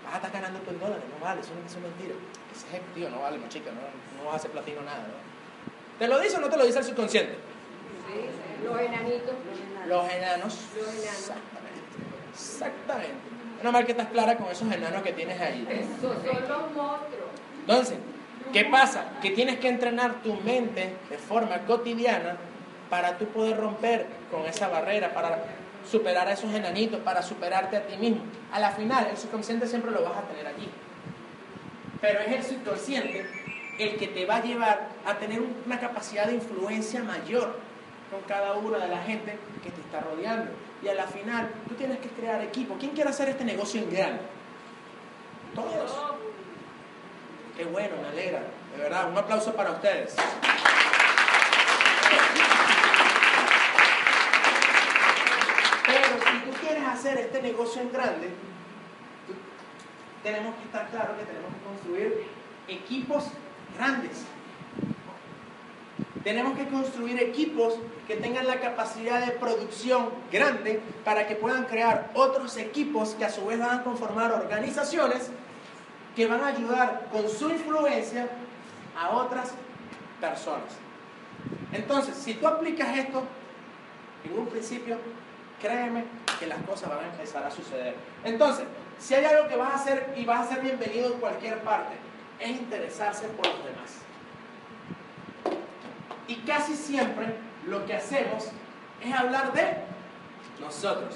Vas 0.05 0.13
a 0.13 0.17
estar 0.17 0.32
ganando 0.32 0.59
tu 0.61 0.71
dólares, 0.71 1.03
no 1.13 1.23
vale, 1.23 1.41
eso 1.41 1.51
no 1.53 1.67
es 1.67 1.75
mentira. 1.75 2.15
Ese 2.55 2.67
ejecutivo 2.67 3.09
no 3.09 3.21
vale, 3.21 3.38
chica, 3.49 3.71
no, 3.71 3.82
no 4.17 4.25
vas 4.25 4.36
a 4.36 4.38
hacer 4.38 4.51
platino 4.51 4.82
nada. 4.82 4.99
¿no? 4.99 5.99
¿Te 5.99 6.07
lo 6.07 6.19
dice 6.19 6.38
o 6.38 6.39
no 6.39 6.49
te 6.49 6.57
lo 6.57 6.65
dice 6.65 6.79
el 6.79 6.86
subconsciente? 6.86 7.38
Los 8.63 8.79
enanitos. 8.79 9.36
Los 9.88 10.09
enanos. 10.09 10.57
Los 10.75 10.88
enanos. 10.88 11.19
Exactamente. 11.19 11.82
Exactamente. 12.34 13.32
Menos 13.57 13.73
mal 13.73 13.86
que 13.86 13.91
estás 13.91 14.07
clara 14.07 14.38
con 14.38 14.47
esos 14.47 14.71
enanos 14.71 15.03
que 15.03 15.11
tienes 15.13 15.39
ahí. 15.39 15.67
Esos 15.69 15.99
son 15.99 16.47
los 16.47 16.71
monstruos. 16.71 17.29
Entonces, 17.59 17.97
¿qué 18.51 18.65
pasa? 18.65 19.05
Que 19.21 19.31
tienes 19.31 19.59
que 19.59 19.69
entrenar 19.69 20.21
tu 20.21 20.33
mente 20.33 20.95
de 21.09 21.17
forma 21.17 21.59
cotidiana 21.59 22.37
para 22.89 23.17
tú 23.17 23.25
poder 23.27 23.57
romper 23.57 24.07
con 24.29 24.45
esa 24.45 24.67
barrera, 24.67 25.13
para 25.13 25.43
superar 25.89 26.27
a 26.27 26.33
esos 26.33 26.53
enanitos, 26.53 26.99
para 27.01 27.21
superarte 27.21 27.77
a 27.77 27.87
ti 27.87 27.97
mismo. 27.97 28.21
A 28.51 28.59
la 28.59 28.71
final, 28.71 29.07
el 29.09 29.17
subconsciente 29.17 29.67
siempre 29.67 29.91
lo 29.91 30.03
vas 30.03 30.17
a 30.17 30.21
tener 30.21 30.45
allí. 30.45 30.69
Pero 32.01 32.19
es 32.19 32.31
el 32.31 32.43
subconsciente 32.43 33.25
el 33.79 33.97
que 33.97 34.07
te 34.07 34.25
va 34.25 34.37
a 34.37 34.43
llevar 34.43 34.89
a 35.05 35.15
tener 35.15 35.41
una 35.65 35.79
capacidad 35.79 36.27
de 36.27 36.33
influencia 36.33 37.03
mayor 37.03 37.57
con 38.11 38.21
cada 38.27 38.53
una 38.53 38.77
de 38.77 38.87
la 38.89 39.01
gente 39.03 39.37
que 39.63 39.71
te 39.71 39.81
está 39.81 40.01
rodeando. 40.01 40.51
Y 40.83 40.87
a 40.87 40.93
la 40.93 41.05
final, 41.05 41.49
tú 41.67 41.75
tienes 41.75 41.99
que 41.99 42.09
crear 42.09 42.41
equipo. 42.41 42.75
¿Quién 42.79 42.91
quiere 42.91 43.09
hacer 43.09 43.29
este 43.29 43.45
negocio 43.45 43.81
en 43.81 43.89
grande? 43.89 44.21
Todos. 45.55 46.11
Qué 47.62 47.68
bueno, 47.68 47.95
me 48.01 48.07
alegra. 48.07 48.41
De 48.76 48.82
verdad, 48.82 49.12
un 49.12 49.16
aplauso 49.20 49.53
para 49.53 49.70
ustedes. 49.70 50.16
Pero 55.86 56.07
si 56.07 56.39
tú 56.39 56.57
quieres 56.59 56.84
hacer 56.88 57.20
este 57.20 57.39
negocio 57.43 57.84
en 57.84 57.91
grande, 57.91 58.30
tenemos 60.24 60.55
que 60.55 60.64
estar 60.64 60.89
claros 60.89 61.16
que 61.20 61.26
tenemos 61.26 61.53
que 61.53 61.62
construir 61.64 62.28
equipos 62.68 63.26
grandes. 63.78 64.24
Tenemos 66.24 66.57
que 66.57 66.68
construir 66.68 67.22
equipos 67.22 67.76
que 68.07 68.16
tengan 68.16 68.47
la 68.47 68.59
capacidad 68.59 69.24
de 69.24 69.34
producción 69.34 70.09
grande 70.32 70.82
para 71.05 71.28
que 71.28 71.36
puedan 71.36 71.66
crear 71.66 72.09
otros 72.16 72.57
equipos 72.57 73.09
que 73.09 73.26
a 73.26 73.30
su 73.30 73.45
vez 73.45 73.59
van 73.59 73.82
a 73.82 73.84
conformar 73.84 74.32
organizaciones 74.32 75.30
que 76.16 76.28
van 76.28 76.43
a 76.43 76.47
ayudar 76.47 77.07
con 77.12 77.30
su 77.30 77.49
influencia 77.49 78.28
a 78.99 79.09
otras 79.12 79.53
personas. 80.20 80.74
Entonces, 81.72 82.16
si 82.16 82.34
tú 82.36 82.47
aplicas 82.47 82.97
esto 82.97 83.24
en 84.24 84.38
un 84.38 84.47
principio, 84.47 84.97
créeme 85.62 86.03
que 86.39 86.47
las 86.47 86.62
cosas 86.64 86.89
van 86.89 86.99
a 86.99 87.07
empezar 87.07 87.43
a 87.43 87.51
suceder. 87.51 87.95
Entonces, 88.24 88.66
si 88.99 89.16
hay 89.16 89.26
algo 89.26 89.47
que 89.47 89.55
vas 89.55 89.74
a 89.74 89.76
hacer 89.76 90.14
y 90.16 90.26
vas 90.26 90.47
a 90.47 90.53
ser 90.55 90.64
bienvenido 90.64 91.14
en 91.14 91.20
cualquier 91.20 91.59
parte, 91.64 91.95
es 92.39 92.49
interesarse 92.49 93.28
por 93.28 93.47
los 93.47 93.64
demás. 93.64 94.01
Y 96.28 96.36
casi 96.38 96.76
siempre 96.76 97.36
lo 97.68 97.86
que 97.86 97.95
hacemos 97.95 98.49
es 99.03 99.14
hablar 99.14 99.53
de 99.53 99.78
nosotros. 100.59 101.16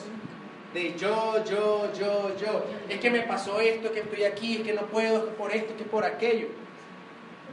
De 0.75 0.93
yo, 0.97 1.41
yo, 1.45 1.89
yo, 1.93 2.35
yo. 2.35 2.65
Es 2.89 2.99
que 2.99 3.09
me 3.09 3.21
pasó 3.21 3.61
esto, 3.61 3.93
que 3.93 4.01
estoy 4.01 4.25
aquí, 4.25 4.57
es 4.57 4.63
que 4.63 4.73
no 4.73 4.81
puedo, 4.87 5.19
es 5.19 5.23
que 5.23 5.31
por 5.31 5.51
esto, 5.53 5.71
es 5.71 5.77
que 5.77 5.85
por 5.85 6.03
aquello. 6.03 6.49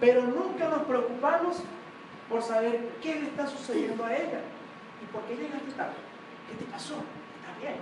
Pero 0.00 0.22
nunca 0.22 0.68
nos 0.68 0.82
preocupamos 0.82 1.58
por 2.28 2.42
saber 2.42 2.80
qué 3.00 3.14
le 3.14 3.26
está 3.26 3.46
sucediendo 3.46 4.04
a 4.04 4.12
ella. 4.12 4.40
¿Y 5.00 5.12
por 5.12 5.22
qué 5.22 5.36
llegaste 5.36 5.70
tarde? 5.76 5.94
¿Qué 6.48 6.64
te 6.64 6.68
pasó? 6.68 6.94
Está 6.94 7.60
bien. 7.60 7.76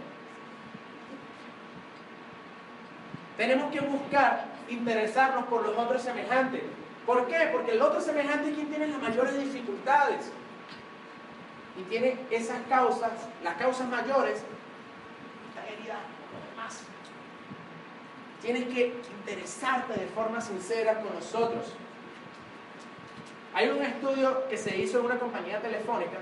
Tenemos 3.38 3.72
que 3.72 3.80
buscar 3.80 4.44
interesarnos 4.68 5.46
por 5.46 5.66
los 5.66 5.74
otros 5.74 6.02
semejantes. 6.02 6.64
¿Por 7.06 7.26
qué? 7.28 7.48
Porque 7.50 7.70
el 7.72 7.80
otro 7.80 8.02
semejante 8.02 8.50
es 8.50 8.56
quien 8.56 8.68
tiene 8.68 8.88
las 8.88 9.00
mayores 9.00 9.42
dificultades. 9.42 10.30
Y 11.78 11.82
tiene 11.84 12.18
esas 12.30 12.58
causas, 12.68 13.12
las 13.42 13.54
causas 13.54 13.88
mayores, 13.88 14.42
están 15.50 15.66
heridas 15.66 15.98
por 16.30 16.40
los 16.40 16.50
demás. 16.50 16.82
Tienes 18.40 18.64
que 18.74 18.94
interesarte 19.18 19.92
de 19.94 20.06
forma 20.06 20.40
sincera 20.40 21.00
con 21.00 21.14
nosotros. 21.14 21.74
Hay 23.54 23.68
un 23.68 23.82
estudio 23.82 24.48
que 24.48 24.56
se 24.56 24.76
hizo 24.76 25.00
en 25.00 25.06
una 25.06 25.18
compañía 25.18 25.60
telefónica 25.60 26.18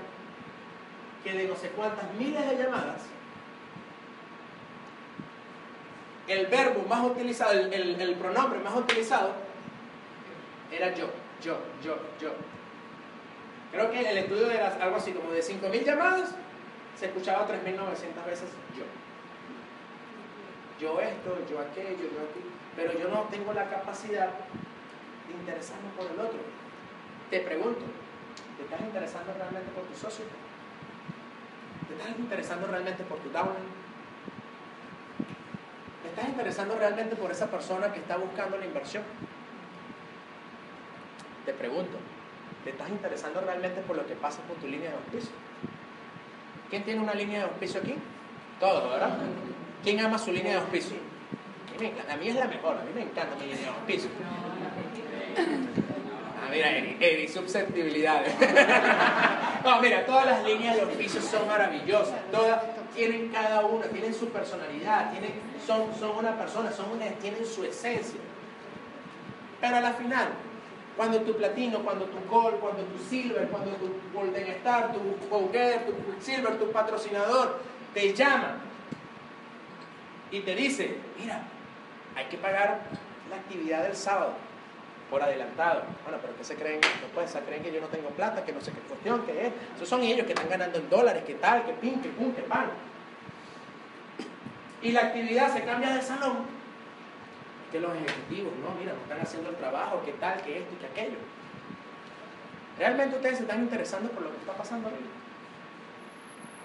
que 1.23 1.33
de 1.33 1.47
no 1.47 1.55
sé 1.55 1.69
cuántas 1.69 2.11
miles 2.13 2.49
de 2.49 2.57
llamadas, 2.57 3.01
el 6.27 6.45
verbo 6.47 6.85
más 6.87 7.03
utilizado, 7.03 7.51
el, 7.51 8.15
pronombre 8.19 8.59
más 8.59 8.75
utilizado 8.75 9.33
era 10.71 10.93
yo, 10.93 11.09
yo, 11.41 11.57
yo, 11.83 11.97
yo. 12.21 12.29
Creo 13.71 13.91
que 13.91 14.09
el 14.09 14.17
estudio 14.17 14.49
era 14.51 14.77
algo 14.79 14.97
así 14.97 15.11
como 15.11 15.31
de 15.31 15.41
5.000 15.41 15.83
llamadas, 15.83 16.31
se 16.99 17.07
escuchaba 17.07 17.47
3.900 17.47 18.25
veces 18.25 18.49
yo. 18.77 18.83
Yo 20.79 21.01
esto, 21.01 21.37
yo 21.49 21.59
aquello, 21.59 22.07
yo 22.07 22.21
aquí. 22.29 22.41
Pero 22.75 22.97
yo 22.97 23.09
no 23.09 23.23
tengo 23.23 23.53
la 23.53 23.69
capacidad 23.69 24.29
de 25.27 25.33
interesarme 25.33 25.89
por 25.97 26.07
el 26.07 26.19
otro. 26.19 26.39
Te 27.29 27.41
pregunto, 27.41 27.81
¿te 28.57 28.63
estás 28.63 28.79
interesando 28.81 29.33
realmente 29.33 29.69
por 29.71 29.83
tu 29.83 29.95
socio? 29.95 30.25
¿Te 31.87 31.95
estás 31.95 32.17
interesando 32.17 32.67
realmente 32.67 33.03
por 33.03 33.17
tu 33.19 33.29
downline? 33.29 33.79
¿Te 36.03 36.09
estás 36.09 36.29
interesando 36.29 36.75
realmente 36.79 37.15
por 37.15 37.29
esa 37.29 37.51
persona 37.51 37.91
que 37.91 37.99
está 37.99 38.15
buscando 38.15 38.57
la 38.57 38.65
inversión? 38.65 39.03
Te 41.45 41.53
pregunto, 41.53 41.97
¿te 42.63 42.69
estás 42.69 42.89
interesando 42.89 43.41
realmente 43.41 43.81
por 43.81 43.97
lo 43.97 44.07
que 44.07 44.15
pasa 44.15 44.41
con 44.47 44.55
tu 44.57 44.67
línea 44.67 44.91
de 44.91 44.95
auspicio? 44.95 45.31
¿Quién 46.69 46.83
tiene 46.83 47.01
una 47.01 47.13
línea 47.13 47.39
de 47.39 47.45
auspicio 47.45 47.81
aquí? 47.81 47.95
Todos, 48.59 48.89
¿verdad? 48.89 49.17
¿Quién 49.83 49.99
ama 49.99 50.17
su 50.17 50.31
línea 50.31 50.53
de 50.53 50.57
auspicio? 50.59 50.97
A 51.75 51.81
mí, 51.81 51.93
a 52.11 52.17
mí 52.17 52.27
es 52.27 52.35
la 52.35 52.45
mejor, 52.45 52.77
a 52.77 52.83
mí 52.83 52.91
me 52.93 53.03
encanta 53.03 53.35
mi 53.37 53.45
línea 53.45 53.61
de 53.61 53.67
auspicio. 53.67 54.09
Ah, 55.37 56.49
mira, 56.51 56.69
Eri, 56.71 56.97
Eri, 56.99 57.27
susceptibilidades. 57.27 58.33
No, 59.61 59.81
mira, 59.81 60.05
todas 60.05 60.25
las 60.25 60.45
líneas 60.45 60.77
de 60.77 60.83
oficio 60.83 61.21
son 61.21 61.45
maravillosas. 61.45 62.15
Todas 62.31 62.61
tienen 62.95 63.27
cada 63.27 63.65
una, 63.65 63.87
tienen 63.87 64.13
su 64.13 64.29
personalidad, 64.29 65.11
tienen, 65.11 65.33
son, 65.67 65.93
son 65.99 66.17
una 66.17 66.37
persona, 66.37 66.71
son 66.71 66.91
una, 66.91 67.07
tienen 67.21 67.45
su 67.45 67.65
esencia. 67.65 68.21
Pero 69.59 69.75
a 69.75 69.81
la 69.81 69.91
final, 69.91 70.29
cuando 70.95 71.19
tu 71.21 71.35
platino, 71.35 71.79
cuando 71.79 72.05
tu 72.05 72.19
gold, 72.29 72.59
cuando 72.61 72.83
tu 72.83 73.03
silver, 73.09 73.49
cuando 73.49 73.71
tu 73.71 73.89
golden 74.13 74.47
star, 74.47 74.93
tu 74.93 74.99
go 75.29 75.49
tu 75.49 76.23
silver, 76.23 76.57
tu 76.57 76.71
patrocinador 76.71 77.59
te 77.93 78.13
llama 78.13 78.68
y 80.31 80.41
te 80.41 80.55
dice, 80.55 80.95
mira, 81.19 81.41
hay 82.15 82.25
que 82.25 82.37
pagar 82.37 82.81
la 83.29 83.37
actividad 83.37 83.83
del 83.83 83.95
sábado 83.95 84.33
por 85.09 85.23
adelantado. 85.23 85.83
Bueno, 86.03 86.19
pero 86.21 86.35
¿qué 86.37 86.43
se 86.43 86.55
creen? 86.55 86.81
No 86.81 87.27
ser, 87.27 87.43
creen 87.43 87.63
que 87.63 87.71
yo 87.71 87.81
no 87.81 87.87
tengo 87.87 88.09
plata, 88.09 88.45
que 88.45 88.53
no 88.53 88.61
sé 88.61 88.71
qué 88.71 88.79
cuestión, 88.81 89.25
que 89.25 89.47
es. 89.47 89.53
Esos 89.75 89.89
son 89.89 90.01
ellos 90.03 90.25
que 90.25 90.33
están 90.33 90.49
ganando 90.49 90.77
en 90.77 90.89
dólares, 90.89 91.23
que 91.25 91.35
tal, 91.35 91.65
que 91.65 91.73
pin, 91.73 92.01
que 92.01 92.09
pum, 92.09 92.33
que 92.33 92.43
pan. 92.43 92.69
Y 94.81 94.91
la 94.91 95.01
actividad 95.01 95.51
se 95.51 95.63
cambia 95.63 95.95
de 95.95 96.01
salón. 96.01 96.59
Que 97.71 97.79
los 97.79 97.91
ejecutivos, 97.95 98.53
no, 98.57 98.73
mira, 98.79 98.93
no 98.93 99.01
están 99.01 99.21
haciendo 99.21 99.49
el 99.49 99.55
trabajo, 99.55 100.01
que 100.05 100.13
tal, 100.13 100.41
que 100.41 100.59
esto 100.59 100.73
y 100.73 100.77
que 100.77 100.85
aquello. 100.85 101.17
¿Realmente 102.77 103.15
ustedes 103.15 103.37
se 103.37 103.43
están 103.43 103.61
interesando 103.61 104.09
por 104.11 104.23
lo 104.23 104.31
que 104.31 104.37
está 104.37 104.53
pasando 104.53 104.87
ahorita? 104.89 105.09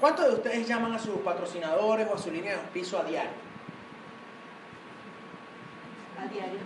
¿Cuántos 0.01 0.27
de 0.27 0.35
ustedes 0.35 0.69
llaman 0.69 0.93
a 0.93 0.99
sus 0.99 1.17
patrocinadores 1.21 2.07
o 2.09 2.15
a 2.15 2.19
su 2.19 2.31
línea 2.31 2.53
de 2.53 2.61
auspicio 2.61 2.99
a 2.99 3.05
diario? 3.05 3.44
A 6.19 6.27
diario. 6.27 6.59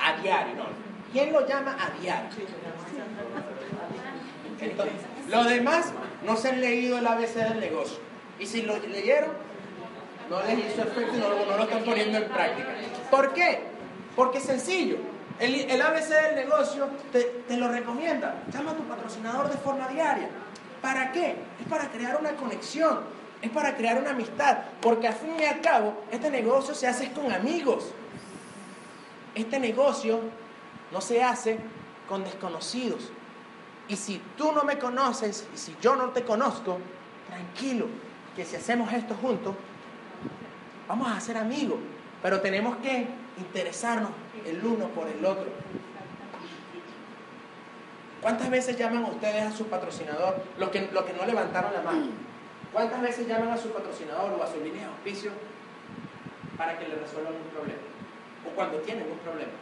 A 0.00 0.22
diario, 0.22 0.54
no. 0.54 0.64
¿Quién 1.12 1.32
lo 1.32 1.46
llama 1.46 1.76
a 1.78 1.98
diario? 1.98 2.28
Entonces, 4.60 4.94
los 5.28 5.48
demás 5.48 5.92
no 6.24 6.36
se 6.36 6.48
han 6.48 6.60
leído 6.60 6.98
el 6.98 7.06
ABC 7.06 7.34
del 7.34 7.60
negocio. 7.60 7.98
Y 8.38 8.46
si 8.46 8.62
lo 8.62 8.76
leyeron, 8.78 9.30
no 10.28 10.42
les 10.42 10.58
hizo 10.58 10.82
efecto 10.82 11.16
y 11.16 11.18
no, 11.18 11.28
no 11.28 11.56
lo 11.56 11.62
están 11.62 11.84
poniendo 11.84 12.18
en 12.18 12.28
práctica. 12.28 12.68
¿Por 13.10 13.32
qué? 13.32 13.60
Porque 14.14 14.38
es 14.38 14.44
sencillo. 14.44 14.98
El, 15.38 15.54
el 15.54 15.80
ABC 15.80 16.08
del 16.08 16.34
negocio 16.34 16.88
te, 17.12 17.22
te 17.46 17.56
lo 17.56 17.68
recomienda. 17.68 18.42
Llama 18.52 18.72
a 18.72 18.74
tu 18.74 18.82
patrocinador 18.84 19.50
de 19.50 19.56
forma 19.58 19.88
diaria. 19.88 20.28
¿Para 20.82 21.12
qué? 21.12 21.36
Es 21.60 21.66
para 21.68 21.88
crear 21.90 22.18
una 22.20 22.32
conexión. 22.32 23.00
Es 23.40 23.50
para 23.50 23.76
crear 23.76 23.98
una 23.98 24.10
amistad. 24.10 24.58
Porque 24.80 25.06
al 25.08 25.14
fin 25.14 25.36
y 25.40 25.44
al 25.44 25.60
cabo, 25.60 25.94
este 26.10 26.30
negocio 26.30 26.74
se 26.74 26.86
hace 26.86 27.12
con 27.12 27.32
amigos. 27.32 27.92
Este 29.38 29.60
negocio 29.60 30.18
no 30.90 31.00
se 31.00 31.22
hace 31.22 31.60
con 32.08 32.24
desconocidos. 32.24 33.08
Y 33.86 33.94
si 33.94 34.20
tú 34.36 34.50
no 34.50 34.64
me 34.64 34.78
conoces 34.78 35.46
y 35.54 35.56
si 35.56 35.76
yo 35.80 35.94
no 35.94 36.08
te 36.08 36.24
conozco, 36.24 36.78
tranquilo, 37.28 37.86
que 38.34 38.44
si 38.44 38.56
hacemos 38.56 38.92
esto 38.92 39.14
juntos, 39.14 39.54
vamos 40.88 41.08
a 41.08 41.20
ser 41.20 41.36
amigos. 41.36 41.78
Pero 42.20 42.40
tenemos 42.40 42.78
que 42.78 43.06
interesarnos 43.38 44.10
el 44.44 44.64
uno 44.64 44.88
por 44.88 45.06
el 45.06 45.24
otro. 45.24 45.46
¿Cuántas 48.20 48.50
veces 48.50 48.76
llaman 48.76 49.04
ustedes 49.04 49.44
a 49.44 49.52
su 49.52 49.66
patrocinador, 49.66 50.42
los 50.58 50.70
que, 50.70 50.90
los 50.92 51.04
que 51.04 51.12
no 51.12 51.24
levantaron 51.24 51.72
la 51.72 51.82
mano? 51.82 52.06
¿Cuántas 52.72 53.00
veces 53.00 53.28
llaman 53.28 53.50
a 53.50 53.56
su 53.56 53.70
patrocinador 53.70 54.32
o 54.32 54.42
a 54.42 54.48
su 54.48 54.58
línea 54.60 54.82
de 54.82 54.88
auspicio 54.88 55.30
para 56.56 56.76
que 56.76 56.88
le 56.88 56.96
resuelvan 56.96 57.34
un 57.34 57.50
problema? 57.54 57.97
O 58.46 58.50
cuando 58.54 58.78
tienen 58.78 59.10
un 59.10 59.18
problema. 59.18 59.52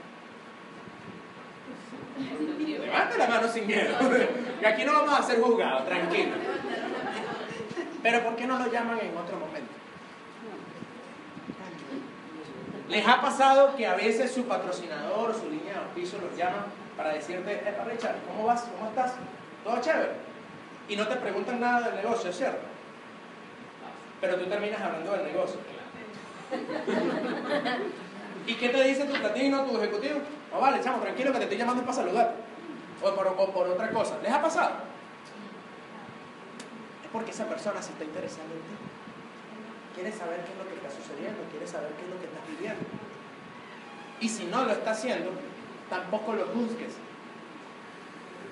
Levanta 2.85 3.19
la 3.19 3.27
mano 3.27 3.49
sin 3.49 3.67
miedo. 3.67 3.95
Que 4.61 4.67
aquí 4.67 4.85
no 4.85 4.93
vamos 4.95 5.21
a 5.21 5.23
ser 5.23 5.39
juzgados, 5.39 5.85
tranquilo. 5.85 6.33
Pero 8.03 8.23
¿por 8.23 8.37
qué 8.37 8.47
no 8.47 8.59
lo 8.59 8.73
llaman 8.73 8.99
en 9.01 9.15
otro 9.15 9.39
momento? 9.39 9.69
¿Les 12.89 13.07
ha 13.07 13.21
pasado 13.21 13.77
que 13.77 13.87
a 13.87 13.95
veces 13.97 14.33
su 14.33 14.45
patrocinador 14.45 15.31
o 15.31 15.35
su 15.35 15.51
línea 15.51 15.75
de 15.75 15.79
auspicio 15.81 16.19
los 16.21 16.35
llama 16.37 16.67
para 16.97 17.13
decirte, 17.13 17.53
eh, 17.53 17.75
Richard, 17.85 18.17
¿cómo 18.27 18.47
vas? 18.47 18.63
¿Cómo 18.63 18.89
estás? 18.89 19.15
¿Todo 19.63 19.81
chévere? 19.81 20.13
Y 20.89 20.97
no 20.97 21.07
te 21.07 21.17
preguntan 21.17 21.61
nada 21.61 21.91
del 21.91 21.97
negocio, 21.97 22.31
¿es 22.31 22.37
cierto? 22.37 22.65
Pero 24.21 24.37
tú 24.37 24.47
terminas 24.47 24.81
hablando 24.81 25.13
del 25.13 25.25
negocio. 25.25 25.59
¿Y 28.47 28.55
qué 28.55 28.69
te 28.69 28.83
dice 28.85 29.05
tu 29.05 29.15
platino, 29.15 29.65
tu 29.65 29.77
ejecutivo? 29.77 30.21
No 30.53 30.61
vale, 30.61 30.81
chamo, 30.83 30.99
tranquilo 30.99 31.33
que 31.33 31.39
te 31.39 31.45
estoy 31.45 31.59
llamando 31.59 31.83
para 31.83 31.95
saludar. 31.95 32.35
O 33.03 33.15
por, 33.15 33.53
por 33.53 33.69
otra 33.69 33.91
cosa. 33.91 34.19
¿Les 34.23 34.33
ha 34.33 34.41
pasado? 34.41 34.71
Es 37.05 37.11
porque 37.13 37.33
esa 37.33 37.47
persona 37.47 37.83
se 37.83 37.93
está 37.93 38.05
interesando 38.05 38.55
en 38.55 38.61
ti. 38.61 38.77
Quiere 39.95 40.13
saber 40.13 40.45
qué 40.45 40.53
es 40.53 40.59
lo 40.59 40.69
que 40.69 40.75
está 40.75 40.91
sucediendo, 40.91 41.43
quiere 41.51 41.67
saber 41.67 41.91
qué 41.93 42.05
es 42.05 42.11
lo 42.11 42.21
que 42.21 42.27
estás 42.27 42.49
viviendo. 42.49 42.85
Y 44.21 44.29
si 44.29 44.45
no 44.45 44.65
lo 44.65 44.73
está 44.73 44.93
haciendo, 44.93 45.31
tampoco 45.91 46.33
lo 46.35 46.47
juzgues. 46.47 46.95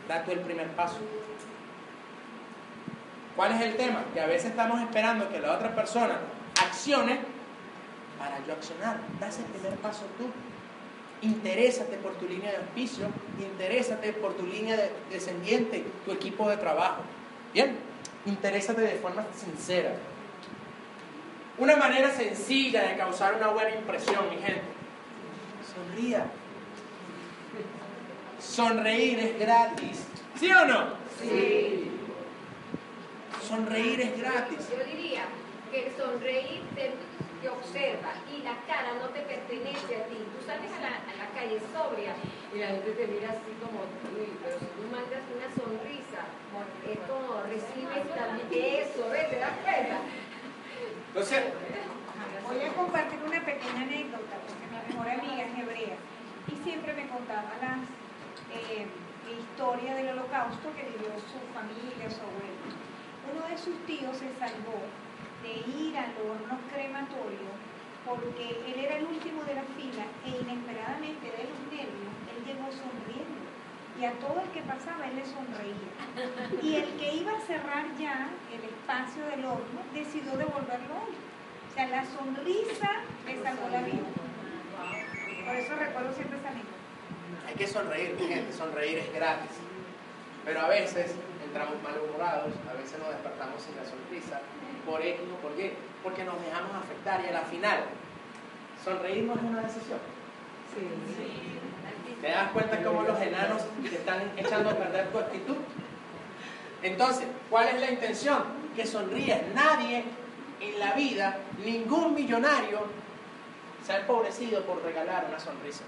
Da 0.09 0.25
tú 0.25 0.33
el 0.33 0.41
primer 0.41 0.69
paso. 0.73 0.99
¿Cuál 3.37 3.53
es 3.53 3.61
el 3.61 3.77
tema? 3.77 4.05
Que 4.13 4.21
a 4.21 4.27
veces 4.27 4.51
estamos 4.51 4.81
esperando 4.81 5.29
que 5.29 5.41
la 5.41 5.53
otra 5.53 5.75
persona 5.75 6.19
accione 6.63 7.34
para 8.25 8.45
yo 8.47 8.53
accionar. 8.55 8.99
Das 9.21 9.39
el 9.39 9.45
primer 9.45 9.75
paso 9.79 10.05
tú. 10.17 10.25
Interésate 11.27 11.97
por 11.97 12.13
tu 12.15 12.27
línea 12.27 12.51
de 12.51 12.57
auspicio, 12.59 13.07
interésate 13.39 14.13
por 14.13 14.35
tu 14.35 14.45
línea 14.47 14.77
de 14.77 14.91
descendiente, 15.11 15.85
tu 16.05 16.13
equipo 16.13 16.49
de 16.51 16.57
trabajo. 16.57 17.03
Bien, 17.53 17.77
interésate 18.27 18.83
de 18.83 18.97
forma 18.97 19.25
sincera. 19.35 19.97
Una 21.57 21.77
manera 21.77 22.11
sencilla 22.11 22.83
de 22.83 22.97
causar 22.97 23.37
una 23.37 23.49
buena 23.49 23.75
impresión, 23.75 24.29
mi 24.29 24.37
gente. 24.37 24.63
Sonría. 25.73 26.27
Sonreír 28.41 29.19
es 29.21 29.39
gratis. 29.39 30.05
¿Sí 30.39 30.51
o 30.51 30.65
no? 30.67 30.89
Sí. 31.21 31.91
Sonreír 33.49 34.01
es 34.01 34.19
gratis. 34.19 34.59
Yo 34.71 34.85
diría 34.85 35.25
que 35.73 35.93
sonreír 35.97 36.63
te, 36.75 36.93
te 37.45 37.51
observa 37.51 38.17
y 38.33 38.41
la 38.41 38.57
cara 38.65 38.97
no 38.97 39.13
te 39.13 39.21
pertenece 39.21 40.01
a 40.01 40.09
ti. 40.09 40.17
Tú 40.33 40.41
sales 40.49 40.73
a 40.73 40.81
la, 40.81 40.97
a 41.05 41.13
la 41.13 41.29
calle 41.37 41.61
sobria 41.77 42.17
y 42.49 42.57
la 42.57 42.69
gente 42.69 42.91
te 42.97 43.07
mira 43.07 43.37
así 43.37 43.53
como, 43.61 43.85
uy, 44.17 44.33
pero 44.41 44.57
si 44.57 44.65
tú 44.65 44.83
mandas 44.89 45.21
una 45.29 45.49
sonrisa, 45.53 46.25
esto 46.89 47.45
recibes 47.45 48.05
también 48.17 48.49
eso, 48.81 49.11
¿ves? 49.13 49.29
¿Te 49.29 49.39
das 49.45 49.57
cuenta? 49.61 50.01
Entonces, 51.09 51.45
Voy 52.49 52.61
a 52.61 52.73
compartir 52.73 53.19
una 53.25 53.41
pequeña 53.41 53.83
anécdota, 53.83 54.37
porque 54.47 54.65
mi 54.69 54.77
mejor 54.85 55.09
amiga 55.09 55.45
es 55.45 55.59
hebrea 55.59 55.97
y 56.49 56.55
siempre 56.63 56.93
me 56.93 57.09
contaba 57.09 57.53
la 57.61 57.81
historia 59.33 59.95
del 59.97 60.09
holocausto 60.11 60.69
que 60.77 60.85
vivió 60.85 61.13
su 61.21 61.41
familia, 61.53 62.09
su 62.09 62.21
abuelo. 62.21 62.65
Uno 63.33 63.49
de 63.49 63.57
sus 63.57 63.77
tíos 63.87 64.17
se 64.17 64.29
salvó 64.39 64.77
de 65.45 65.61
ir 65.79 65.97
al 65.97 66.17
horno 66.25 66.57
crematorio 66.73 67.53
porque 68.05 68.61
él 68.67 68.85
era 68.85 68.97
el 68.97 69.05
último 69.05 69.45
de 69.45 69.55
la 69.55 69.65
fila 69.77 70.05
e 70.25 70.31
inesperadamente 70.41 71.25
de 71.25 71.45
los 71.45 71.61
nervios 71.69 72.13
él 72.33 72.41
llegó 72.45 72.69
sonriendo 72.73 73.45
y 74.01 74.05
a 74.05 74.13
todo 74.13 74.41
el 74.41 74.49
que 74.51 74.63
pasaba 74.63 75.07
él 75.07 75.17
le 75.17 75.25
sonreía. 75.25 75.95
Y 76.63 76.77
el 76.77 76.97
que 76.99 77.15
iba 77.15 77.33
a 77.37 77.41
cerrar 77.41 77.85
ya 77.99 78.29
el 78.53 78.65
espacio 78.65 79.25
del 79.27 79.45
horno 79.45 79.81
decidió 79.95 80.37
devolverlo 80.37 80.95
a 80.95 81.05
él. 81.07 81.15
O 81.71 81.75
sea, 81.75 81.87
la 81.89 82.05
sonrisa 82.05 82.91
le 83.27 83.43
salvó 83.43 83.69
la 83.69 83.83
vida. 83.83 84.03
Por 85.47 85.55
eso 85.55 85.75
recuerdo 85.77 86.13
siempre 86.15 86.39
esa 86.39 86.49
anécdota. 86.49 86.75
hay 87.47 87.55
que 87.55 87.67
sonreír, 87.67 88.17
mi 88.19 88.27
gente. 88.27 88.53
Sonreír 88.53 88.99
es 88.99 89.13
gratis. 89.13 89.51
Pero 90.45 90.61
a 90.61 90.69
veces 90.69 91.15
entramos 91.55 91.81
malhumorados, 91.85 92.51
a 92.69 92.73
veces 92.75 92.99
nos 92.99 93.11
despertamos 93.11 93.63
sin 93.63 93.77
la 93.77 93.85
sonrisa, 93.87 94.41
por 94.85 95.01
X 95.01 95.21
o 95.33 95.37
por 95.41 95.53
Y, 95.53 95.71
porque 96.03 96.25
nos 96.25 96.35
dejamos 96.45 96.75
afectar 96.75 97.25
y 97.25 97.29
a 97.29 97.33
la 97.33 97.43
final, 97.43 97.85
sonreír 98.83 99.23
no 99.23 99.35
es 99.35 99.41
una 99.41 99.63
decisión. 99.63 100.01
¿Te 102.21 102.29
das 102.29 102.51
cuenta 102.51 102.83
cómo 102.83 103.03
los 103.03 103.21
enanos 103.21 103.63
te 103.89 103.95
están 103.95 104.33
echando 104.37 104.71
a 104.71 104.75
perder 104.75 105.13
tu 105.13 105.19
actitud? 105.19 105.57
Entonces, 106.83 107.27
¿cuál 107.49 107.69
es 107.69 107.81
la 107.81 107.91
intención? 107.93 108.43
Que 108.75 108.85
sonríes. 108.85 109.55
Nadie 109.55 110.03
en 110.61 110.79
la 110.81 110.95
vida, 110.95 111.39
ningún 111.65 112.15
millonario, 112.15 112.81
se 113.87 113.93
ha 113.93 114.01
empobrecido 114.01 114.63
por 114.63 114.83
regalar 114.83 115.27
una 115.29 115.39
sonrisa. 115.39 115.85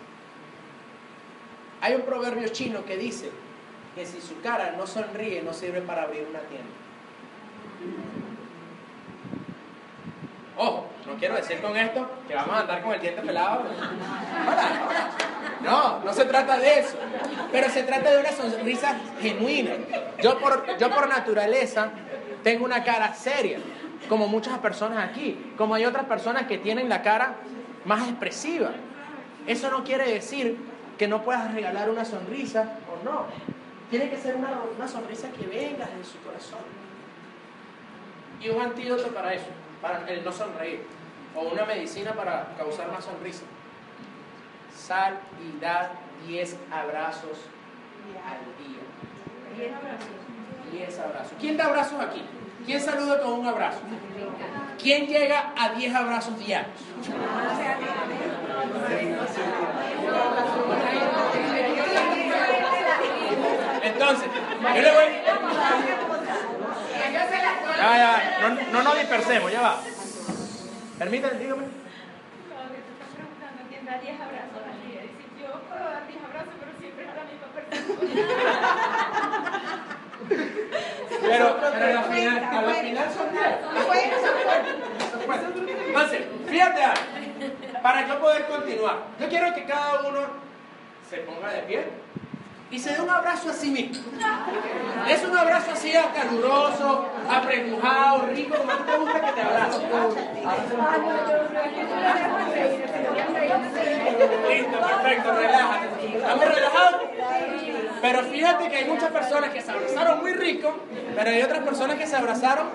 Hay 1.81 1.97
un 1.97 2.03
proverbio 2.03 2.49
chino 2.51 2.85
que 2.85 2.97
dice 2.97 3.33
que 3.97 4.05
si 4.05 4.21
su 4.21 4.41
cara 4.43 4.75
no 4.77 4.87
sonríe, 4.87 5.43
no 5.43 5.55
sirve 5.55 5.81
para 5.81 6.03
abrir 6.03 6.27
una 6.29 6.41
tienda. 6.41 6.69
Ojo, 10.59 10.87
no 11.07 11.15
quiero 11.17 11.35
decir 11.35 11.63
con 11.63 11.75
esto 11.77 12.07
que 12.29 12.35
vamos 12.35 12.55
a 12.55 12.61
andar 12.61 12.83
con 12.83 12.93
el 12.93 13.01
diente 13.01 13.23
pelado. 13.23 13.65
No, 15.63 16.01
no 16.01 16.13
se 16.13 16.27
trata 16.27 16.59
de 16.59 16.81
eso. 16.81 16.99
Pero 17.51 17.71
se 17.71 17.83
trata 17.85 18.11
de 18.11 18.21
una 18.21 18.33
sonrisa 18.33 18.97
genuina. 19.21 19.73
Yo 20.23 20.39
por, 20.39 20.77
yo 20.79 20.91
por 20.91 21.09
naturaleza 21.09 21.89
tengo 22.43 22.67
una 22.67 22.85
cara 22.85 23.15
seria, 23.15 23.59
como 24.11 24.29
muchas 24.29 24.59
personas 24.59 25.09
aquí. 25.09 25.55
Como 25.57 25.75
hay 25.75 25.87
otras 25.87 26.05
personas 26.05 26.47
que 26.47 26.59
tienen 26.59 26.91
la 26.91 27.01
cara 27.01 27.37
más 27.87 28.07
expresiva. 28.09 28.73
Eso 29.47 29.71
no 29.71 29.85
quiere 29.85 30.13
decir 30.13 30.59
que 30.99 31.09
no 31.09 31.23
puedas 31.23 31.53
regalar 31.55 31.89
una 31.89 32.05
sonrisa 32.05 32.79
o 32.91 33.03
no. 33.03 33.56
Tiene 33.91 34.11
que 34.11 34.17
ser 34.17 34.37
una, 34.37 34.49
una 34.77 34.89
sonrisa 34.89 35.29
que 35.31 35.47
venga 35.47 35.87
de 35.87 36.05
su 36.05 36.19
corazón. 36.19 36.59
Y 38.41 38.49
un 38.49 38.61
antídoto 38.61 39.09
para 39.09 39.33
eso, 39.35 39.47
para 39.81 40.09
el 40.09 40.25
no 40.25 40.33
sonreír. 40.33 40.83
O 41.35 41.43
una 41.53 41.65
medicina 41.65 42.13
para 42.13 42.55
causar 42.57 42.91
más 42.91 43.05
sonrisa. 43.05 43.45
Sal 44.75 45.19
y 45.41 45.61
da 45.61 45.93
10 46.27 46.57
abrazos 46.71 47.39
al 48.25 48.41
día. 48.67 48.81
10 50.73 50.99
abrazos. 50.99 51.33
¿Quién 51.41 51.57
da 51.57 51.67
abrazos 51.67 52.01
aquí? 52.01 52.23
¿Quién 52.65 52.81
saluda 52.81 53.21
con 53.21 53.33
un 53.35 53.47
abrazo? 53.47 53.79
¿Quién 54.83 55.07
llega 55.07 55.53
a 55.57 55.71
10 55.71 55.95
abrazos 55.95 56.39
diarios? 56.39 56.75
Entonces, 63.87 64.29
yo 64.75 64.83
le 64.83 64.93
voy. 64.93 65.05
Ya, 67.79 67.97
ya, 67.97 68.13
no, 68.41 68.49
no 68.73 68.83
nos 68.83 68.99
dispersemos, 68.99 69.53
ya 69.53 69.61
va. 69.61 69.81
Permítanme, 70.99 71.39
dígame. 71.39 71.63
No, 71.63 71.69
que 72.73 72.81
te 72.83 72.91
estás 72.93 73.11
preguntando 73.15 73.63
quién 73.69 73.85
da 73.87 73.99
10 73.99 74.21
abrazos 74.21 74.63
al. 74.67 74.79
Y 74.83 74.93
si 75.17 75.27
yo 75.41 75.61
puedo 75.69 75.85
dar 75.85 76.07
10 76.07 76.25
abrazos, 76.25 76.55
pero 76.59 76.73
siempre 76.81 77.05
es 77.05 77.11
a 77.11 77.15
la 77.15 77.25
misma 77.31 77.49
persona. 77.55 77.77
Pero, 81.21 81.47
pero 81.61 81.99
al 81.99 82.05
final, 82.05 82.39
al 82.45 82.75
final 82.75 83.09
son 83.13 83.29
10. 83.33 83.45
Entonces, 85.87 86.21
fíjate. 86.49 86.83
Para 87.83 88.09
yo 88.09 88.19
poder 88.19 88.47
continuar, 88.47 88.97
yo 89.21 89.29
quiero 89.29 89.55
que 89.55 89.65
cada 89.65 90.01
uno 90.01 90.21
se 91.09 91.19
ponga 91.19 91.51
de 91.51 91.63
pie 91.63 91.85
y 92.77 92.79
se 92.79 92.91
dé 92.91 93.01
un 93.01 93.09
abrazo 93.09 93.49
a 93.49 93.55
sí 93.55 93.71
mismo. 93.71 94.05
Es 95.09 95.25
un 95.25 95.35
abrazo 95.35 95.71
así 95.73 95.95
caluroso, 96.15 97.07
apretujado, 97.27 98.27
rico, 98.27 98.55
como 98.55 98.73
te 98.73 98.99
gusta 98.99 99.21
que 99.23 99.33
te 99.33 99.41
abracen. 99.41 99.83
Listo, 104.47 104.79
perfecto, 104.79 105.33
relájate. 105.33 106.17
¿Estamos 106.19 106.45
relajados? 106.55 107.01
Pero 108.03 108.23
fíjate 108.25 108.69
que 108.69 108.77
hay 108.77 108.85
muchas 108.85 109.11
personas 109.11 109.51
que 109.55 109.63
se 109.63 109.71
abrazaron 109.71 110.21
muy 110.21 110.35
rico, 110.35 110.77
pero 111.15 111.31
hay 111.31 111.43
otras 111.43 111.65
personas 111.65 111.97
que 111.97 112.07
se 112.07 112.15
abrazaron. 112.15 112.67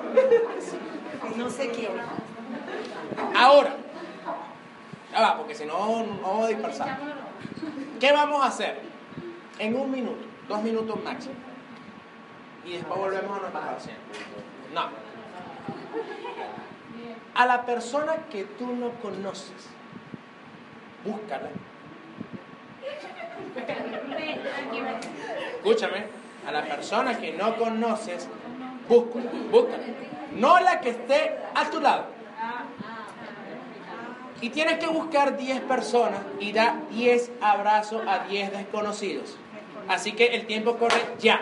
No 1.36 1.48
sé 1.48 1.70
quién. 1.70 1.92
Ahora, 3.38 3.76
ya 5.12 5.22
va, 5.22 5.38
porque 5.38 5.54
si 5.54 5.66
no, 5.66 5.76
no 5.76 6.22
vamos 6.24 6.46
a 6.46 6.50
dispersar. 6.50 6.98
¿Qué 8.00 8.12
vamos 8.12 8.44
a 8.44 8.48
hacer? 8.48 8.91
En 9.60 9.76
un 9.76 9.92
minuto, 9.92 10.26
dos 10.48 10.62
minutos 10.64 11.04
máximo. 11.04 11.36
Y 12.66 12.74
después 12.74 13.00
volvemos 13.00 13.38
a 13.38 13.42
nuestra 13.42 13.62
paciente. 13.62 14.02
No. 14.74 14.90
A 17.34 17.46
la 17.46 17.66
persona 17.66 18.14
que 18.30 18.44
tú 18.44 18.68
no 18.68 18.92
conoces, 19.02 19.70
búscala. 21.06 21.50
Escúchame, 25.56 26.06
a 26.48 26.52
la 26.52 26.64
persona 26.66 27.18
que 27.18 27.34
no 27.34 27.56
conoces, 27.56 28.28
búscala, 28.88 29.32
búscala. 29.52 29.84
No 30.34 30.60
la 30.60 30.80
que 30.82 30.90
esté 30.90 31.38
a 31.56 31.70
tu 31.70 31.80
lado. 31.80 32.06
Y 34.42 34.50
tienes 34.50 34.80
que 34.80 34.88
buscar 34.88 35.38
10 35.38 35.62
personas 35.62 36.20
y 36.40 36.52
dar 36.52 36.90
10 36.90 37.32
abrazos 37.42 38.02
a 38.08 38.26
10 38.26 38.52
desconocidos. 38.52 39.38
Así 39.92 40.14
que 40.14 40.28
el 40.28 40.46
tiempo 40.46 40.78
corre 40.78 41.02
ya 41.20 41.42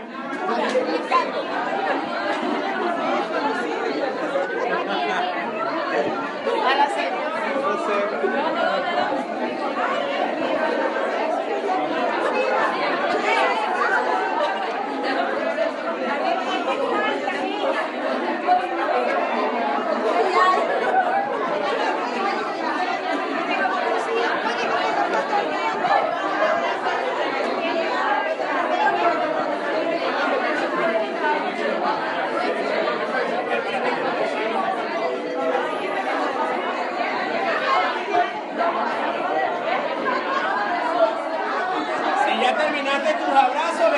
terminaste 42.60 43.14
tus 43.14 43.30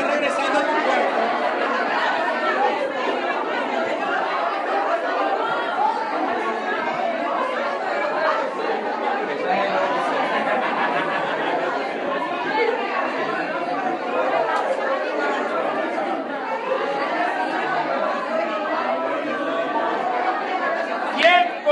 abrazos, 0.01 0.07
ve 0.07 0.11
regresando 0.13 0.59
a 0.59 0.61
tu 0.61 0.67
cuerpo. 0.67 1.21
¡Tiempo! 21.17 21.71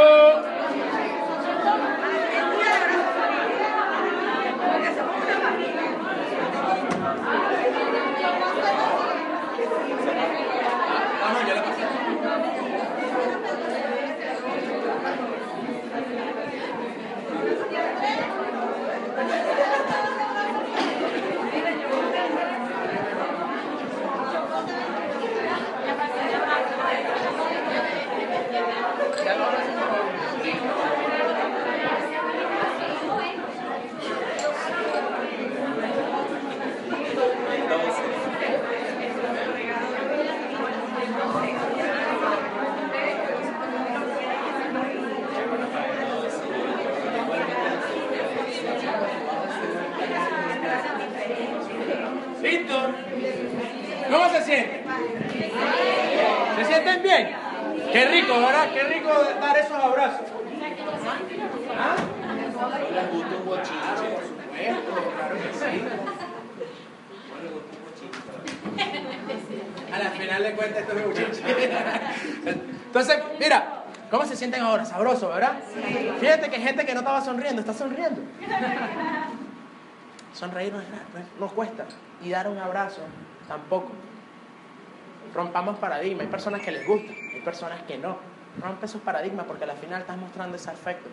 Ah, 11.22 11.34
no, 11.34 11.40
ya 11.48 11.54
la 11.56 11.64
pasé. 11.64 11.84
¿Listo? 52.42 52.74
¿Cómo 54.10 54.30
se 54.30 54.42
sienten? 54.44 54.82
¿Se 56.56 56.66
sienten 56.66 57.04
bien? 57.04 57.36
Qué 57.92 58.06
rico, 58.06 58.34
¿verdad? 58.40 58.70
Qué 58.74 58.84
rico 58.84 59.10
dar 59.40 59.58
esos 59.58 59.72
abrazos. 59.78 60.28
¿Ah? 61.78 61.96
Por 63.12 63.30
supuesto, 63.30 63.74
claro 65.16 65.36
que 65.36 65.54
sí. 65.54 65.84
A 69.94 70.00
la 70.00 70.10
final 70.12 70.44
de 70.44 70.52
cuentas 70.54 70.82
esto 70.82 70.98
es 70.98 71.06
muchacho. 71.08 71.42
Entonces, 72.86 73.18
mira, 73.40 73.84
¿cómo 74.10 74.26
se 74.26 74.29
sienten 74.40 74.62
ahora? 74.62 74.86
Sabroso, 74.86 75.30
¿verdad? 75.30 75.54
Fíjate 76.20 76.50
que 76.50 76.58
gente 76.60 76.86
que 76.86 76.94
no 76.94 77.00
estaba 77.00 77.22
sonriendo, 77.22 77.62
está 77.62 77.74
sonriendo. 77.74 78.22
Sonreír 80.34 80.72
no, 80.74 80.80
es 80.82 80.90
nada, 80.90 81.04
no 81.14 81.20
es- 81.20 81.26
no 81.40 81.48
cuesta. 81.50 81.86
Y 82.24 82.30
dar 82.30 82.48
un 82.48 82.58
abrazo 82.58 83.02
tampoco. 83.48 83.92
Rompamos 85.34 85.78
paradigmas. 85.78 86.22
Hay 86.26 86.32
personas 86.32 86.62
que 86.62 86.72
les 86.72 86.88
gusta, 86.88 87.12
hay 87.34 87.42
personas 87.42 87.82
que 87.84 87.98
no. 87.98 88.18
Rompe 88.62 88.86
esos 88.86 89.02
paradigmas 89.02 89.46
porque 89.46 89.64
al 89.66 89.78
final 89.78 90.02
estás 90.02 90.18
mostrando 90.18 90.56
ese 90.56 90.70
afecto. 90.70 91.10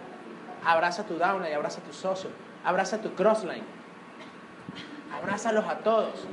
Abraza 0.64 1.02
a 1.02 1.06
tu 1.06 1.14
downline, 1.18 1.54
abraza 1.54 1.80
a 1.80 1.84
tu 1.84 1.92
socio, 1.92 2.30
abraza 2.64 2.96
a 2.96 3.00
tu 3.00 3.12
crossline. 3.14 3.62
abrázalos 5.14 5.64
a 5.66 5.76
todos. 5.78 6.26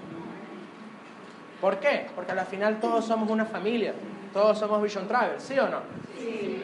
¿Por 1.62 1.78
qué? 1.80 2.08
Porque 2.16 2.34
al 2.34 2.46
final 2.46 2.80
todos 2.82 3.06
somos 3.06 3.30
una 3.30 3.46
familia, 3.46 3.94
todos 4.34 4.60
somos 4.60 4.82
Vision 4.84 5.08
Travel, 5.08 5.40
¿sí 5.40 5.58
o 5.58 5.70
no? 5.70 5.80
Sí. 6.20 6.62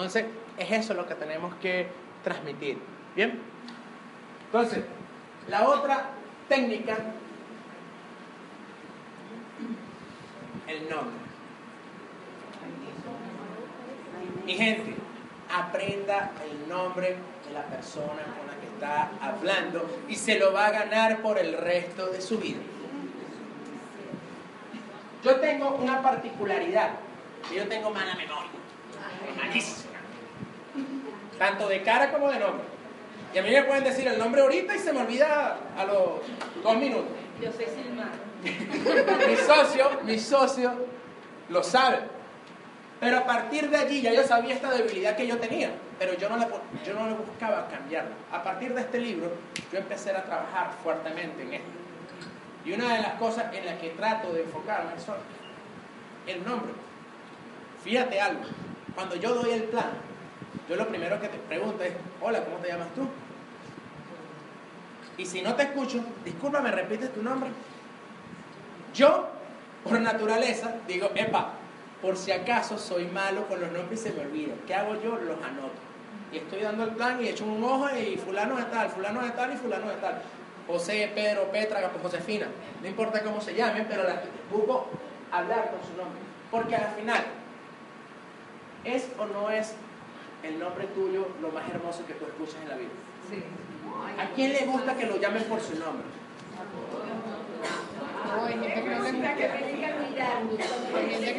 Entonces, 0.00 0.24
es 0.56 0.70
eso 0.70 0.94
lo 0.94 1.06
que 1.06 1.14
tenemos 1.14 1.54
que 1.56 1.86
transmitir. 2.24 2.78
¿Bien? 3.14 3.38
Entonces, 4.46 4.82
la 5.46 5.68
otra 5.68 6.08
técnica, 6.48 6.96
el 10.66 10.88
nombre. 10.88 11.20
Mi 14.46 14.54
gente, 14.54 14.94
aprenda 15.54 16.30
el 16.50 16.66
nombre 16.66 17.16
de 17.46 17.52
la 17.52 17.64
persona 17.66 18.22
con 18.38 18.46
la 18.46 18.58
que 18.58 18.66
está 18.72 19.10
hablando 19.20 20.00
y 20.08 20.16
se 20.16 20.38
lo 20.38 20.54
va 20.54 20.68
a 20.68 20.70
ganar 20.70 21.20
por 21.20 21.36
el 21.36 21.58
resto 21.58 22.06
de 22.06 22.22
su 22.22 22.38
vida. 22.38 22.60
Yo 25.22 25.36
tengo 25.40 25.74
una 25.74 26.00
particularidad, 26.00 26.92
que 27.46 27.56
yo 27.56 27.68
tengo 27.68 27.90
mala 27.90 28.14
memoria, 28.14 28.50
malísima, 29.36 29.89
tanto 31.40 31.68
de 31.68 31.82
cara 31.82 32.12
como 32.12 32.30
de 32.30 32.38
nombre. 32.38 32.66
Y 33.32 33.38
a 33.38 33.42
mí 33.42 33.50
me 33.50 33.62
pueden 33.62 33.82
decir 33.82 34.06
el 34.06 34.18
nombre 34.18 34.42
ahorita 34.42 34.76
y 34.76 34.78
se 34.78 34.92
me 34.92 35.00
olvida 35.00 35.56
a 35.74 35.84
los 35.86 36.20
dos 36.62 36.76
minutos. 36.76 37.08
Yo 37.40 37.50
soy 37.50 37.64
Silmar. 37.64 38.10
Mi 39.28 39.36
socio, 39.36 39.90
mi 40.04 40.18
socio 40.18 40.72
lo 41.48 41.62
sabe. 41.62 42.00
Pero 43.00 43.16
a 43.16 43.24
partir 43.24 43.70
de 43.70 43.78
allí 43.78 44.02
ya 44.02 44.12
yo 44.12 44.22
sabía 44.22 44.54
esta 44.54 44.70
debilidad 44.70 45.16
que 45.16 45.26
yo 45.26 45.38
tenía, 45.38 45.70
pero 45.98 46.12
yo 46.18 46.28
no 46.28 46.36
la, 46.36 46.46
yo 46.84 46.92
no 46.92 47.06
la 47.06 47.14
buscaba 47.14 47.68
cambiarla. 47.68 48.14
A 48.30 48.42
partir 48.42 48.74
de 48.74 48.82
este 48.82 48.98
libro 48.98 49.30
yo 49.72 49.78
empecé 49.78 50.10
a 50.10 50.22
trabajar 50.22 50.72
fuertemente 50.82 51.42
en 51.42 51.54
esto. 51.54 51.70
Y 52.66 52.72
una 52.72 52.96
de 52.96 53.00
las 53.00 53.14
cosas 53.14 53.54
en 53.54 53.64
las 53.64 53.78
que 53.78 53.88
trato 53.90 54.30
de 54.34 54.42
enfocarme 54.42 54.92
son 55.00 55.16
el 56.26 56.44
nombre. 56.44 56.72
Fíjate 57.82 58.20
algo, 58.20 58.42
cuando 58.94 59.16
yo 59.16 59.34
doy 59.34 59.52
el 59.52 59.62
plan, 59.64 59.92
yo 60.68 60.76
lo 60.76 60.88
primero 60.88 61.20
que 61.20 61.28
te 61.28 61.38
pregunto 61.38 61.82
es, 61.82 61.92
hola, 62.20 62.44
¿cómo 62.44 62.56
te 62.58 62.68
llamas 62.68 62.88
tú? 62.94 63.08
Y 65.18 65.26
si 65.26 65.42
no 65.42 65.54
te 65.54 65.64
escucho, 65.64 66.02
discúlpame, 66.24 66.70
repites 66.70 67.12
tu 67.12 67.22
nombre. 67.22 67.50
Yo, 68.94 69.28
por 69.84 70.00
naturaleza, 70.00 70.76
digo, 70.88 71.10
epa, 71.14 71.52
por 72.00 72.16
si 72.16 72.32
acaso 72.32 72.78
soy 72.78 73.06
malo 73.06 73.46
con 73.46 73.60
los 73.60 73.70
nombres 73.70 74.00
y 74.00 74.02
se 74.02 74.12
me 74.12 74.22
olvida. 74.22 74.54
¿Qué 74.66 74.74
hago 74.74 74.94
yo? 75.02 75.16
Los 75.16 75.36
anoto. 75.44 75.74
Y 76.32 76.38
estoy 76.38 76.62
dando 76.62 76.84
el 76.84 76.90
plan 76.90 77.22
y 77.22 77.28
echo 77.28 77.44
un 77.44 77.62
ojo 77.62 77.88
y 77.94 78.16
fulano 78.16 78.56
de 78.56 78.64
tal, 78.64 78.88
fulano 78.88 79.22
de 79.22 79.30
tal 79.30 79.52
y 79.52 79.56
fulano 79.56 79.88
de 79.88 79.96
tal. 79.96 80.22
José, 80.66 81.10
Pedro, 81.14 81.50
Petra, 81.50 81.90
Josefina. 82.02 82.46
No 82.80 82.88
importa 82.88 83.22
cómo 83.22 83.40
se 83.40 83.54
llamen, 83.54 83.86
pero 83.88 84.04
la, 84.04 84.22
busco 84.50 84.88
hablar 85.32 85.70
con 85.70 85.80
su 85.82 85.96
nombre. 85.96 86.20
Porque 86.50 86.76
al 86.76 86.94
final, 86.94 87.24
¿es 88.84 89.08
o 89.18 89.26
no 89.26 89.50
es 89.50 89.74
el 90.42 90.58
nombre 90.58 90.86
tuyo 90.88 91.28
lo 91.40 91.50
más 91.50 91.68
hermoso 91.68 92.06
que 92.06 92.14
tú 92.14 92.26
escuchas 92.26 92.56
en 92.62 92.68
la 92.68 92.76
vida? 92.76 92.90
Sí. 93.28 93.42
¿A 94.18 94.34
quién 94.34 94.52
le 94.52 94.66
gusta 94.66 94.96
que 94.96 95.06
lo 95.06 95.18
llamen 95.18 95.44
por 95.44 95.60
su 95.60 95.78
nombre? 95.78 96.06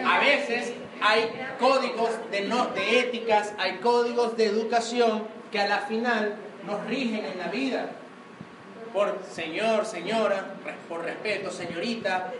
A 0.05 0.19
veces 0.19 0.73
hay 1.01 1.31
códigos 1.59 2.09
de, 2.31 2.41
no, 2.41 2.67
de 2.67 2.99
éticas, 2.99 3.53
hay 3.57 3.77
códigos 3.77 4.37
de 4.37 4.45
educación 4.45 5.23
que 5.51 5.59
a 5.59 5.67
la 5.67 5.79
final 5.79 6.35
nos 6.65 6.85
rigen 6.85 7.25
en 7.25 7.37
la 7.39 7.47
vida. 7.47 7.91
Por 8.93 9.19
señor, 9.29 9.85
señora, 9.85 10.55
por 10.89 11.03
respeto, 11.03 11.49
señorita. 11.51 12.33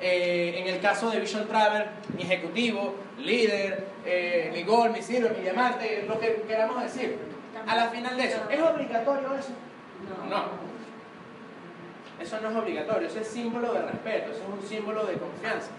Eh, 0.00 0.54
en 0.56 0.66
el 0.66 0.80
caso 0.80 1.10
de 1.10 1.20
Vision 1.20 1.46
Travel, 1.46 1.84
mi 2.16 2.22
ejecutivo, 2.22 2.96
líder, 3.18 3.86
eh, 4.04 4.50
mi 4.52 4.62
gol, 4.64 4.90
mi 4.90 5.02
sirve, 5.02 5.30
mi 5.30 5.40
diamante, 5.42 6.04
lo 6.08 6.18
que 6.18 6.42
queramos 6.46 6.82
decir. 6.82 7.18
A 7.66 7.76
la 7.76 7.88
final 7.88 8.16
de 8.16 8.24
eso, 8.24 8.40
¿es 8.50 8.60
obligatorio 8.60 9.34
eso? 9.34 9.52
No. 10.28 10.44
Eso 12.20 12.40
no 12.40 12.50
es 12.50 12.56
obligatorio, 12.56 13.08
eso 13.08 13.20
es 13.20 13.26
símbolo 13.28 13.72
de 13.72 13.82
respeto, 13.82 14.32
eso 14.32 14.42
es 14.42 14.62
un 14.62 14.68
símbolo 14.68 15.04
de 15.06 15.14
confianza. 15.14 15.70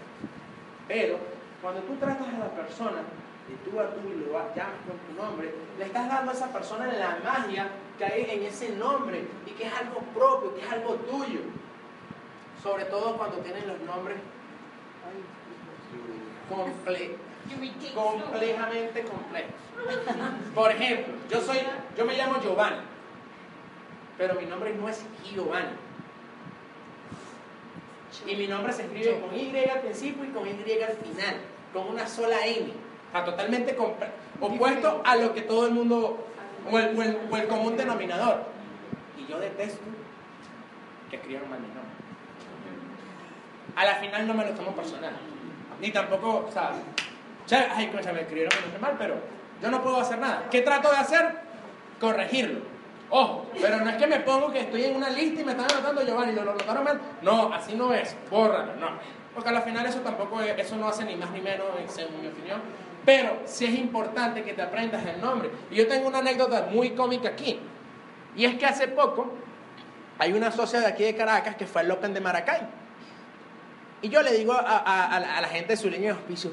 Pero 0.88 1.18
cuando 1.62 1.80
tú 1.82 1.94
tratas 1.96 2.26
a 2.28 2.38
la 2.38 2.50
persona 2.50 2.98
de 3.48 3.56
tú 3.70 3.78
a 3.80 3.88
tú 3.90 4.00
y 4.08 4.20
lo 4.26 4.32
llamas 4.54 4.80
con 4.86 4.96
tu 5.16 5.22
nombre, 5.22 5.54
le 5.78 5.84
estás 5.84 6.08
dando 6.08 6.30
a 6.30 6.34
esa 6.34 6.52
persona 6.52 6.86
la 6.86 7.18
magia 7.24 7.68
que 7.98 8.04
hay 8.04 8.26
en 8.30 8.42
ese 8.44 8.70
nombre 8.76 9.24
y 9.46 9.50
que 9.52 9.64
es 9.66 9.72
algo 9.72 10.00
propio, 10.14 10.54
que 10.54 10.60
es 10.62 10.70
algo 10.70 10.94
tuyo. 10.96 11.40
Sobre 12.62 12.84
todo 12.86 13.16
cuando 13.16 13.36
tienen 13.38 13.66
los 13.68 13.80
nombres 13.80 14.16
comple- 16.50 17.16
complejamente 17.94 19.02
complejos. 19.02 19.52
Por 20.54 20.70
ejemplo, 20.70 21.14
yo 21.30 21.40
soy, 21.40 21.58
yo 21.96 22.04
me 22.04 22.16
llamo 22.16 22.40
Giovanni, 22.40 22.76
pero 24.16 24.34
mi 24.34 24.46
nombre 24.46 24.74
no 24.74 24.88
es 24.88 25.04
Giovanni. 25.32 25.76
Y 28.26 28.36
mi 28.36 28.46
nombre 28.46 28.72
se 28.72 28.82
escribe 28.82 29.20
con 29.20 29.34
Y 29.36 29.54
al 29.68 29.80
principio 29.80 30.24
y 30.24 30.28
con 30.28 30.46
Y 30.46 30.50
al 30.50 30.92
final, 30.92 31.36
con 31.72 31.88
una 31.88 32.06
sola 32.06 32.46
N. 32.46 32.72
Sea, 33.12 33.24
totalmente 33.24 33.76
opuesto 34.40 35.02
a 35.04 35.16
lo 35.16 35.34
que 35.34 35.42
todo 35.42 35.66
el 35.66 35.72
mundo, 35.72 36.26
o 36.70 36.78
el, 36.78 36.96
o 37.30 37.36
el- 37.36 37.46
común 37.48 37.76
denominador. 37.76 38.44
Y 39.18 39.30
yo 39.30 39.38
detesto 39.38 39.80
que 41.10 41.16
escriban 41.16 41.48
mal 41.50 41.60
mi 41.60 41.66
nombre. 41.68 41.82
A 43.76 43.84
la 43.84 43.94
final 43.96 44.26
no 44.26 44.34
me 44.34 44.44
lo 44.46 44.52
tomo 44.52 44.74
personal. 44.74 45.12
Ni 45.80 45.90
tampoco, 45.90 46.48
o 47.44 47.48
sea, 47.48 47.72
ay, 47.76 47.88
concha, 47.88 48.12
me 48.12 48.22
escribieron 48.22 48.52
nombre 48.62 48.78
mal, 48.80 48.94
pero 48.98 49.16
yo 49.62 49.70
no 49.70 49.82
puedo 49.82 49.98
hacer 50.00 50.18
nada. 50.18 50.44
¿Qué 50.50 50.60
trato 50.62 50.90
de 50.90 50.96
hacer? 50.96 51.24
Corregirlo. 52.00 52.60
Ojo, 53.10 53.46
pero 53.60 53.78
no 53.80 53.90
es 53.90 53.96
que 53.96 54.06
me 54.06 54.20
pongo 54.20 54.50
que 54.50 54.60
estoy 54.60 54.84
en 54.84 54.96
una 54.96 55.10
lista 55.10 55.40
y 55.42 55.44
me 55.44 55.52
están 55.52 55.70
anotando 55.70 56.02
Giovanni, 56.04 56.32
lo, 56.32 56.44
lo 56.44 56.54
notaron 56.54 56.84
mal. 56.84 57.00
No, 57.22 57.52
así 57.52 57.74
no 57.74 57.92
es, 57.92 58.16
bórralo, 58.30 58.74
no. 58.76 58.88
Porque 59.34 59.50
al 59.50 59.62
final 59.62 59.84
eso 59.86 60.00
tampoco 60.00 60.40
es- 60.40 60.58
eso 60.58 60.76
no 60.76 60.88
hace 60.88 61.04
ni 61.04 61.14
más 61.16 61.30
ni 61.30 61.40
menos, 61.40 61.66
en- 61.78 61.88
según 61.88 62.20
mi 62.22 62.28
opinión. 62.28 62.60
Pero 63.04 63.40
sí 63.44 63.66
es 63.66 63.74
importante 63.74 64.42
que 64.42 64.54
te 64.54 64.62
aprendas 64.62 65.04
el 65.06 65.20
nombre. 65.20 65.50
Y 65.70 65.76
yo 65.76 65.86
tengo 65.86 66.08
una 66.08 66.18
anécdota 66.18 66.68
muy 66.70 66.90
cómica 66.92 67.28
aquí. 67.28 67.60
Y 68.34 68.46
es 68.46 68.54
que 68.56 68.64
hace 68.66 68.88
poco 68.88 69.30
hay 70.18 70.32
una 70.32 70.50
socia 70.50 70.80
de 70.80 70.86
aquí 70.86 71.04
de 71.04 71.14
Caracas 71.14 71.56
que 71.56 71.66
fue 71.66 71.82
al 71.82 71.90
Open 71.90 72.14
de 72.14 72.20
Maracay. 72.20 72.62
Y 74.02 74.08
yo 74.08 74.22
le 74.22 74.32
digo 74.32 74.52
a, 74.54 74.78
a 75.16 75.40
la 75.40 75.48
gente 75.48 75.74
de 75.74 75.76
su 75.76 75.88
línea 75.90 76.12
de 76.12 76.18
auspicio, 76.18 76.50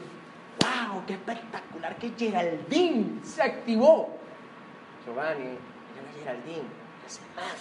wow, 0.92 1.06
qué 1.06 1.14
espectacular 1.14 1.96
que 1.98 2.12
Geraldine 2.18 3.24
se 3.24 3.42
activó. 3.42 4.18
Giovanni, 5.06 5.46
yo 5.46 6.02
no 6.02 6.20
Geraldine, 6.20 6.68
es 7.06 7.22
más. 7.36 7.56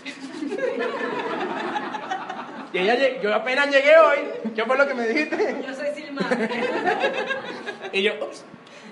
y 2.72 2.78
ella, 2.78 3.20
yo 3.20 3.34
apenas 3.34 3.70
llegué 3.70 3.96
hoy, 3.98 4.18
¿qué 4.54 4.64
fue 4.64 4.76
lo 4.76 4.86
que 4.86 4.94
me 4.94 5.06
dijiste? 5.08 5.62
Yo 5.66 5.74
soy 5.74 5.88
Silmar. 5.94 6.36
Y 7.92 8.02
yo, 8.02 8.12
ups, 8.24 8.44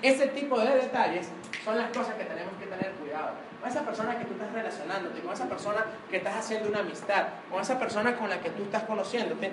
ese 0.02 0.26
tipo 0.28 0.58
de 0.58 0.74
detalles 0.74 1.28
son 1.64 1.78
las 1.78 1.88
cosas 1.90 2.14
que 2.16 2.24
tenemos 2.24 2.52
que 2.58 2.66
tener 2.66 2.90
cuidado. 2.92 3.30
Con 3.60 3.70
esa 3.70 3.82
persona 3.82 4.18
que 4.18 4.24
tú 4.24 4.32
estás 4.32 4.52
relacionándote, 4.52 5.20
con 5.20 5.32
esa 5.32 5.48
persona 5.48 5.84
que 6.10 6.16
estás 6.16 6.34
haciendo 6.36 6.68
una 6.68 6.80
amistad, 6.80 7.26
con 7.48 7.60
esa 7.60 7.78
persona 7.78 8.16
con 8.16 8.28
la 8.28 8.40
que 8.40 8.50
tú 8.50 8.64
estás 8.64 8.82
conociéndote, 8.84 9.52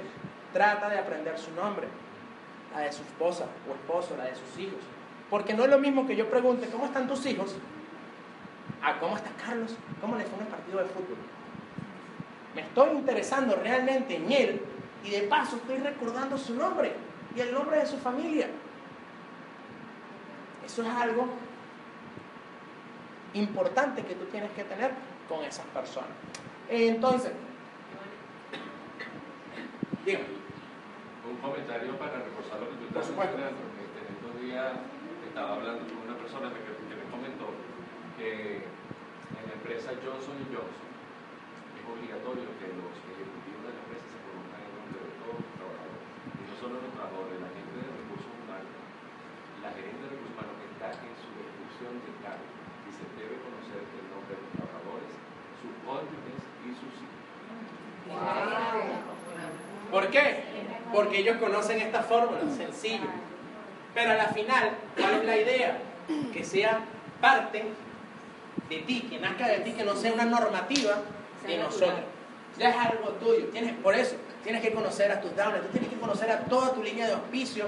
trata 0.52 0.90
de 0.90 0.98
aprender 0.98 1.38
su 1.38 1.52
nombre, 1.52 1.88
la 2.76 2.82
de 2.82 2.92
su 2.92 3.04
esposa 3.04 3.46
o 3.70 3.74
esposo, 3.74 4.18
la 4.18 4.26
de 4.26 4.36
sus 4.36 4.60
hijos. 4.60 4.80
Porque 5.30 5.54
no 5.54 5.64
es 5.64 5.70
lo 5.70 5.80
mismo 5.80 6.06
que 6.06 6.16
yo 6.16 6.30
pregunte, 6.30 6.68
¿cómo 6.68 6.86
están 6.86 7.08
tus 7.08 7.26
hijos? 7.26 7.56
A 8.84 9.00
cómo 9.00 9.16
está 9.16 9.32
Carlos, 9.44 9.76
cómo 10.02 10.18
le 10.18 10.26
fue 10.26 10.40
el 10.42 10.48
partido 10.48 10.80
de 10.80 10.86
fútbol. 10.86 11.18
Me 12.54 12.62
estoy 12.62 12.92
interesando 12.92 13.56
realmente 13.56 14.18
en 14.18 14.32
él 14.32 14.62
y 15.04 15.10
de 15.10 15.22
paso 15.22 15.56
estoy 15.56 15.78
recordando 15.78 16.38
su 16.38 16.54
nombre 16.54 16.94
y 17.36 17.40
el 17.40 17.54
nombre 17.54 17.80
de 17.80 17.86
su 17.86 17.98
familia. 17.98 18.48
Eso 20.66 20.84
es 20.84 20.90
algo 20.90 21.28
importante 23.34 24.04
que 24.04 24.16
tú 24.16 24.26
tienes 24.26 24.52
que 24.52 24.64
tener 24.64 24.92
con 25.28 25.44
esas 25.44 25.66
personas. 25.68 26.10
Entonces, 26.70 27.32
dígame. 30.06 30.45
Un 31.36 31.52
comentario 31.52 31.92
para 32.00 32.24
reforzar 32.24 32.64
lo 32.64 32.72
que 32.72 32.80
tú 32.80 32.88
estás 32.88 33.12
mencionando. 33.12 33.60
Este, 33.76 34.08
en 34.08 34.10
estos 34.16 34.34
días 34.40 34.72
estaba 35.28 35.60
hablando 35.60 35.84
con 35.84 36.08
una 36.08 36.16
persona 36.16 36.48
que, 36.48 36.64
que 36.64 36.96
me 36.96 37.04
comentó 37.12 37.52
que 38.16 38.64
en 38.64 39.44
la 39.44 39.54
empresa 39.60 39.92
Johnson 40.00 40.40
Johnson 40.48 40.90
es 41.76 41.84
obligatorio 41.84 42.48
que 42.56 42.72
los 42.72 42.96
ejecutivos 43.04 43.68
de 43.68 43.72
la 43.76 43.82
empresa 43.84 44.08
se 44.16 44.20
conozcan 44.32 44.64
el 44.64 44.72
nombre 44.80 45.00
de 45.04 45.12
todos 45.20 45.36
los 45.44 45.52
trabajadores. 45.60 46.08
Y 46.40 46.44
no 46.48 46.56
solo 46.56 46.74
los 46.80 46.92
trabajadores, 46.96 47.36
la 47.44 47.52
gente 47.52 47.74
de 47.84 47.90
recursos 48.00 48.32
humanos, 48.32 48.72
la 49.60 49.72
gerente 49.76 50.02
de 50.08 50.10
recursos 50.16 50.34
humanos 50.40 50.56
que 50.56 50.68
está 50.72 50.88
en 51.04 51.16
su 51.20 51.30
ejecución 51.36 52.00
de 52.00 52.12
cargo 52.24 52.48
y 52.88 52.90
se 52.96 53.04
debe 53.20 53.36
conocer 53.44 53.84
el 53.84 54.08
nombre 54.08 54.40
de 54.40 54.40
los 54.40 54.52
trabajadores, 54.56 55.12
sus 55.60 55.74
cónyuges 55.84 56.40
y 56.64 56.70
sus 56.80 56.96
hijos. 56.96 57.20
¿Por 59.92 60.10
qué? 60.10 60.44
Porque 60.94 61.20
ellos 61.20 61.38
conocen 61.38 61.82
esta 61.82 62.04
fórmula, 62.04 62.40
sencillo. 62.56 63.08
Pero 63.94 64.12
a 64.12 64.16
la 64.16 64.28
final, 64.28 64.72
¿cuál 65.00 65.16
es 65.16 65.26
la 65.26 65.38
idea? 65.38 65.78
Que 66.34 66.44
sea 66.44 66.82
parte 67.22 67.64
de 68.70 68.78
ti, 68.80 69.08
que 69.10 69.20
nazca 69.20 69.48
de 69.48 69.60
ti, 69.60 69.72
que 69.72 69.84
no 69.84 69.96
sea 69.96 70.14
una 70.14 70.26
normativa 70.26 71.02
de 71.46 71.58
nosotros. 71.58 72.02
Ya 72.58 72.70
es 72.70 72.76
algo 72.76 73.10
tuyo. 73.14 73.48
Tienes, 73.48 73.74
por 73.78 73.96
eso, 73.96 74.16
tienes 74.44 74.62
que 74.62 74.74
conocer 74.74 75.12
a 75.12 75.22
tus 75.22 75.36
downers, 75.36 75.64
tú 75.64 75.70
tienes 75.72 75.90
que 75.90 76.00
conocer 76.00 76.32
a 76.32 76.40
toda 76.42 76.74
tu 76.74 76.84
línea 76.84 77.08
de 77.08 77.14
auspicio. 77.14 77.68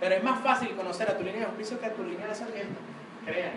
Pero 0.00 0.14
es 0.14 0.24
más 0.24 0.40
fácil 0.40 0.70
conocer 0.74 1.08
a 1.08 1.16
tu 1.16 1.22
línea 1.22 1.40
de 1.40 1.46
auspicio 1.46 1.78
que 1.80 1.86
a 1.86 1.92
tu 1.92 2.02
línea 2.02 2.26
de 2.26 2.34
sargento. 2.34 2.80
Crean. 3.24 3.52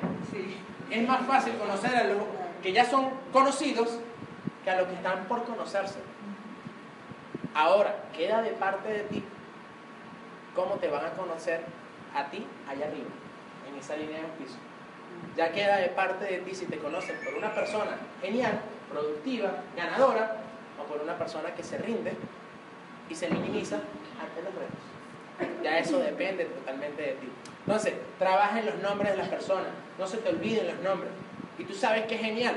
Es 0.89 1.07
más 1.07 1.25
fácil 1.25 1.53
conocer 1.55 1.95
a 1.95 2.03
los 2.05 2.17
que 2.61 2.71
ya 2.71 2.85
son 2.85 3.09
conocidos 3.33 3.99
que 4.63 4.69
a 4.69 4.77
los 4.77 4.87
que 4.87 4.95
están 4.95 5.25
por 5.25 5.43
conocerse. 5.43 5.99
Ahora, 7.57 7.95
queda 8.15 8.43
de 8.43 8.51
parte 8.51 8.87
de 8.87 8.99
ti 9.05 9.23
cómo 10.55 10.75
te 10.75 10.89
van 10.89 11.07
a 11.07 11.09
conocer 11.13 11.61
a 12.13 12.29
ti 12.29 12.45
allá 12.69 12.85
arriba, 12.85 13.09
en 13.67 13.79
esa 13.79 13.95
línea 13.95 14.19
de 14.19 14.25
auspicio. 14.25 14.59
Ya 15.35 15.51
queda 15.51 15.77
de 15.77 15.87
parte 15.87 16.25
de 16.25 16.37
ti 16.41 16.53
si 16.53 16.67
te 16.67 16.77
conocen 16.77 17.17
por 17.25 17.33
una 17.33 17.51
persona 17.55 17.97
genial, 18.21 18.59
productiva, 18.91 19.63
ganadora, 19.75 20.37
o 20.79 20.83
por 20.83 21.01
una 21.01 21.17
persona 21.17 21.55
que 21.55 21.63
se 21.63 21.79
rinde 21.79 22.13
y 23.09 23.15
se 23.15 23.27
minimiza 23.27 23.77
ante 23.77 24.43
los 24.43 24.53
retos. 24.53 25.63
Ya 25.63 25.79
eso 25.79 25.97
depende 25.97 26.45
totalmente 26.45 27.01
de 27.01 27.13
ti. 27.13 27.27
Entonces, 27.65 27.95
trabaja 28.19 28.59
en 28.59 28.67
los 28.67 28.75
nombres 28.83 29.13
de 29.13 29.17
las 29.17 29.29
personas, 29.29 29.69
no 29.97 30.05
se 30.05 30.17
te 30.17 30.29
olviden 30.29 30.67
los 30.67 30.79
nombres. 30.81 31.09
Y 31.57 31.63
tú 31.63 31.73
sabes 31.73 32.05
que 32.05 32.13
es 32.13 32.21
genial, 32.21 32.55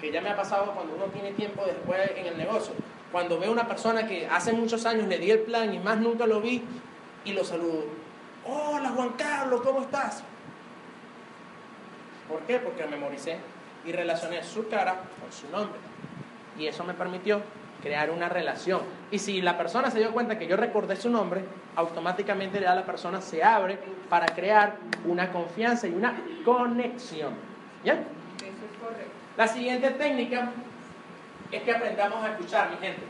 que 0.00 0.12
ya 0.12 0.20
me 0.20 0.30
ha 0.30 0.36
pasado 0.36 0.72
cuando 0.72 0.94
uno 0.94 1.06
tiene 1.06 1.32
tiempo 1.32 1.64
después 1.66 2.12
en 2.14 2.26
el 2.26 2.38
negocio. 2.38 2.74
Cuando 3.10 3.38
veo 3.38 3.50
una 3.50 3.66
persona 3.66 4.06
que 4.06 4.26
hace 4.26 4.52
muchos 4.52 4.84
años 4.84 5.08
le 5.08 5.18
di 5.18 5.30
el 5.30 5.40
plan 5.40 5.72
y 5.72 5.78
más 5.78 5.98
nunca 5.98 6.26
lo 6.26 6.40
vi 6.40 6.62
y 7.24 7.32
lo 7.32 7.42
saludo. 7.42 7.84
Hola 8.44 8.90
Juan 8.90 9.10
Carlos, 9.10 9.62
¿cómo 9.62 9.82
estás? 9.82 10.22
¿Por 12.28 12.40
qué? 12.40 12.58
Porque 12.58 12.86
memoricé 12.86 13.38
y 13.86 13.92
relacioné 13.92 14.42
su 14.42 14.68
cara 14.68 14.96
con 15.20 15.32
su 15.32 15.48
nombre. 15.50 15.78
Y 16.58 16.66
eso 16.66 16.84
me 16.84 16.92
permitió 16.92 17.40
crear 17.82 18.10
una 18.10 18.28
relación. 18.28 18.82
Y 19.10 19.18
si 19.18 19.40
la 19.40 19.56
persona 19.56 19.90
se 19.90 20.00
dio 20.00 20.12
cuenta 20.12 20.38
que 20.38 20.46
yo 20.46 20.56
recordé 20.56 20.96
su 20.96 21.08
nombre, 21.08 21.44
automáticamente 21.76 22.60
ya 22.60 22.74
la 22.74 22.84
persona 22.84 23.22
se 23.22 23.42
abre 23.42 23.78
para 24.10 24.26
crear 24.26 24.76
una 25.06 25.32
confianza 25.32 25.86
y 25.86 25.94
una 25.94 26.14
conexión. 26.44 27.32
¿Ya? 27.84 27.94
Eso 27.94 28.04
es 28.44 28.82
correcto. 28.82 29.12
La 29.36 29.48
siguiente 29.48 29.90
técnica 29.90 30.50
es 31.50 31.62
que 31.62 31.72
aprendamos 31.72 32.24
a 32.24 32.32
escuchar, 32.32 32.70
mi 32.70 32.76
gente. 32.76 33.02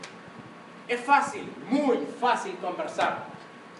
Es 0.87 1.01
fácil, 1.01 1.51
muy 1.69 1.97
fácil 2.19 2.55
conversar. 2.57 3.25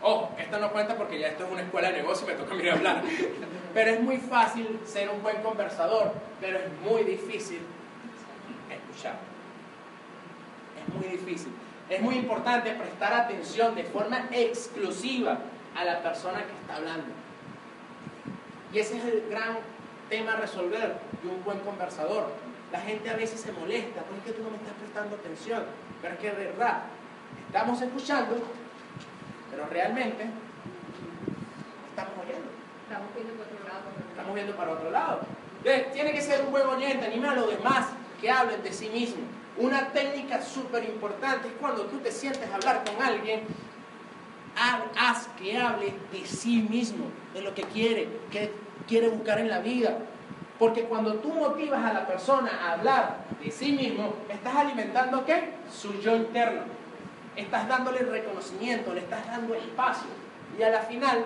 Ojo, 0.01 0.31
esto 0.37 0.59
no 0.59 0.71
cuenta 0.71 0.95
porque 0.95 1.19
ya 1.19 1.27
esto 1.27 1.45
es 1.45 1.51
una 1.51 1.61
escuela 1.61 1.91
de 1.91 1.97
negocio 1.97 2.27
y 2.27 2.31
me 2.31 2.37
toca 2.37 2.53
mí 2.55 2.69
hablar. 2.69 3.01
Pero 3.73 3.91
es 3.91 4.01
muy 4.01 4.17
fácil 4.17 4.79
ser 4.85 5.09
un 5.09 5.21
buen 5.21 5.41
conversador, 5.41 6.13
pero 6.39 6.59
es 6.59 6.71
muy 6.81 7.03
difícil 7.03 7.59
escuchar. 8.69 9.15
Es 10.87 10.93
muy 10.93 11.07
difícil. 11.07 11.51
Es 11.89 12.01
muy 12.01 12.15
importante 12.15 12.71
prestar 12.71 13.13
atención 13.13 13.75
de 13.75 13.83
forma 13.83 14.27
exclusiva 14.31 15.39
a 15.75 15.83
la 15.83 16.01
persona 16.01 16.43
que 16.45 16.51
está 16.61 16.75
hablando. 16.75 17.07
Y 18.71 18.79
ese 18.79 18.97
es 18.97 19.05
el 19.05 19.27
gran 19.29 19.57
tema 20.09 20.33
a 20.33 20.37
resolver 20.37 20.99
de 21.23 21.29
un 21.29 21.43
buen 21.43 21.59
conversador. 21.59 22.31
La 22.71 22.79
gente 22.81 23.09
a 23.09 23.15
veces 23.15 23.41
se 23.41 23.51
molesta, 23.51 24.01
porque 24.03 24.31
tú 24.31 24.43
no 24.43 24.51
me 24.51 24.57
estás 24.57 24.73
prestando 24.79 25.15
atención. 25.15 25.63
Pero 26.01 26.13
es 26.13 26.19
que 26.19 26.31
de 26.31 26.45
verdad, 26.47 26.83
estamos 27.47 27.81
escuchando, 27.81 28.37
pero 29.51 29.65
realmente 29.67 30.25
estamos 31.89 32.13
oyendo. 32.23 32.49
Estamos 32.87 33.07
viendo 33.15 33.33
por 33.33 33.45
otro 33.47 33.67
lado. 33.67 33.83
Estamos 34.11 34.35
viendo 34.35 34.55
para 34.55 34.71
otro 34.71 34.91
lado. 34.91 35.21
Entonces, 35.63 35.91
tiene 35.93 36.11
que 36.13 36.21
ser 36.21 36.45
un 36.45 36.51
buen 36.51 36.67
oyente, 36.67 37.05
anima 37.05 37.31
a 37.31 37.35
los 37.35 37.47
demás 37.49 37.87
que 38.21 38.29
hablen 38.29 38.61
de 38.63 38.71
sí 38.71 38.89
mismos. 38.89 39.25
Una 39.57 39.89
técnica 39.89 40.41
súper 40.41 40.85
importante 40.85 41.49
es 41.49 41.53
cuando 41.59 41.85
tú 41.87 41.97
te 41.97 42.11
sientes 42.11 42.49
a 42.49 42.55
hablar 42.55 42.83
con 42.85 43.05
alguien, 43.05 43.41
ha- 44.55 44.83
haz 45.09 45.27
que 45.37 45.57
hable 45.57 45.93
de 46.13 46.25
sí 46.25 46.65
mismo, 46.69 47.05
de 47.33 47.41
lo 47.41 47.53
que 47.53 47.63
quiere, 47.63 48.07
que 48.31 48.51
quiere 48.87 49.09
buscar 49.09 49.39
en 49.39 49.49
la 49.49 49.59
vida. 49.59 49.97
Porque 50.59 50.83
cuando 50.83 51.15
tú 51.15 51.29
motivas 51.29 51.83
a 51.85 51.93
la 51.93 52.05
persona 52.05 52.51
a 52.61 52.73
hablar 52.73 53.19
de 53.41 53.49
sí 53.49 53.71
mismo, 53.71 54.13
estás 54.27 54.53
alimentando 54.53 55.25
qué? 55.25 55.53
Su 55.71 55.97
yo 56.01 56.17
interno. 56.17 56.63
Estás 57.37 57.69
dándole 57.69 57.99
reconocimiento, 57.99 58.93
le 58.93 58.99
estás 58.99 59.25
dando 59.25 59.55
espacio. 59.55 60.09
Y 60.59 60.63
a 60.63 60.69
la 60.69 60.81
final, 60.81 61.25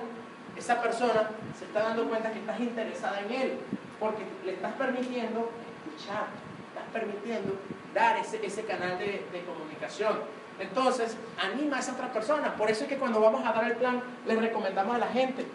esa 0.56 0.80
persona 0.80 1.32
se 1.58 1.66
está 1.66 1.82
dando 1.82 2.08
cuenta 2.08 2.32
que 2.32 2.40
estás 2.40 2.60
interesada 2.60 3.22
en 3.22 3.32
él, 3.32 3.58
porque 4.00 4.24
le 4.46 4.54
estás 4.54 4.74
permitiendo 4.74 5.50
escuchar, 5.88 6.28
estás 6.68 6.84
permitiendo 6.94 7.56
dar 7.96 8.18
ese, 8.18 8.46
ese 8.46 8.64
canal 8.66 9.00
de, 9.00 9.26
de 9.32 9.44
comunicación. 9.46 10.20
Entonces, 10.60 11.18
anima 11.42 11.78
a 11.78 11.80
esa 11.80 11.94
otra 11.94 12.14
persona. 12.14 12.56
Por 12.56 12.70
eso 12.70 12.84
es 12.84 12.90
que 12.90 12.98
cuando 12.98 13.20
vamos 13.20 13.44
a 13.44 13.52
dar 13.52 13.64
el 13.64 13.78
plan, 13.78 14.04
le 14.28 14.36
recomendamos 14.36 14.96
a 14.96 15.00
la 15.00 15.08
gente, 15.08 15.48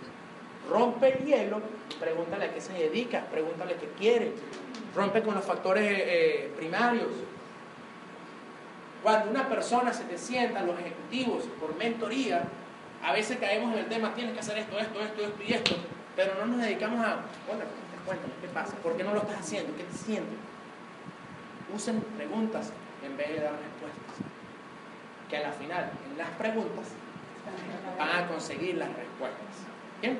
rompe 0.68 1.18
el 1.18 1.24
hielo, 1.24 1.60
pregúntale 1.98 2.46
a 2.46 2.54
qué 2.54 2.60
se 2.60 2.72
dedica, 2.72 3.24
pregúntale 3.30 3.74
qué 3.74 3.88
quiere, 3.98 4.32
rompe 4.94 5.22
con 5.22 5.34
los 5.34 5.44
factores 5.44 5.84
eh, 5.90 6.52
primarios. 6.56 7.08
Cuando 9.02 9.30
una 9.30 9.48
persona 9.48 9.92
se 9.92 10.04
te 10.04 10.18
sienta, 10.18 10.62
los 10.62 10.78
ejecutivos, 10.78 11.44
por 11.60 11.74
mentoría, 11.76 12.42
a 13.02 13.12
veces 13.12 13.38
caemos 13.38 13.72
en 13.72 13.80
el 13.80 13.86
tema, 13.86 14.14
tienes 14.14 14.34
que 14.34 14.40
hacer 14.40 14.58
esto, 14.58 14.78
esto, 14.78 15.00
esto, 15.00 15.22
esto 15.22 15.42
y 15.46 15.52
esto, 15.52 15.76
pero 16.16 16.34
no 16.34 16.46
nos 16.46 16.60
dedicamos 16.60 17.00
a, 17.00 17.20
bueno, 17.46 17.64
cuéntame, 18.04 18.32
¿qué 18.40 18.48
pasa? 18.48 18.74
¿Por 18.76 18.96
qué 18.96 19.04
no 19.04 19.14
lo 19.14 19.20
estás 19.20 19.40
haciendo? 19.40 19.76
¿Qué 19.76 19.84
te 19.84 19.96
sientes? 19.96 20.38
Usen 21.74 22.00
preguntas 22.16 22.72
en 23.04 23.16
vez 23.16 23.28
de 23.28 23.40
dar 23.40 23.52
respuestas. 23.52 24.26
Que 25.30 25.36
a 25.36 25.42
la 25.42 25.52
final, 25.52 25.90
en 26.10 26.18
las 26.18 26.30
preguntas, 26.30 26.86
van 27.98 28.24
a 28.24 28.26
conseguir 28.26 28.76
las 28.76 28.88
respuestas. 28.88 29.46
¿Bien? 30.00 30.18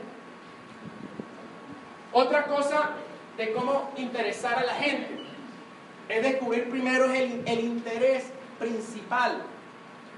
Otra 2.19 2.47
cosa 2.47 2.91
de 3.37 3.53
cómo 3.53 3.93
interesar 3.97 4.59
a 4.59 4.65
la 4.65 4.75
gente 4.75 5.21
es 6.09 6.21
descubrir 6.21 6.69
primero 6.69 7.05
el, 7.05 7.61
interés 7.61 8.33
principal 8.59 9.41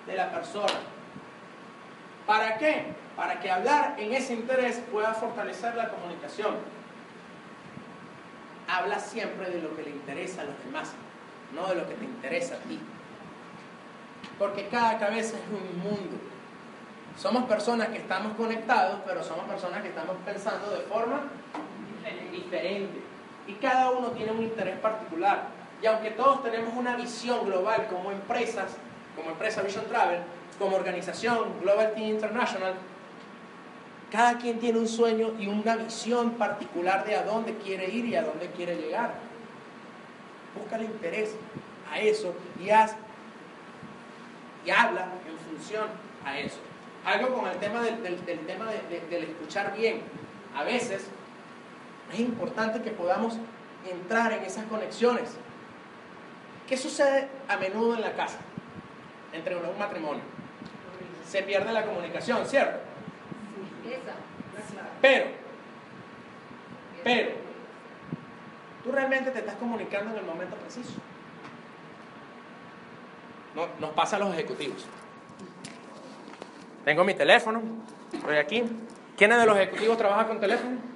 de 0.07 0.14
la 0.14 0.30
persona. 0.32 0.80
¿Para 2.26 2.57
qué? 2.57 2.86
Para 3.16 3.38
que 3.38 3.51
hablar 3.51 3.96
en 3.98 4.14
ese 4.14 4.32
interés 4.32 4.80
pueda 4.90 5.12
fortalecer 5.12 5.74
la 5.74 5.90
comunicación. 5.90 6.55
Habla 8.66 8.98
siempre 8.98 9.51
de 9.51 9.61
lo 9.61 9.76
que 9.76 9.82
le 9.82 9.90
interesa 9.90 10.40
a 10.40 10.44
los 10.44 10.64
demás, 10.64 10.92
no 11.55 11.68
de 11.68 11.74
lo 11.74 11.86
que 11.86 11.96
te 11.96 12.05
interesa 12.07 12.55
a 12.55 12.61
ti. 12.61 12.80
Porque 14.38 14.68
cada 14.68 14.98
cabeza 14.98 15.36
es 15.36 15.44
un 15.53 15.82
mundo. 15.82 16.16
Somos 17.18 17.44
personas 17.44 17.88
que 17.88 17.98
estamos 17.98 18.34
conectados, 18.38 19.01
pero 19.05 19.22
somos 19.22 19.44
personas 19.44 19.82
que 19.82 19.88
estamos 19.88 20.16
pensando 20.24 20.70
de 20.70 20.80
forma 20.84 21.24
diferente. 22.32 23.01
Y 23.46 23.53
cada 23.55 23.90
uno 23.90 24.09
tiene 24.09 24.32
un 24.32 24.42
interés 24.42 24.78
particular. 24.78 25.48
Y 25.82 25.86
aunque 25.86 26.11
todos 26.11 26.42
tenemos 26.42 26.74
una 26.76 26.96
visión 26.96 27.44
global 27.46 27.86
como 27.88 28.12
empresas, 28.12 28.76
como 29.16 29.30
empresa 29.30 29.62
Vision 29.62 29.86
Travel, 29.86 30.20
como 30.59 30.76
organización 30.76 31.61
Global 31.62 31.92
Team 31.94 32.11
International, 32.11 32.74
cada 34.11 34.38
quien 34.38 34.59
tiene 34.59 34.78
un 34.78 34.88
sueño 34.88 35.32
y 35.38 35.46
una 35.46 35.76
visión 35.76 36.32
particular 36.32 37.05
de 37.07 37.16
a 37.16 37.22
dónde 37.22 37.55
quiere 37.57 37.88
ir 37.88 38.05
y 38.07 38.16
a 38.16 38.22
dónde 38.22 38.48
quiere 38.51 38.76
llegar. 38.76 39.14
Búscale 40.59 40.84
interés 40.84 41.34
a 41.90 41.98
eso 42.01 42.34
y 42.62 42.70
haz 42.70 42.94
y 44.66 44.70
habla 44.70 45.07
en 45.28 45.38
función 45.57 45.86
a 46.24 46.38
eso. 46.38 46.59
Algo 47.05 47.34
con 47.34 47.48
el 47.48 47.57
tema 47.59 47.80
del, 47.82 48.03
del- 48.03 48.46
tema 48.46 48.66
de- 48.70 48.82
de- 49.01 49.07
del 49.09 49.24
escuchar 49.30 49.74
bien. 49.76 50.03
A 50.55 50.64
veces 50.64 51.07
es 52.12 52.20
importante 52.20 52.82
que 52.82 52.90
podamos 52.90 53.38
entrar 53.88 54.32
en 54.32 54.44
esas 54.44 54.64
conexiones. 54.66 55.30
¿Qué 56.68 56.76
sucede 56.76 57.28
a 57.48 57.56
menudo 57.56 57.94
en 57.94 58.02
la 58.02 58.12
casa? 58.12 58.38
Entre 59.32 59.56
un 59.56 59.78
matrimonio. 59.78 60.22
Se 61.26 61.42
pierde 61.42 61.72
la 61.72 61.84
comunicación, 61.84 62.46
¿cierto? 62.46 62.78
Pero, 65.00 65.26
pero, 67.02 67.30
tú 68.84 68.92
realmente 68.92 69.30
te 69.30 69.38
estás 69.38 69.54
comunicando 69.54 70.12
en 70.12 70.18
el 70.18 70.24
momento 70.24 70.56
preciso. 70.56 70.92
No, 73.54 73.66
nos 73.80 73.90
pasa 73.90 74.16
a 74.16 74.18
los 74.18 74.32
ejecutivos. 74.34 74.86
Tengo 76.84 77.04
mi 77.04 77.14
teléfono, 77.14 77.62
estoy 78.12 78.36
aquí. 78.36 78.64
¿Quiénes 79.16 79.38
de 79.38 79.46
los 79.46 79.56
ejecutivos 79.56 79.96
trabaja 79.96 80.26
con 80.28 80.40
teléfono? 80.40 80.89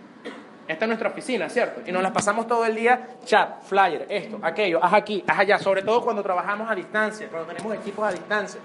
Esta 0.66 0.84
es 0.84 0.88
nuestra 0.88 1.10
oficina, 1.10 1.48
¿cierto? 1.50 1.82
Y 1.86 1.92
nos 1.92 2.02
las 2.02 2.12
pasamos 2.12 2.46
todo 2.46 2.64
el 2.64 2.74
día, 2.74 3.16
chat, 3.24 3.62
flyer, 3.64 4.06
esto, 4.08 4.38
aquello, 4.42 4.82
haz 4.82 4.94
aquí, 4.94 5.22
haz 5.26 5.38
allá, 5.40 5.58
sobre 5.58 5.82
todo 5.82 6.02
cuando 6.02 6.22
trabajamos 6.22 6.70
a 6.70 6.74
distancia, 6.74 7.28
cuando 7.28 7.52
tenemos 7.52 7.74
equipos 7.74 8.08
a 8.08 8.12
distancia. 8.12 8.60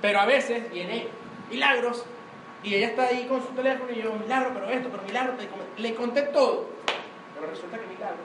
Pero 0.00 0.20
a 0.20 0.26
veces 0.26 0.68
viene 0.70 1.06
Milagros 1.50 2.04
y 2.64 2.74
ella 2.74 2.88
está 2.88 3.04
ahí 3.04 3.26
con 3.26 3.40
su 3.40 3.48
teléfono 3.48 3.90
y 3.92 4.02
yo, 4.02 4.12
Milagro, 4.14 4.50
pero 4.52 4.68
esto, 4.68 4.88
pero 4.90 5.02
Milagro, 5.04 5.34
le 5.76 5.94
conté 5.94 6.22
todo. 6.22 6.66
Pero 7.34 7.50
resulta 7.50 7.78
que 7.78 7.86
Milagro 7.86 8.18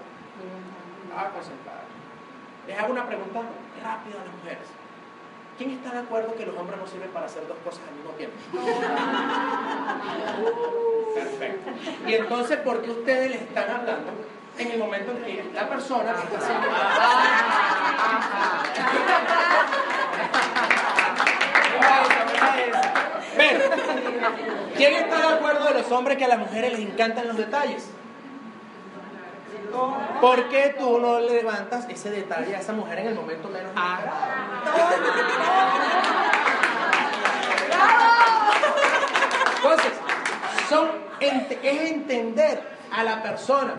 estaba 1.04 1.30
concentrada. 1.30 1.84
Les 2.68 2.80
hago 2.80 2.94
una 2.94 3.06
pregunta 3.06 3.42
rápida 3.84 4.22
a 4.22 4.26
las 4.26 4.34
mujeres. 4.36 4.68
¿Quién 5.58 5.72
está 5.72 5.92
de 5.92 6.00
acuerdo 6.00 6.34
que 6.36 6.46
los 6.48 6.58
hombres 6.58 6.80
no 6.80 6.88
sirven 6.88 7.12
para 7.12 7.28
hacer 7.28 7.48
dos 7.48 7.58
cosas 7.64 7.82
al 7.88 7.96
mismo 7.96 8.12
tiempo? 8.14 8.36
Perfecto. 11.14 11.72
Y 12.08 12.14
entonces, 12.14 12.58
¿por 12.60 12.82
qué 12.82 12.92
ustedes 12.92 13.32
le 13.32 13.38
están 13.38 13.70
hablando 13.70 14.12
en 14.58 14.72
el 14.72 14.78
momento 14.78 15.12
en 15.12 15.24
que 15.24 15.52
la 15.54 15.68
persona 15.68 16.12
está 16.12 16.38
haciendo... 16.38 16.68
Ven, 23.38 23.62
¿quién 24.76 24.94
está 24.94 25.18
de 25.18 25.34
acuerdo 25.36 25.66
de 25.66 25.74
los 25.74 25.92
hombres 25.92 26.18
que 26.18 26.26
a 26.26 26.28
las 26.28 26.40
mujeres 26.40 26.72
les 26.72 26.82
encantan 26.82 27.28
los 27.28 27.38
detalles? 27.38 27.90
¿Por 30.22 30.50
qué 30.50 30.76
tú 30.78 31.00
no 31.00 31.20
le 31.20 31.32
levantas 31.32 31.90
ese 31.90 32.12
detalle 32.12 32.56
a 32.56 32.60
esa 32.60 32.74
mujer 32.74 33.00
en 33.00 33.08
el 33.08 33.16
momento 33.16 33.50
menos 33.50 33.72
Entonces, 39.56 39.94
son, 40.74 40.90
es 41.20 41.92
entender 41.92 42.62
a 42.92 43.04
la 43.04 43.22
persona, 43.22 43.76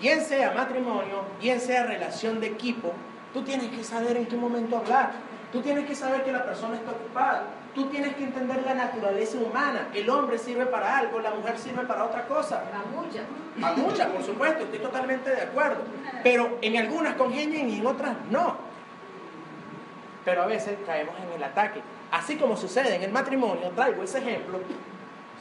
bien 0.00 0.20
sea 0.20 0.52
matrimonio, 0.52 1.24
bien 1.40 1.60
sea 1.60 1.84
relación 1.84 2.40
de 2.40 2.48
equipo, 2.48 2.92
tú 3.32 3.42
tienes 3.42 3.70
que 3.70 3.84
saber 3.84 4.16
en 4.16 4.26
qué 4.26 4.36
momento 4.36 4.76
hablar, 4.76 5.12
tú 5.52 5.60
tienes 5.60 5.86
que 5.86 5.94
saber 5.94 6.24
que 6.24 6.32
la 6.32 6.44
persona 6.44 6.74
está 6.76 6.90
ocupada, 6.90 7.44
tú 7.74 7.86
tienes 7.86 8.14
que 8.16 8.24
entender 8.24 8.62
la 8.64 8.74
naturaleza 8.74 9.38
humana, 9.38 9.88
el 9.94 10.08
hombre 10.10 10.38
sirve 10.38 10.66
para 10.66 10.98
algo, 10.98 11.20
la 11.20 11.30
mujer 11.30 11.58
sirve 11.58 11.84
para 11.84 12.04
otra 12.04 12.26
cosa. 12.26 12.64
La 12.72 13.00
mucha. 13.00 13.20
A 13.62 13.74
muchas, 13.76 14.08
por 14.08 14.22
supuesto, 14.22 14.64
estoy 14.64 14.78
totalmente 14.78 15.30
de 15.30 15.42
acuerdo. 15.42 15.82
Pero 16.22 16.58
en 16.60 16.76
algunas 16.76 17.14
congenian 17.14 17.68
y 17.68 17.78
en 17.78 17.86
otras 17.86 18.14
no. 18.30 18.56
Pero 20.24 20.42
a 20.42 20.46
veces 20.46 20.76
caemos 20.86 21.14
en 21.26 21.32
el 21.32 21.42
ataque. 21.42 21.80
Así 22.10 22.36
como 22.36 22.56
sucede 22.56 22.94
en 22.94 23.02
el 23.02 23.12
matrimonio, 23.12 23.70
traigo 23.74 24.02
ese 24.02 24.18
ejemplo, 24.18 24.60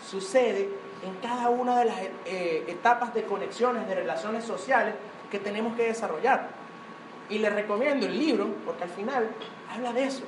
sucede 0.10 0.70
en 1.04 1.16
cada 1.16 1.50
una 1.50 1.80
de 1.80 1.86
las 1.86 1.98
eh, 2.26 2.66
etapas 2.68 3.14
de 3.14 3.24
conexiones, 3.24 3.88
de 3.88 3.96
relaciones 3.96 4.44
sociales 4.44 4.94
que 5.30 5.40
tenemos 5.40 5.76
que 5.76 5.84
desarrollar. 5.84 6.50
Y 7.30 7.40
les 7.40 7.54
recomiendo 7.54 8.06
el 8.06 8.18
libro, 8.18 8.48
porque 8.66 8.84
al 8.84 8.90
final 8.90 9.30
habla 9.74 9.94
de 9.94 10.04
eso. 10.04 10.24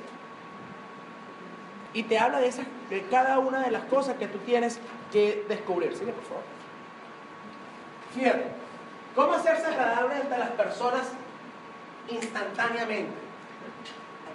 Y 1.92 2.04
te 2.04 2.18
habla 2.18 2.40
de, 2.40 2.52
de 2.90 3.02
cada 3.10 3.38
una 3.38 3.60
de 3.60 3.70
las 3.70 3.84
cosas 3.84 4.16
que 4.16 4.26
tú 4.26 4.38
tienes 4.38 4.80
que 5.12 5.44
descubrir. 5.48 5.94
Sigue, 5.96 6.12
por 6.12 6.24
favor. 6.24 6.42
Fíjate, 8.14 8.46
¿cómo 9.14 9.34
hacerse 9.34 9.66
agradable 9.66 10.16
ante 10.16 10.38
las 10.38 10.50
personas 10.50 11.02
instantáneamente? 12.08 13.12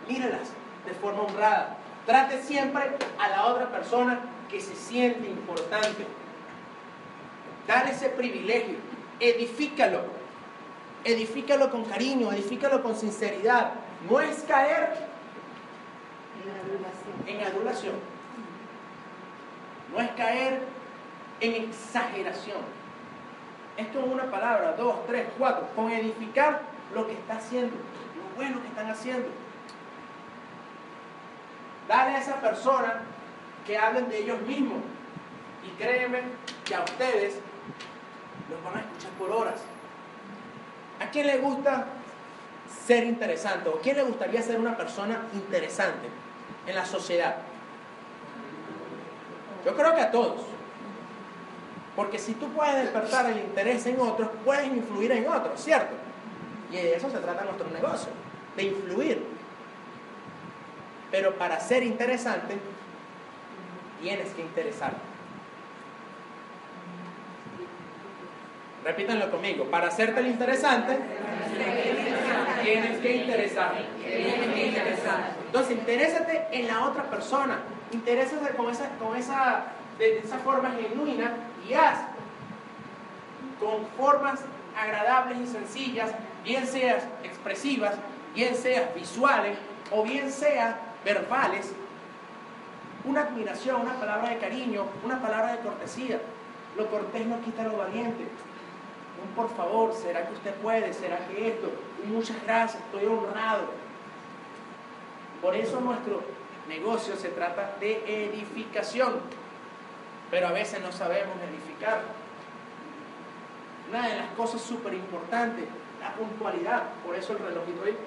Míralas 0.07 0.51
de 0.85 0.93
forma 0.93 1.23
honrada. 1.23 1.77
Trate 2.05 2.41
siempre 2.41 2.83
a 3.19 3.29
la 3.29 3.45
otra 3.45 3.69
persona 3.69 4.19
que 4.49 4.59
se 4.59 4.75
siente 4.75 5.27
importante. 5.27 6.05
Dale 7.67 7.91
ese 7.91 8.09
privilegio. 8.09 8.77
Edifícalo. 9.19 10.01
Edifícalo 11.03 11.69
con 11.69 11.85
cariño, 11.85 12.31
edifícalo 12.31 12.81
con 12.83 12.95
sinceridad. 12.95 13.73
No 14.09 14.19
es 14.19 14.43
caer 14.43 15.07
en 17.27 17.41
adulación. 17.41 17.95
No 19.93 19.99
es 19.99 20.09
caer 20.11 20.61
en 21.41 21.63
exageración. 21.63 22.79
Esto 23.77 23.99
es 23.99 24.05
una 24.11 24.29
palabra, 24.29 24.73
dos, 24.73 25.05
tres, 25.07 25.27
cuatro. 25.37 25.67
Con 25.75 25.91
edificar 25.91 26.61
lo 26.93 27.07
que 27.07 27.13
está 27.13 27.37
haciendo, 27.37 27.75
lo 27.75 28.35
bueno 28.35 28.61
que 28.61 28.67
están 28.67 28.89
haciendo. 28.89 29.29
Dale 31.87 32.15
a 32.15 32.19
esa 32.19 32.41
persona 32.41 33.03
que 33.69 33.77
hablen 33.77 34.09
de 34.09 34.17
ellos 34.17 34.41
mismos. 34.41 34.79
Y 35.63 35.69
créeme 35.81 36.21
que 36.65 36.73
a 36.73 36.81
ustedes 36.83 37.35
los 38.49 38.63
van 38.63 38.77
a 38.77 38.79
escuchar 38.79 39.11
por 39.11 39.29
horas. 39.29 39.61
¿A 40.99 41.11
quién 41.11 41.27
le 41.27 41.37
gusta 41.37 41.85
ser 42.87 43.03
interesante? 43.03 43.69
¿O 43.69 43.73
quién 43.73 43.97
le 43.97 44.03
gustaría 44.03 44.41
ser 44.41 44.59
una 44.59 44.75
persona 44.75 45.21
interesante 45.33 46.07
en 46.65 46.73
la 46.73 46.83
sociedad? 46.83 47.35
Yo 49.63 49.75
creo 49.75 49.93
que 49.93 50.01
a 50.01 50.09
todos. 50.09 50.41
Porque 51.95 52.17
si 52.17 52.33
tú 52.33 52.49
puedes 52.49 52.75
despertar 52.75 53.27
el 53.27 53.37
interés 53.37 53.85
en 53.85 53.99
otros, 53.99 54.29
puedes 54.43 54.65
influir 54.65 55.11
en 55.11 55.29
otros, 55.29 55.61
¿cierto? 55.61 55.93
Y 56.71 56.77
de 56.77 56.95
eso 56.95 57.07
se 57.11 57.19
trata 57.19 57.43
nuestro 57.43 57.69
negocio, 57.69 58.09
de 58.55 58.63
influir. 58.63 59.23
Pero 61.11 61.35
para 61.35 61.59
ser 61.59 61.83
interesante, 61.83 62.57
tienes 64.01 64.29
que 64.33 64.41
interesar. 64.41 64.93
Repítanlo 68.83 69.29
conmigo. 69.29 69.65
Para 69.65 69.87
hacerte 69.87 70.21
el 70.21 70.27
interesante, 70.27 70.97
tienes 72.63 72.99
que 72.99 73.15
interesar. 73.17 73.73
Entonces, 75.45 75.77
interésate 75.77 76.47
en 76.51 76.67
la 76.67 76.85
otra 76.85 77.03
persona. 77.03 77.59
Interésate 77.91 78.55
con 78.55 78.69
esa, 78.69 78.89
con 78.97 79.17
esa, 79.17 79.65
de 79.97 80.19
esa 80.19 80.37
forma 80.39 80.71
genuina 80.71 81.33
y 81.67 81.73
haz 81.73 81.99
con 83.59 83.85
formas 83.97 84.39
agradables 84.77 85.37
y 85.39 85.47
sencillas, 85.47 86.11
bien 86.43 86.65
seas 86.65 87.03
expresivas, 87.23 87.95
bien 88.33 88.55
seas 88.55 88.93
visuales 88.95 89.57
o 89.91 90.03
bien 90.03 90.31
seas 90.31 90.75
verbales, 91.03 91.73
una 93.05 93.21
admiración, 93.21 93.81
una 93.81 93.99
palabra 93.99 94.29
de 94.29 94.37
cariño, 94.37 94.85
una 95.03 95.21
palabra 95.21 95.53
de 95.53 95.59
cortesía. 95.59 96.19
Lo 96.77 96.89
cortés 96.89 97.25
no 97.25 97.41
quita 97.41 97.63
lo 97.63 97.77
valiente. 97.77 98.23
Un 99.23 99.35
por 99.35 99.53
favor, 99.55 99.93
¿será 99.93 100.27
que 100.27 100.33
usted 100.33 100.53
puede? 100.55 100.93
¿Será 100.93 101.27
que 101.27 101.49
esto? 101.49 101.71
Muchas 102.05 102.41
gracias, 102.43 102.81
estoy 102.83 103.05
honrado. 103.05 103.65
Por 105.41 105.55
eso 105.55 105.79
nuestro 105.79 106.23
negocio 106.67 107.15
se 107.15 107.29
trata 107.29 107.75
de 107.79 108.03
edificación, 108.25 109.19
pero 110.29 110.47
a 110.47 110.51
veces 110.51 110.81
no 110.81 110.91
sabemos 110.91 111.35
edificar. 111.49 112.01
Una 113.89 114.07
de 114.07 114.15
las 114.17 114.29
cosas 114.31 114.61
súper 114.61 114.93
importantes, 114.93 115.65
la 115.99 116.13
puntualidad, 116.13 116.83
por 117.05 117.15
eso 117.15 117.33
el 117.33 117.39
relojito 117.39 117.83
ahí. 117.85 117.97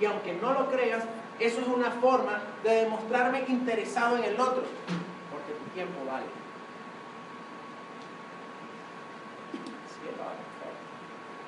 Y 0.00 0.04
aunque 0.04 0.34
no 0.34 0.52
lo 0.52 0.70
creas, 0.70 1.04
eso 1.40 1.60
es 1.60 1.66
una 1.68 1.90
forma 1.90 2.40
de 2.62 2.70
demostrarme 2.84 3.44
interesado 3.48 4.16
en 4.16 4.24
el 4.24 4.40
otro, 4.40 4.62
porque 5.30 5.52
tu 5.52 5.70
tiempo 5.74 6.04
vale. 6.10 6.26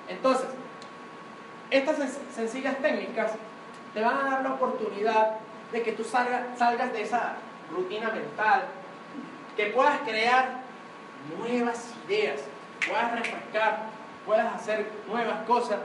Entonces, 0.08 0.46
estas 1.70 1.98
sen- 1.98 2.30
sencillas 2.34 2.78
técnicas 2.78 3.32
te 3.94 4.00
van 4.02 4.16
a 4.18 4.30
dar 4.30 4.42
la 4.42 4.54
oportunidad 4.54 5.36
de 5.72 5.82
que 5.82 5.92
tú 5.92 6.02
salga- 6.04 6.46
salgas 6.56 6.92
de 6.92 7.02
esa 7.02 7.34
rutina 7.70 8.10
mental, 8.10 8.64
que 9.56 9.66
puedas 9.66 10.00
crear 10.00 10.60
nuevas 11.38 11.92
ideas, 12.06 12.40
puedas 12.86 13.12
refrescar, 13.12 13.80
puedas 14.24 14.54
hacer 14.54 14.90
nuevas 15.08 15.44
cosas. 15.46 15.78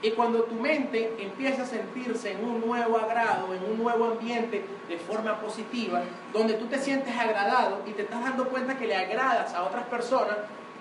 Y 0.00 0.12
cuando 0.12 0.44
tu 0.44 0.54
mente 0.54 1.12
empieza 1.18 1.62
a 1.62 1.66
sentirse 1.66 2.32
en 2.32 2.44
un 2.44 2.60
nuevo 2.60 2.98
agrado, 2.98 3.52
en 3.52 3.64
un 3.64 3.78
nuevo 3.78 4.04
ambiente 4.04 4.64
de 4.88 4.98
forma 4.98 5.40
positiva, 5.40 6.02
donde 6.32 6.54
tú 6.54 6.66
te 6.66 6.78
sientes 6.78 7.16
agradado 7.16 7.82
y 7.84 7.92
te 7.92 8.02
estás 8.02 8.22
dando 8.22 8.48
cuenta 8.48 8.78
que 8.78 8.86
le 8.86 8.94
agradas 8.94 9.54
a 9.54 9.64
otras 9.64 9.86
personas, 9.86 10.36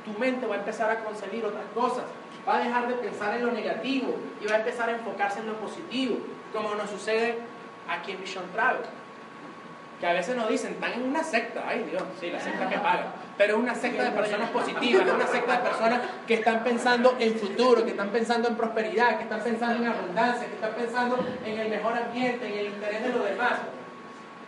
tu 0.06 0.18
mente 0.20 0.46
va 0.46 0.56
a 0.56 0.60
empezar 0.60 0.92
a 0.92 1.04
concebir 1.04 1.44
otras 1.46 1.66
cosas. 1.74 2.04
Va 2.48 2.58
a 2.58 2.60
dejar 2.60 2.88
de 2.88 2.94
pensar 2.94 3.36
en 3.36 3.46
lo 3.46 3.52
negativo 3.52 4.16
y 4.42 4.46
va 4.46 4.56
a 4.56 4.60
empezar 4.60 4.90
a 4.90 4.94
enfocarse 4.94 5.40
en 5.40 5.48
lo 5.48 5.56
positivo, 5.56 6.18
como 6.54 6.76
nos 6.76 6.90
sucede 6.90 7.40
aquí 7.90 8.12
en 8.12 8.22
Vision 8.22 8.46
Travel. 8.54 8.84
Que 10.00 10.06
a 10.06 10.14
veces 10.14 10.36
nos 10.36 10.48
dicen, 10.48 10.74
están 10.74 10.94
en 10.94 11.04
una 11.04 11.24
secta, 11.24 11.64
ay 11.68 11.84
Dios, 11.90 12.04
sí, 12.20 12.30
la 12.30 12.40
secta 12.40 12.70
que 12.70 12.78
paga, 12.78 13.14
pero 13.38 13.54
es 13.56 13.60
una 13.60 13.76
secta 13.76 14.04
de 14.06 14.12
personas 14.12 14.50
positivas, 14.50 15.08
es 15.08 15.14
una 15.14 15.28
secta 15.28 15.58
de 15.58 15.70
personas 15.70 16.02
que 16.26 16.34
están 16.34 16.64
pensando 16.64 17.16
en 17.20 17.36
futuro, 17.36 17.84
que 17.86 17.92
están 17.92 18.10
pensando 18.10 18.48
en 18.50 18.56
prosperidad, 18.56 19.18
que 19.18 19.24
están 19.24 19.42
pensando 19.42 19.84
en 19.84 19.92
abundancia, 19.92 20.48
que 20.48 20.56
están 20.56 20.74
pensando 20.74 21.24
en 21.46 21.60
el 21.60 21.70
mejor 21.70 21.94
ambiente, 21.98 22.48
en 22.48 22.60
el 22.60 22.66
interés 22.74 23.04
de 23.04 23.10
los 23.10 23.24
demás. 23.24 23.54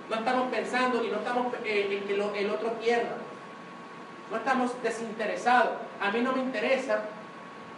No 0.10 0.16
estamos 0.16 0.50
pensando 0.52 1.04
y 1.04 1.10
no 1.10 1.18
estamos 1.18 1.54
eh, 1.66 2.00
en 2.02 2.08
que 2.08 2.14
el 2.42 2.50
otro 2.50 2.74
pierda. 2.80 3.16
No 4.32 4.38
estamos 4.38 4.72
desinteresados. 4.82 5.72
A 6.02 6.12
mí 6.12 6.22
no 6.22 6.34
me 6.34 6.40
interesa 6.42 7.02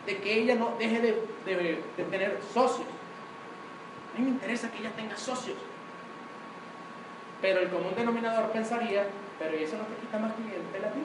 de 0.05 0.17
que 0.17 0.39
ella 0.39 0.55
no 0.55 0.75
deje 0.79 0.99
de, 0.99 1.11
de- 1.45 1.83
de 1.97 2.03
tener 2.05 2.39
socios. 2.53 2.87
A 4.15 4.17
mí 4.19 4.23
me 4.25 4.31
interesa 4.31 4.71
que 4.71 4.79
ella 4.79 4.91
tenga 4.95 5.17
socios. 5.17 5.57
Pero 7.41 7.59
el 7.59 7.69
común 7.69 7.93
denominador 7.97 8.51
pensaría, 8.51 9.03
pero 9.41 9.59
¿y 9.59 9.63
eso 9.63 9.75
no 9.75 9.85
te 9.85 9.95
quita 9.95 10.19
más 10.19 10.33
clientela 10.33 10.87
a 10.87 10.91
ti? 10.91 10.99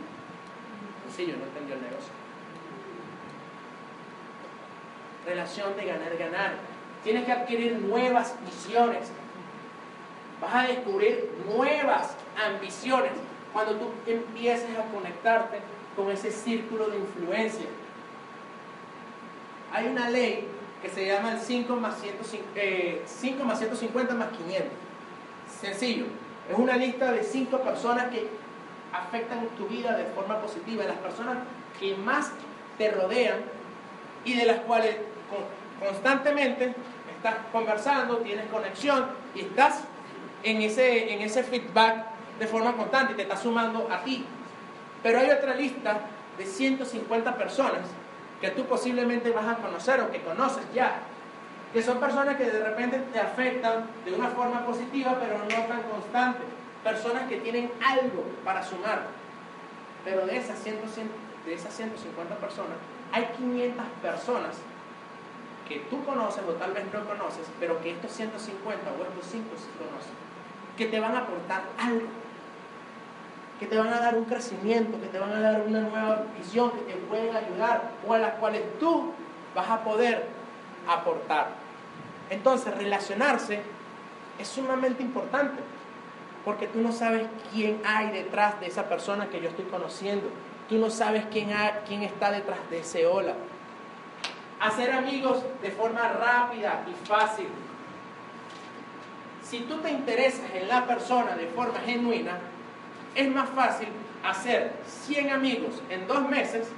Sencillo, 1.07 1.39
no 1.39 1.45
entendió 1.45 1.77
el 1.77 1.83
negocio. 1.83 2.13
Relación 5.25 5.75
de 5.77 5.87
ganar-ganar. 5.87 6.55
Tienes 7.03 7.25
que 7.25 7.33
adquirir 7.33 7.79
nuevas 7.79 8.35
visiones. 8.45 9.11
Vas 10.41 10.55
a 10.55 10.69
descubrir 10.69 11.31
nuevas 11.47 12.15
ambiciones 12.37 13.13
cuando 13.55 13.77
tú 13.77 13.91
empieces 14.07 14.79
a 14.79 14.85
conectarte 14.93 15.61
con 15.97 16.11
ese 16.11 16.31
círculo 16.31 16.89
de 16.89 16.99
influencia. 16.99 17.67
Hay 19.73 19.87
una 19.87 20.11
ley 20.11 20.47
que 20.83 20.91
se 20.91 21.07
llama 21.07 21.33
el 21.33 21.41
5 21.41 21.75
más, 21.77 21.99
150, 22.01 22.61
eh, 22.61 23.03
5 23.07 23.45
más 23.45 23.59
150 23.59 24.15
más 24.15 24.29
500. 24.29 24.69
Sencillo, 25.61 26.05
es 26.51 26.57
una 26.57 26.77
lista 26.77 27.13
de 27.13 27.23
5 27.23 27.59
personas 27.61 28.09
que 28.09 28.29
afectan 28.93 29.47
tu 29.59 29.67
vida 29.67 29.97
de 29.97 30.05
forma 30.07 30.41
positiva, 30.41 30.85
las 30.85 30.99
personas 30.99 31.39
que 31.79 31.95
más 31.97 32.33
te 32.79 32.91
rodean 32.91 33.39
y 34.25 34.35
de 34.35 34.47
las 34.47 34.61
cuales 34.61 34.97
constantemente 35.81 36.75
estás 37.17 37.35
conversando, 37.53 38.19
tienes 38.19 38.47
conexión 38.47 39.07
y 39.35 39.41
estás 39.41 39.83
en 40.43 40.63
ese, 40.63 41.13
en 41.13 41.21
ese 41.21 41.43
feedback 41.43 42.07
de 42.39 42.47
forma 42.47 42.77
constante 42.77 43.15
y 43.15 43.17
te 43.17 43.23
está 43.23 43.37
sumando 43.37 43.89
a 43.91 44.03
ti. 44.05 44.25
Pero 45.03 45.19
hay 45.19 45.31
otra 45.31 45.55
lista 45.55 46.01
de 46.39 46.47
150 46.47 47.37
personas 47.37 47.81
que 48.41 48.51
tú 48.51 48.65
posiblemente 48.67 49.31
vas 49.31 49.47
a 49.47 49.57
conocer 49.57 50.01
o 50.01 50.11
que 50.11 50.21
conoces 50.21 50.65
ya, 50.75 51.01
que 51.73 51.83
son 51.83 51.99
personas 51.99 52.37
que 52.37 52.45
de 52.45 52.63
repente 52.63 52.99
te 53.13 53.21
afectan 53.21 53.87
de 54.05 54.15
una 54.15 54.29
forma 54.29 54.65
positiva, 54.65 55.19
pero 55.21 55.39
no 55.39 55.67
tan 55.67 55.83
constante. 55.83 56.41
Personas 56.83 57.29
que 57.29 57.39
tienen 57.39 57.71
algo 57.85 58.25
para 58.45 58.63
sumar. 58.63 59.03
Pero 60.05 60.27
de 60.27 60.37
esas, 60.37 60.59
100, 60.59 60.79
de 61.45 61.55
esas 61.55 61.75
150 61.75 62.37
personas, 62.37 62.77
hay 63.13 63.25
500 63.37 63.85
personas 64.01 64.57
que 65.69 65.81
tú 65.91 66.05
conoces 66.05 66.45
o 66.49 66.53
tal 66.53 66.73
vez 66.73 66.85
no 66.93 67.05
conoces, 67.05 67.47
pero 67.59 67.81
que 67.83 67.91
estos 67.91 68.13
150 68.13 68.91
o 68.91 69.03
estos 69.03 69.27
5 69.33 69.49
sí 69.57 69.69
conocen, 69.77 70.15
que 70.77 70.87
te 70.87 71.01
van 71.01 71.17
a 71.17 71.21
aportar 71.21 71.63
algo 71.77 72.07
que 73.59 73.67
te 73.67 73.79
van 73.79 73.93
a 73.93 74.01
dar 74.01 74.17
un 74.17 74.25
crecimiento, 74.25 75.01
que 75.01 75.07
te 75.07 75.19
van 75.19 75.33
a 75.33 75.41
dar 75.41 75.63
una 75.67 75.81
nueva 75.81 76.25
visión, 76.37 76.71
que 76.73 76.93
te 76.93 76.95
pueden 76.95 77.35
ayudar 77.35 77.91
o 78.07 78.13
a 78.13 78.19
las 78.19 78.35
cuales 78.35 78.63
tú 78.79 79.13
vas 79.55 79.71
a 79.71 79.83
poder 79.83 80.27
aportar. 80.89 81.49
Entonces, 82.31 82.75
relacionarse 82.77 83.61
es 84.39 84.49
sumamente 84.49 85.03
importante, 85.03 85.63
porque 86.45 86.67
tú 86.67 86.81
no 86.81 86.93
sabes 86.93 87.27
quién 87.53 87.81
hay 87.85 88.11
detrás 88.11 88.61
de 88.61 88.67
esa 88.67 88.89
persona 88.89 89.29
que 89.29 89.41
yo 89.41 89.49
estoy 89.49 89.65
conociendo. 89.67 90.29
Tú 90.69 90.79
no 90.79 90.91
sabes 90.91 91.25
quién, 91.31 91.51
quién 91.87 92.03
está 92.03 92.31
detrás 92.31 92.59
de 92.71 92.81
ese 92.81 93.07
hola. 93.07 93.35
Hacer 94.61 94.93
amigos 94.93 95.43
de 95.63 95.71
forma 95.71 96.09
rápida 96.09 96.85
y 96.89 97.07
fácil. 97.07 97.49
Si 99.43 99.61
tú 99.61 99.79
te 99.79 99.91
interesas 99.91 100.51
en 100.55 100.67
la 100.69 100.87
persona 100.87 101.37
de 101.37 101.47
forma 101.49 101.79
genuina, 101.81 102.39
es 103.15 103.29
más 103.29 103.49
fácil 103.51 103.89
hacer 104.25 104.73
100 105.07 105.31
amigos 105.31 105.83
en 105.89 106.07
dos 106.07 106.29
meses 106.29 106.69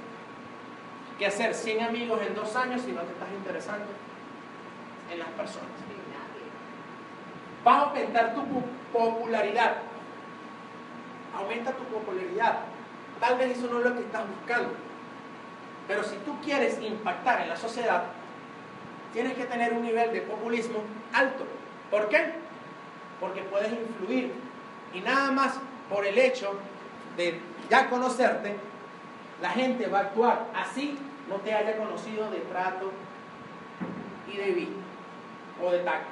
que 1.19 1.27
hacer 1.27 1.53
100 1.53 1.81
amigos 1.81 2.21
en 2.25 2.33
dos 2.33 2.55
años 2.55 2.81
si 2.81 2.93
no 2.93 3.01
te 3.01 3.11
estás 3.11 3.27
interesando 3.37 3.85
en 5.11 5.19
las 5.19 5.27
personas. 5.29 5.67
Vas 7.63 7.75
a 7.75 7.81
aumentar 7.89 8.33
tu 8.33 8.41
popularidad. 8.93 9.75
Aumenta 11.35 11.73
tu 11.73 11.83
popularidad. 11.83 12.59
Tal 13.19 13.37
vez 13.37 13.57
eso 13.57 13.67
no 13.67 13.79
es 13.79 13.85
lo 13.85 13.93
que 13.95 13.99
estás 13.99 14.23
buscando. 14.29 14.73
Pero 15.89 16.03
si 16.03 16.15
tú 16.17 16.39
quieres 16.41 16.81
impactar 16.81 17.41
en 17.41 17.49
la 17.49 17.57
sociedad, 17.57 18.03
tienes 19.11 19.33
que 19.33 19.43
tener 19.43 19.73
un 19.73 19.83
nivel 19.83 20.13
de 20.13 20.21
populismo 20.21 20.79
alto. 21.13 21.43
¿Por 21.91 22.07
qué? 22.07 22.31
Porque 23.19 23.41
puedes 23.41 23.73
influir. 23.73 24.33
Y 24.93 25.01
nada 25.01 25.31
más 25.31 25.55
por 25.89 26.05
el 26.05 26.17
hecho 26.17 26.53
de 27.17 27.41
ya 27.69 27.89
conocerte, 27.89 28.55
la 29.41 29.49
gente 29.49 29.87
va 29.87 29.99
a 29.99 30.01
actuar 30.03 30.47
así 30.55 30.97
no 31.27 31.35
te 31.37 31.53
haya 31.53 31.77
conocido 31.77 32.29
de 32.31 32.39
trato 32.39 32.91
y 34.31 34.37
de 34.37 34.51
vida 34.51 34.71
o 35.63 35.71
de 35.71 35.79
tacto. 35.79 36.09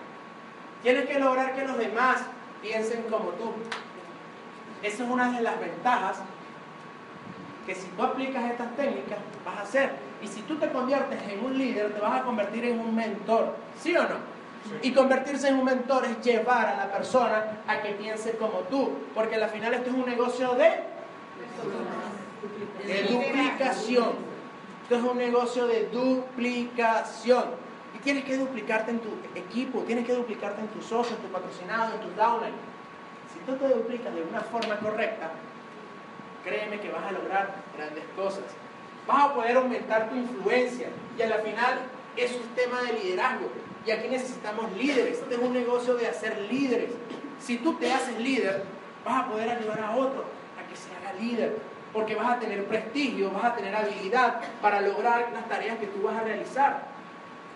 Tienes 0.83 1.05
que 1.07 1.19
lograr 1.19 1.55
que 1.55 1.65
los 1.65 1.77
demás 1.77 2.21
piensen 2.61 3.03
como 3.03 3.29
tú. 3.31 3.53
Esa 4.83 5.03
es 5.03 5.09
una 5.09 5.31
de 5.31 5.41
las 5.41 5.59
ventajas 5.59 6.19
que 7.65 7.75
si 7.75 7.87
tú 7.87 8.03
aplicas 8.03 8.51
estas 8.51 8.75
técnicas 8.75 9.17
vas 9.45 9.57
a 9.57 9.61
hacer. 9.61 9.91
Y 10.21 10.27
si 10.27 10.41
tú 10.43 10.55
te 10.55 10.69
conviertes 10.69 11.21
en 11.29 11.43
un 11.43 11.57
líder, 11.57 11.93
te 11.93 11.99
vas 11.99 12.21
a 12.21 12.23
convertir 12.23 12.65
en 12.65 12.79
un 12.79 12.95
mentor. 12.95 13.55
¿Sí 13.79 13.95
o 13.95 14.03
no? 14.03 14.37
Y 14.81 14.91
convertirse 14.91 15.49
en 15.49 15.59
un 15.59 15.65
mentor 15.65 16.05
es 16.05 16.21
llevar 16.21 16.67
a 16.67 16.77
la 16.77 16.91
persona 16.91 17.59
a 17.67 17.81
que 17.81 17.91
piense 17.93 18.37
como 18.37 18.59
tú, 18.69 18.91
porque 19.13 19.35
al 19.35 19.49
final 19.49 19.73
esto 19.73 19.89
es 19.89 19.95
un 19.95 20.05
negocio 20.05 20.55
de, 20.55 20.83
de 22.85 23.03
duplicación. 23.03 24.36
Esto 24.87 25.05
es 25.05 25.11
un 25.11 25.17
negocio 25.17 25.67
de 25.67 25.89
duplicación. 25.89 27.43
Y 27.93 27.97
tienes 27.97 28.23
que 28.23 28.37
duplicarte 28.37 28.91
en 28.91 28.99
tu 28.99 29.09
equipo, 29.35 29.79
tienes 29.81 30.05
que 30.05 30.13
duplicarte 30.13 30.61
en 30.61 30.69
tus 30.69 30.85
socios, 30.85 31.19
en 31.19 31.27
tu 31.27 31.33
patrocinado, 31.33 31.93
en 31.95 31.99
tu 31.99 32.15
downline. 32.15 32.55
Si 33.33 33.39
tú 33.45 33.57
te 33.57 33.67
duplicas 33.67 34.15
de 34.15 34.21
una 34.21 34.39
forma 34.39 34.79
correcta, 34.79 35.31
créeme 36.45 36.79
que 36.79 36.89
vas 36.89 37.03
a 37.03 37.11
lograr 37.11 37.53
grandes 37.75 38.05
cosas. 38.15 38.45
Vas 39.05 39.25
a 39.25 39.33
poder 39.33 39.57
aumentar 39.57 40.09
tu 40.09 40.15
influencia 40.15 40.87
y 41.17 41.21
al 41.21 41.33
final 41.41 41.79
es 42.15 42.31
un 42.31 42.47
tema 42.55 42.81
de 42.83 42.93
liderazgo. 42.93 43.49
Y 43.85 43.91
aquí 43.91 44.07
necesitamos 44.07 44.71
líderes. 44.77 45.19
Este 45.19 45.35
es 45.35 45.41
un 45.41 45.51
negocio 45.51 45.95
de 45.95 46.07
hacer 46.07 46.47
líderes. 46.49 46.91
Si 47.41 47.57
tú 47.57 47.73
te 47.73 47.91
haces 47.91 48.17
líder, 48.21 48.63
vas 49.03 49.25
a 49.25 49.29
poder 49.29 49.49
ayudar 49.49 49.81
a 49.81 49.97
otro 49.97 50.23
a 50.57 50.69
que 50.69 50.77
se 50.77 50.87
haga 50.95 51.11
líder. 51.19 51.57
Porque 51.93 52.15
vas 52.15 52.31
a 52.31 52.39
tener 52.39 52.65
prestigio, 52.65 53.31
vas 53.31 53.45
a 53.45 53.55
tener 53.55 53.75
habilidad 53.75 54.41
para 54.61 54.81
lograr 54.81 55.29
las 55.33 55.47
tareas 55.47 55.79
que 55.79 55.87
tú 55.87 56.03
vas 56.03 56.17
a 56.17 56.23
realizar. 56.23 56.83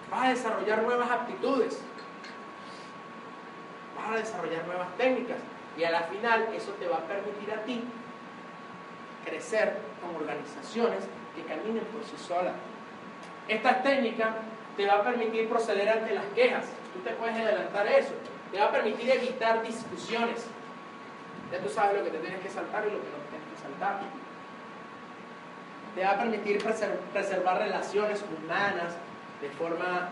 Vas 0.09 0.25
a 0.25 0.29
desarrollar 0.29 0.84
nuevas 0.84 1.09
aptitudes. 1.09 1.82
Vas 3.95 4.12
a 4.12 4.16
desarrollar 4.16 4.66
nuevas 4.66 4.87
técnicas. 4.97 5.37
Y 5.78 5.83
a 5.83 5.91
la 5.91 6.01
final 6.03 6.49
eso 6.53 6.71
te 6.74 6.87
va 6.87 6.97
a 6.97 7.01
permitir 7.01 7.51
a 7.53 7.63
ti 7.63 7.83
crecer 9.25 9.78
con 10.01 10.16
organizaciones 10.16 11.03
que 11.36 11.43
caminen 11.43 11.86
por 11.86 12.03
sí 12.03 12.16
solas. 12.17 12.53
Estas 13.47 13.83
técnicas 13.83 14.29
te 14.75 14.86
va 14.86 14.95
a 14.95 15.03
permitir 15.03 15.49
proceder 15.49 15.89
ante 15.89 16.13
las 16.13 16.25
quejas. 16.36 16.66
Tú 16.93 16.99
te 17.01 17.12
puedes 17.12 17.36
adelantar 17.36 17.87
eso. 17.87 18.13
Te 18.51 18.59
va 18.59 18.66
a 18.66 18.71
permitir 18.71 19.09
evitar 19.09 19.62
discusiones. 19.63 20.45
Ya 21.51 21.59
tú 21.59 21.70
sabes 21.70 21.97
lo 21.97 22.03
que 22.03 22.12
te 22.12 22.20
tienes 22.20 22.41
que 22.41 22.49
saltar 22.49 22.83
y 22.87 22.91
lo 22.91 23.01
que 23.01 23.09
no 23.09 23.17
tienes 23.29 23.47
que 23.53 23.62
saltar. 23.62 23.99
Te 25.96 26.04
va 26.04 26.12
a 26.12 26.18
permitir 26.18 26.63
preservar 27.13 27.58
relaciones 27.58 28.24
humanas 28.24 28.93
de 29.42 29.50
forma 29.50 30.09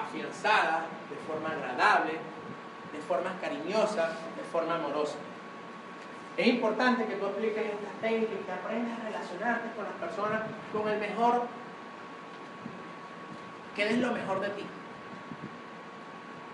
afianzada, 0.00 0.86
de 1.10 1.16
forma 1.26 1.50
agradable, 1.50 2.12
de 2.92 2.98
forma 3.00 3.32
cariñosa, 3.40 4.10
de 4.36 4.44
forma 4.52 4.76
amorosa. 4.76 5.16
Es 6.36 6.46
importante 6.46 7.04
que 7.06 7.16
tú 7.16 7.26
apliques 7.26 7.64
estas 7.64 8.00
técnicas, 8.00 8.38
que 8.46 8.52
aprendas 8.52 9.00
a 9.00 9.04
relacionarte 9.04 9.70
con 9.74 9.84
las 9.84 9.94
personas 9.94 10.42
con 10.72 10.88
el 10.88 11.00
mejor 11.00 11.46
que 13.74 13.84
des 13.84 13.98
lo 13.98 14.12
mejor 14.12 14.40
de 14.40 14.48
ti. 14.50 14.64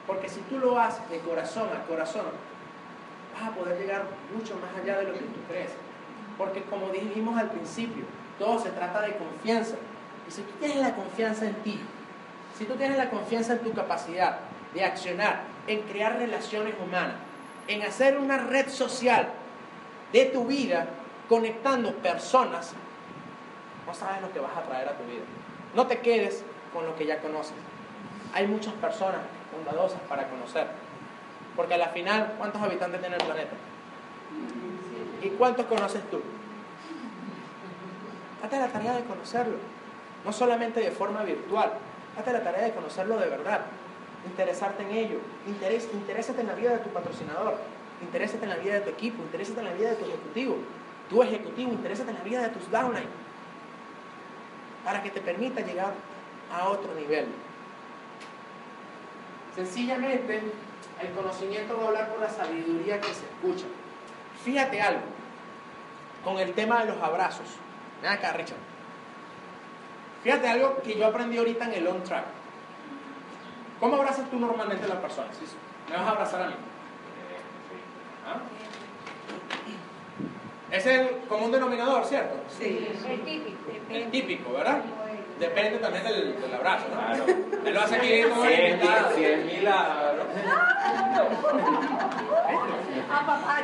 Porque 0.06 0.28
si 0.28 0.40
tú 0.40 0.58
lo 0.58 0.78
haces 0.78 1.08
de 1.10 1.18
corazón 1.20 1.68
a 1.74 1.86
corazón, 1.86 2.26
vas 3.34 3.50
a 3.50 3.54
poder 3.54 3.78
llegar 3.78 4.04
mucho 4.34 4.54
más 4.56 4.70
allá 4.82 4.98
de 4.98 5.04
lo 5.04 5.12
que 5.12 5.20
tú 5.20 5.40
crees. 5.48 5.72
Porque 6.38 6.62
como 6.62 6.88
dijimos 6.88 7.38
al 7.38 7.50
principio, 7.50 8.04
todo 8.38 8.58
se 8.58 8.70
trata 8.70 9.00
de 9.02 9.16
confianza. 9.16 9.76
Y 10.28 10.30
si 10.30 10.42
tú 10.42 10.52
tienes 10.58 10.78
la 10.78 10.94
confianza 10.94 11.46
en 11.46 11.54
ti, 11.56 11.80
si 12.58 12.64
tú 12.64 12.74
tienes 12.74 12.96
la 12.96 13.10
confianza 13.10 13.54
en 13.54 13.60
tu 13.60 13.72
capacidad 13.72 14.38
de 14.72 14.84
accionar, 14.84 15.42
en 15.66 15.82
crear 15.82 16.16
relaciones 16.18 16.74
humanas, 16.82 17.16
en 17.68 17.82
hacer 17.82 18.18
una 18.18 18.38
red 18.38 18.68
social 18.68 19.28
de 20.12 20.26
tu 20.26 20.46
vida, 20.46 20.86
conectando 21.28 21.92
personas, 21.96 22.72
no 23.86 23.94
sabes 23.94 24.20
lo 24.22 24.32
que 24.32 24.40
vas 24.40 24.56
a 24.56 24.62
traer 24.62 24.88
a 24.88 24.96
tu 24.96 25.04
vida. 25.04 25.24
No 25.74 25.86
te 25.86 25.98
quedes 26.00 26.44
con 26.72 26.86
lo 26.86 26.96
que 26.96 27.06
ya 27.06 27.20
conoces. 27.20 27.54
Hay 28.32 28.46
muchas 28.46 28.74
personas 28.74 29.20
bondadosas 29.52 30.00
para 30.08 30.28
conocer. 30.28 30.66
Porque 31.56 31.74
a 31.74 31.78
la 31.78 31.88
final, 31.88 32.34
¿cuántos 32.38 32.60
habitantes 32.60 33.00
tiene 33.00 33.16
el 33.16 33.24
planeta? 33.24 33.54
¿Y 35.22 35.28
cuántos 35.30 35.66
conoces 35.66 36.02
tú? 36.10 36.20
Date 38.44 38.58
la 38.58 38.68
tarea 38.68 38.92
de 38.92 39.04
conocerlo. 39.04 39.56
No 40.22 40.30
solamente 40.30 40.80
de 40.80 40.90
forma 40.90 41.22
virtual. 41.22 41.72
Date 42.14 42.30
la 42.30 42.44
tarea 42.44 42.64
de 42.64 42.72
conocerlo 42.72 43.16
de 43.16 43.30
verdad. 43.30 43.62
interesarte 44.26 44.82
en 44.82 44.90
ello. 44.90 45.18
Interés, 45.46 45.88
interésate 45.94 46.42
en 46.42 46.48
la 46.48 46.54
vida 46.54 46.72
de 46.72 46.78
tu 46.78 46.90
patrocinador, 46.90 47.56
interésate 48.02 48.44
en 48.44 48.50
la 48.50 48.56
vida 48.56 48.74
de 48.74 48.80
tu 48.80 48.90
equipo, 48.90 49.22
interésate 49.22 49.60
en 49.60 49.66
la 49.66 49.72
vida 49.72 49.90
de 49.90 49.96
tu 49.96 50.04
ejecutivo. 50.04 50.56
Tu 51.08 51.22
ejecutivo, 51.22 51.72
interésate 51.72 52.10
en 52.10 52.16
la 52.16 52.22
vida 52.22 52.42
de 52.42 52.48
tus 52.50 52.70
downline 52.70 53.08
para 54.84 55.02
que 55.02 55.10
te 55.10 55.22
permita 55.22 55.62
llegar 55.62 55.94
a 56.52 56.68
otro 56.68 56.94
nivel. 56.94 57.26
Sencillamente, 59.54 60.42
el 61.00 61.10
conocimiento 61.12 61.78
va 61.78 61.84
a 61.84 61.86
hablar 61.88 62.08
por 62.10 62.20
la 62.20 62.28
sabiduría 62.28 63.00
que 63.00 63.08
se 63.08 63.24
escucha. 63.24 63.66
Fíjate 64.44 64.82
algo, 64.82 65.02
con 66.22 66.38
el 66.38 66.52
tema 66.52 66.84
de 66.84 66.92
los 66.92 67.02
abrazos. 67.02 67.48
Ven 68.02 68.10
acá, 68.12 68.32
Richard. 68.32 68.58
Fíjate 70.22 70.48
algo 70.48 70.80
que 70.82 70.96
yo 70.96 71.06
aprendí 71.06 71.36
ahorita 71.38 71.64
en 71.66 71.72
el 71.74 71.86
on 71.86 72.02
track. 72.02 72.24
¿Cómo 73.80 73.96
abrazas 73.96 74.28
tú 74.30 74.38
normalmente 74.38 74.84
a 74.84 74.88
las 74.88 74.98
personas? 74.98 75.36
¿Me 75.90 75.96
vas 75.96 76.06
a 76.06 76.10
abrazar 76.10 76.42
a 76.42 76.46
mí? 76.48 76.54
¿Ah? 78.26 78.36
Es 80.70 80.86
el 80.86 81.18
común 81.28 81.52
denominador, 81.52 82.04
¿cierto? 82.06 82.36
Sí, 82.58 82.88
el 83.08 83.20
típico. 83.20 83.58
El 83.90 84.10
típico, 84.10 84.52
¿verdad? 84.54 84.80
Depende 85.38 85.78
también 85.78 86.04
del, 86.04 86.40
del 86.40 86.54
abrazo, 86.54 86.86
¿no? 86.88 86.96
Claro. 86.96 87.24
Él 87.66 87.74
lo 87.74 87.80
hace 87.80 87.96
aquí 87.96 88.22
como 88.22 88.44
Cien 88.46 88.70
invitado. 88.74 89.08
mil, 89.10 89.16
cien 89.16 89.46
mil 89.46 89.68
a- 89.68 90.12
Ah. 93.10 93.60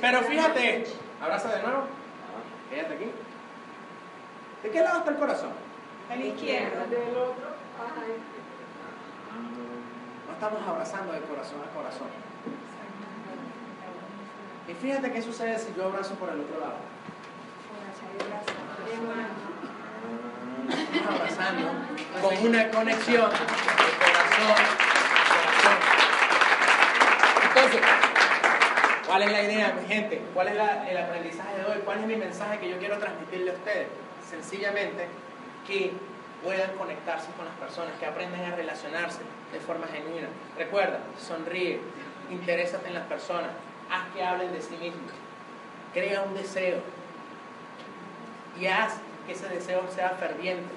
Pero 0.00 0.22
fíjate, 0.22 0.84
abraza 1.20 1.48
de 1.54 1.62
nuevo. 1.62 1.82
Fíjate 2.70 2.94
aquí. 2.94 3.10
¿De 4.62 4.70
qué 4.70 4.80
lado 4.82 4.98
está 4.98 5.10
el 5.10 5.16
corazón? 5.16 5.50
A 6.10 6.16
la 6.16 6.24
izquierda. 6.24 6.86
No 10.26 10.32
estamos 10.32 10.68
abrazando 10.68 11.12
de 11.12 11.20
corazón 11.20 11.60
a 11.62 11.74
corazón. 11.74 12.08
Y 14.68 14.74
fíjate 14.74 15.12
qué 15.12 15.22
sucede 15.22 15.58
si 15.58 15.72
yo 15.74 15.86
abrazo 15.86 16.14
por 16.14 16.28
el 16.30 16.40
otro 16.40 16.60
lado. 16.60 16.76
Estamos 20.92 21.20
abrazando 21.20 21.68
con 22.20 22.46
una 22.46 22.70
conexión 22.70 23.30
de 23.30 23.36
corazón 23.98 24.50
a 24.50 24.58
corazón. 25.38 25.78
Entonces, 27.48 28.07
¿cuál 29.08 29.22
es 29.22 29.32
la 29.32 29.42
idea, 29.42 29.72
mi 29.80 29.88
gente? 29.88 30.20
¿Cuál 30.34 30.48
es 30.48 30.54
el 30.54 30.98
aprendizaje 30.98 31.56
de 31.56 31.64
hoy? 31.64 31.78
¿Cuál 31.84 32.00
es 32.00 32.06
mi 32.06 32.16
mensaje 32.16 32.58
que 32.58 32.68
yo 32.68 32.78
quiero 32.78 32.98
transmitirle 32.98 33.50
a 33.50 33.54
ustedes? 33.54 33.88
Sencillamente 34.28 35.06
que 35.66 35.92
puedan 36.44 36.76
conectarse 36.76 37.28
con 37.32 37.46
las 37.46 37.54
personas, 37.54 37.94
que 37.98 38.06
aprendan 38.06 38.44
a 38.44 38.54
relacionarse 38.54 39.20
de 39.52 39.60
forma 39.60 39.86
genuina. 39.86 40.28
Recuerda, 40.56 41.00
sonríe, 41.18 41.80
interésate 42.30 42.88
en 42.88 42.94
las 42.94 43.06
personas, 43.06 43.50
haz 43.90 44.14
que 44.14 44.22
hablen 44.22 44.52
de 44.52 44.60
sí 44.60 44.76
mismos, 44.76 45.10
crea 45.94 46.22
un 46.22 46.34
deseo 46.34 46.80
y 48.60 48.66
haz 48.66 48.94
que 49.26 49.32
ese 49.32 49.48
deseo 49.48 49.84
sea 49.90 50.10
ferviente. 50.10 50.68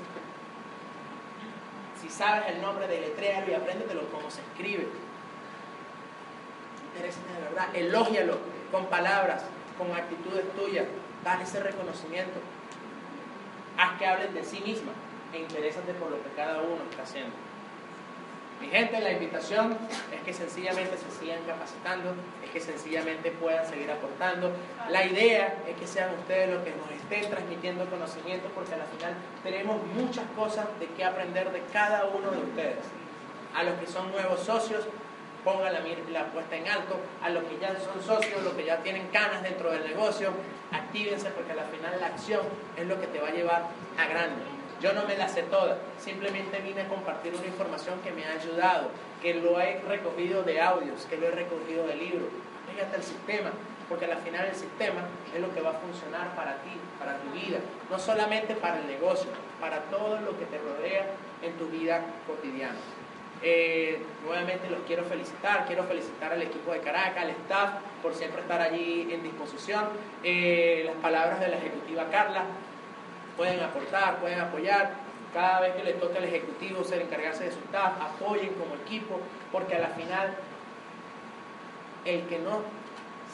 Si 2.02 2.10
sabes 2.10 2.46
el 2.48 2.62
nombre, 2.62 2.88
deletréalo 2.88 3.52
y 3.52 3.56
apréndetelo 3.56 4.10
como 4.10 4.32
se 4.32 4.42
escribe. 4.42 4.88
Interésate 6.94 7.34
de 7.34 7.42
verdad, 7.42 7.76
elógialo 7.76 8.38
con 8.72 8.86
palabras, 8.88 9.44
con 9.78 9.92
actitudes 9.92 10.46
tuyas, 10.56 10.86
dale 11.24 11.44
ese 11.44 11.62
reconocimiento. 11.62 12.40
Haz 13.78 13.98
que 13.98 14.06
hablen 14.06 14.34
de 14.34 14.44
sí 14.44 14.62
misma 14.66 14.92
e 15.34 15.40
interésate 15.40 15.94
por 15.94 16.12
lo 16.12 16.22
que 16.22 16.30
cada 16.36 16.62
uno 16.62 16.84
está 16.90 17.04
haciendo. 17.04 17.34
Mi 18.62 18.68
gente, 18.68 19.02
la 19.02 19.12
invitación 19.12 19.76
es 20.14 20.22
que 20.22 20.34
sencillamente 20.34 20.96
se 20.96 21.10
sigan 21.20 21.40
capacitando, 21.48 22.14
es 22.46 22.52
que 22.52 22.60
sencillamente 22.60 23.32
puedan 23.32 23.66
seguir 23.66 23.90
aportando. 23.90 24.52
La 24.90 25.04
idea 25.04 25.56
es 25.68 25.76
que 25.78 25.88
sean 25.88 26.14
ustedes 26.20 26.54
los 26.54 26.64
que 26.64 26.70
nos 26.76 26.92
estén 26.92 27.28
transmitiendo 27.32 27.90
conocimiento, 27.90 28.50
porque 28.54 28.76
al 28.76 28.84
final 28.84 29.16
tenemos 29.42 29.82
muchas 29.96 30.26
cosas 30.36 30.68
de 30.80 30.86
qué 30.90 31.04
aprender 31.04 31.52
de 31.52 31.62
cada 31.74 32.06
uno 32.06 32.30
de 32.30 32.38
ustedes. 32.38 32.86
A 33.56 33.64
los 33.64 33.80
que 33.80 33.88
son 33.88 34.12
nuevos 34.12 34.42
socios, 34.42 34.86
pongan 35.44 35.74
la, 35.74 35.82
la 36.12 36.26
puesta 36.28 36.56
en 36.56 36.68
alto. 36.68 36.96
A 37.22 37.30
los 37.30 37.44
que 37.46 37.58
ya 37.60 37.78
son 37.80 38.02
socios, 38.02 38.44
los 38.44 38.54
que 38.54 38.66
ya 38.66 38.78
tienen 38.78 39.08
canas 39.08 39.44
dentro 39.44 39.72
del 39.72 39.84
negocio, 39.84 40.32
actívense 40.72 41.30
porque 41.32 41.52
al 41.52 41.68
final 41.68 42.00
la 42.00 42.08
acción 42.08 42.42
es 42.78 42.88
lo 42.88 43.00
que 43.00 43.08
te 43.08 43.20
va 43.20 43.30
a 43.30 43.32
llevar 43.32 43.64
a 43.98 44.08
grande. 44.08 44.42
Yo 44.82 44.94
no 44.94 45.04
me 45.04 45.16
la 45.16 45.28
sé 45.28 45.44
toda, 45.44 45.78
simplemente 46.00 46.58
vine 46.60 46.82
a 46.82 46.88
compartir 46.88 47.36
una 47.36 47.46
información 47.46 48.00
que 48.02 48.12
me 48.12 48.26
ha 48.26 48.32
ayudado, 48.32 48.90
que 49.22 49.36
lo 49.36 49.60
he 49.60 49.80
recogido 49.82 50.42
de 50.42 50.60
audios, 50.60 51.06
que 51.06 51.18
lo 51.18 51.28
he 51.28 51.32
recogido 51.32 51.86
de 51.86 51.96
libros. 51.96 52.30
Fíjate 52.68 52.96
el 52.98 53.04
sistema, 53.04 53.52
porque 53.88 54.06
al 54.06 54.18
final 54.18 54.48
el 54.48 54.56
sistema 54.56 55.02
es 55.36 55.40
lo 55.40 55.54
que 55.54 55.62
va 55.62 55.72
a 55.72 55.74
funcionar 55.74 56.36
para 56.36 56.56
ti, 56.64 56.72
para 56.98 57.18
tu 57.18 57.30
vida, 57.30 57.60
no 57.92 58.00
solamente 58.00 58.56
para 58.56 58.80
el 58.80 58.88
negocio, 58.88 59.30
para 59.60 59.82
todo 59.84 60.20
lo 60.20 60.40
que 60.40 60.46
te 60.46 60.58
rodea 60.58 61.06
en 61.44 61.54
tu 61.60 61.68
vida 61.68 62.02
cotidiana. 62.26 62.80
Eh, 63.44 64.00
nuevamente 64.24 64.70
los 64.70 64.82
quiero 64.82 65.04
felicitar, 65.06 65.66
quiero 65.66 65.84
felicitar 65.86 66.32
al 66.32 66.42
equipo 66.42 66.72
de 66.72 66.80
Caracas, 66.80 67.24
al 67.24 67.30
staff, 67.32 67.72
por 68.04 68.14
siempre 68.14 68.42
estar 68.42 68.62
allí 68.62 69.08
en 69.12 69.24
disposición. 69.24 69.86
Eh, 70.24 70.84
las 70.86 70.96
palabras 70.96 71.40
de 71.40 71.48
la 71.48 71.58
ejecutiva 71.58 72.06
Carla, 72.12 72.44
pueden 73.38 73.60
aportar, 73.62 74.18
pueden 74.20 74.40
apoyar. 74.40 74.94
Cada 75.34 75.62
vez 75.62 75.76
que 75.76 75.84
le 75.84 75.94
toque 75.94 76.18
al 76.18 76.26
ejecutivo 76.26 76.84
ser 76.84 77.02
encargarse 77.02 77.46
de 77.46 77.52
su 77.52 77.60
staff, 77.60 77.94
apoyen 78.02 78.50
como 78.56 78.76
equipo, 78.76 79.20
porque 79.52 79.76
a 79.76 79.80
la 79.80 79.88
final 79.90 80.36
el 82.06 82.24
que 82.24 82.40
no 82.40 82.62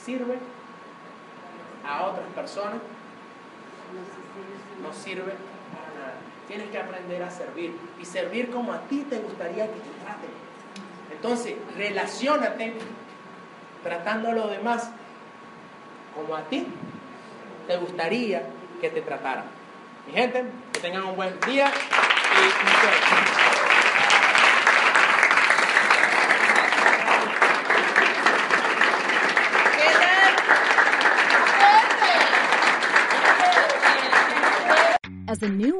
sirve 0.06 0.38
a 1.86 2.04
otras 2.06 2.28
personas 2.36 2.82
no 4.82 4.94
sirve. 4.94 5.34
Tienes 6.48 6.70
que 6.70 6.78
aprender 6.78 7.22
a 7.24 7.30
servir 7.30 7.78
y 8.00 8.06
servir 8.06 8.50
como 8.52 8.74
a 8.74 8.82
ti 8.82 9.06
te 9.10 9.20
gustaría 9.20 9.66
que 9.66 9.80
te 9.80 10.04
traten. 10.04 10.30
Entonces, 11.12 11.56
relaciónate 11.76 12.74
tratando 13.84 14.30
a 14.30 14.34
los 14.34 14.50
demás 14.52 14.90
como 16.16 16.36
a 16.36 16.42
ti 16.44 16.68
te 17.68 17.78
gustaría 17.78 18.44
que 18.80 18.90
te 18.90 19.02
trataran. 19.02 19.46
Mi 20.08 20.14
gente, 20.14 20.46
que 20.74 20.80
tengan 20.80 21.04
un 21.04 21.16
buen 21.16 21.38
día 21.42 21.70
y 21.70 23.67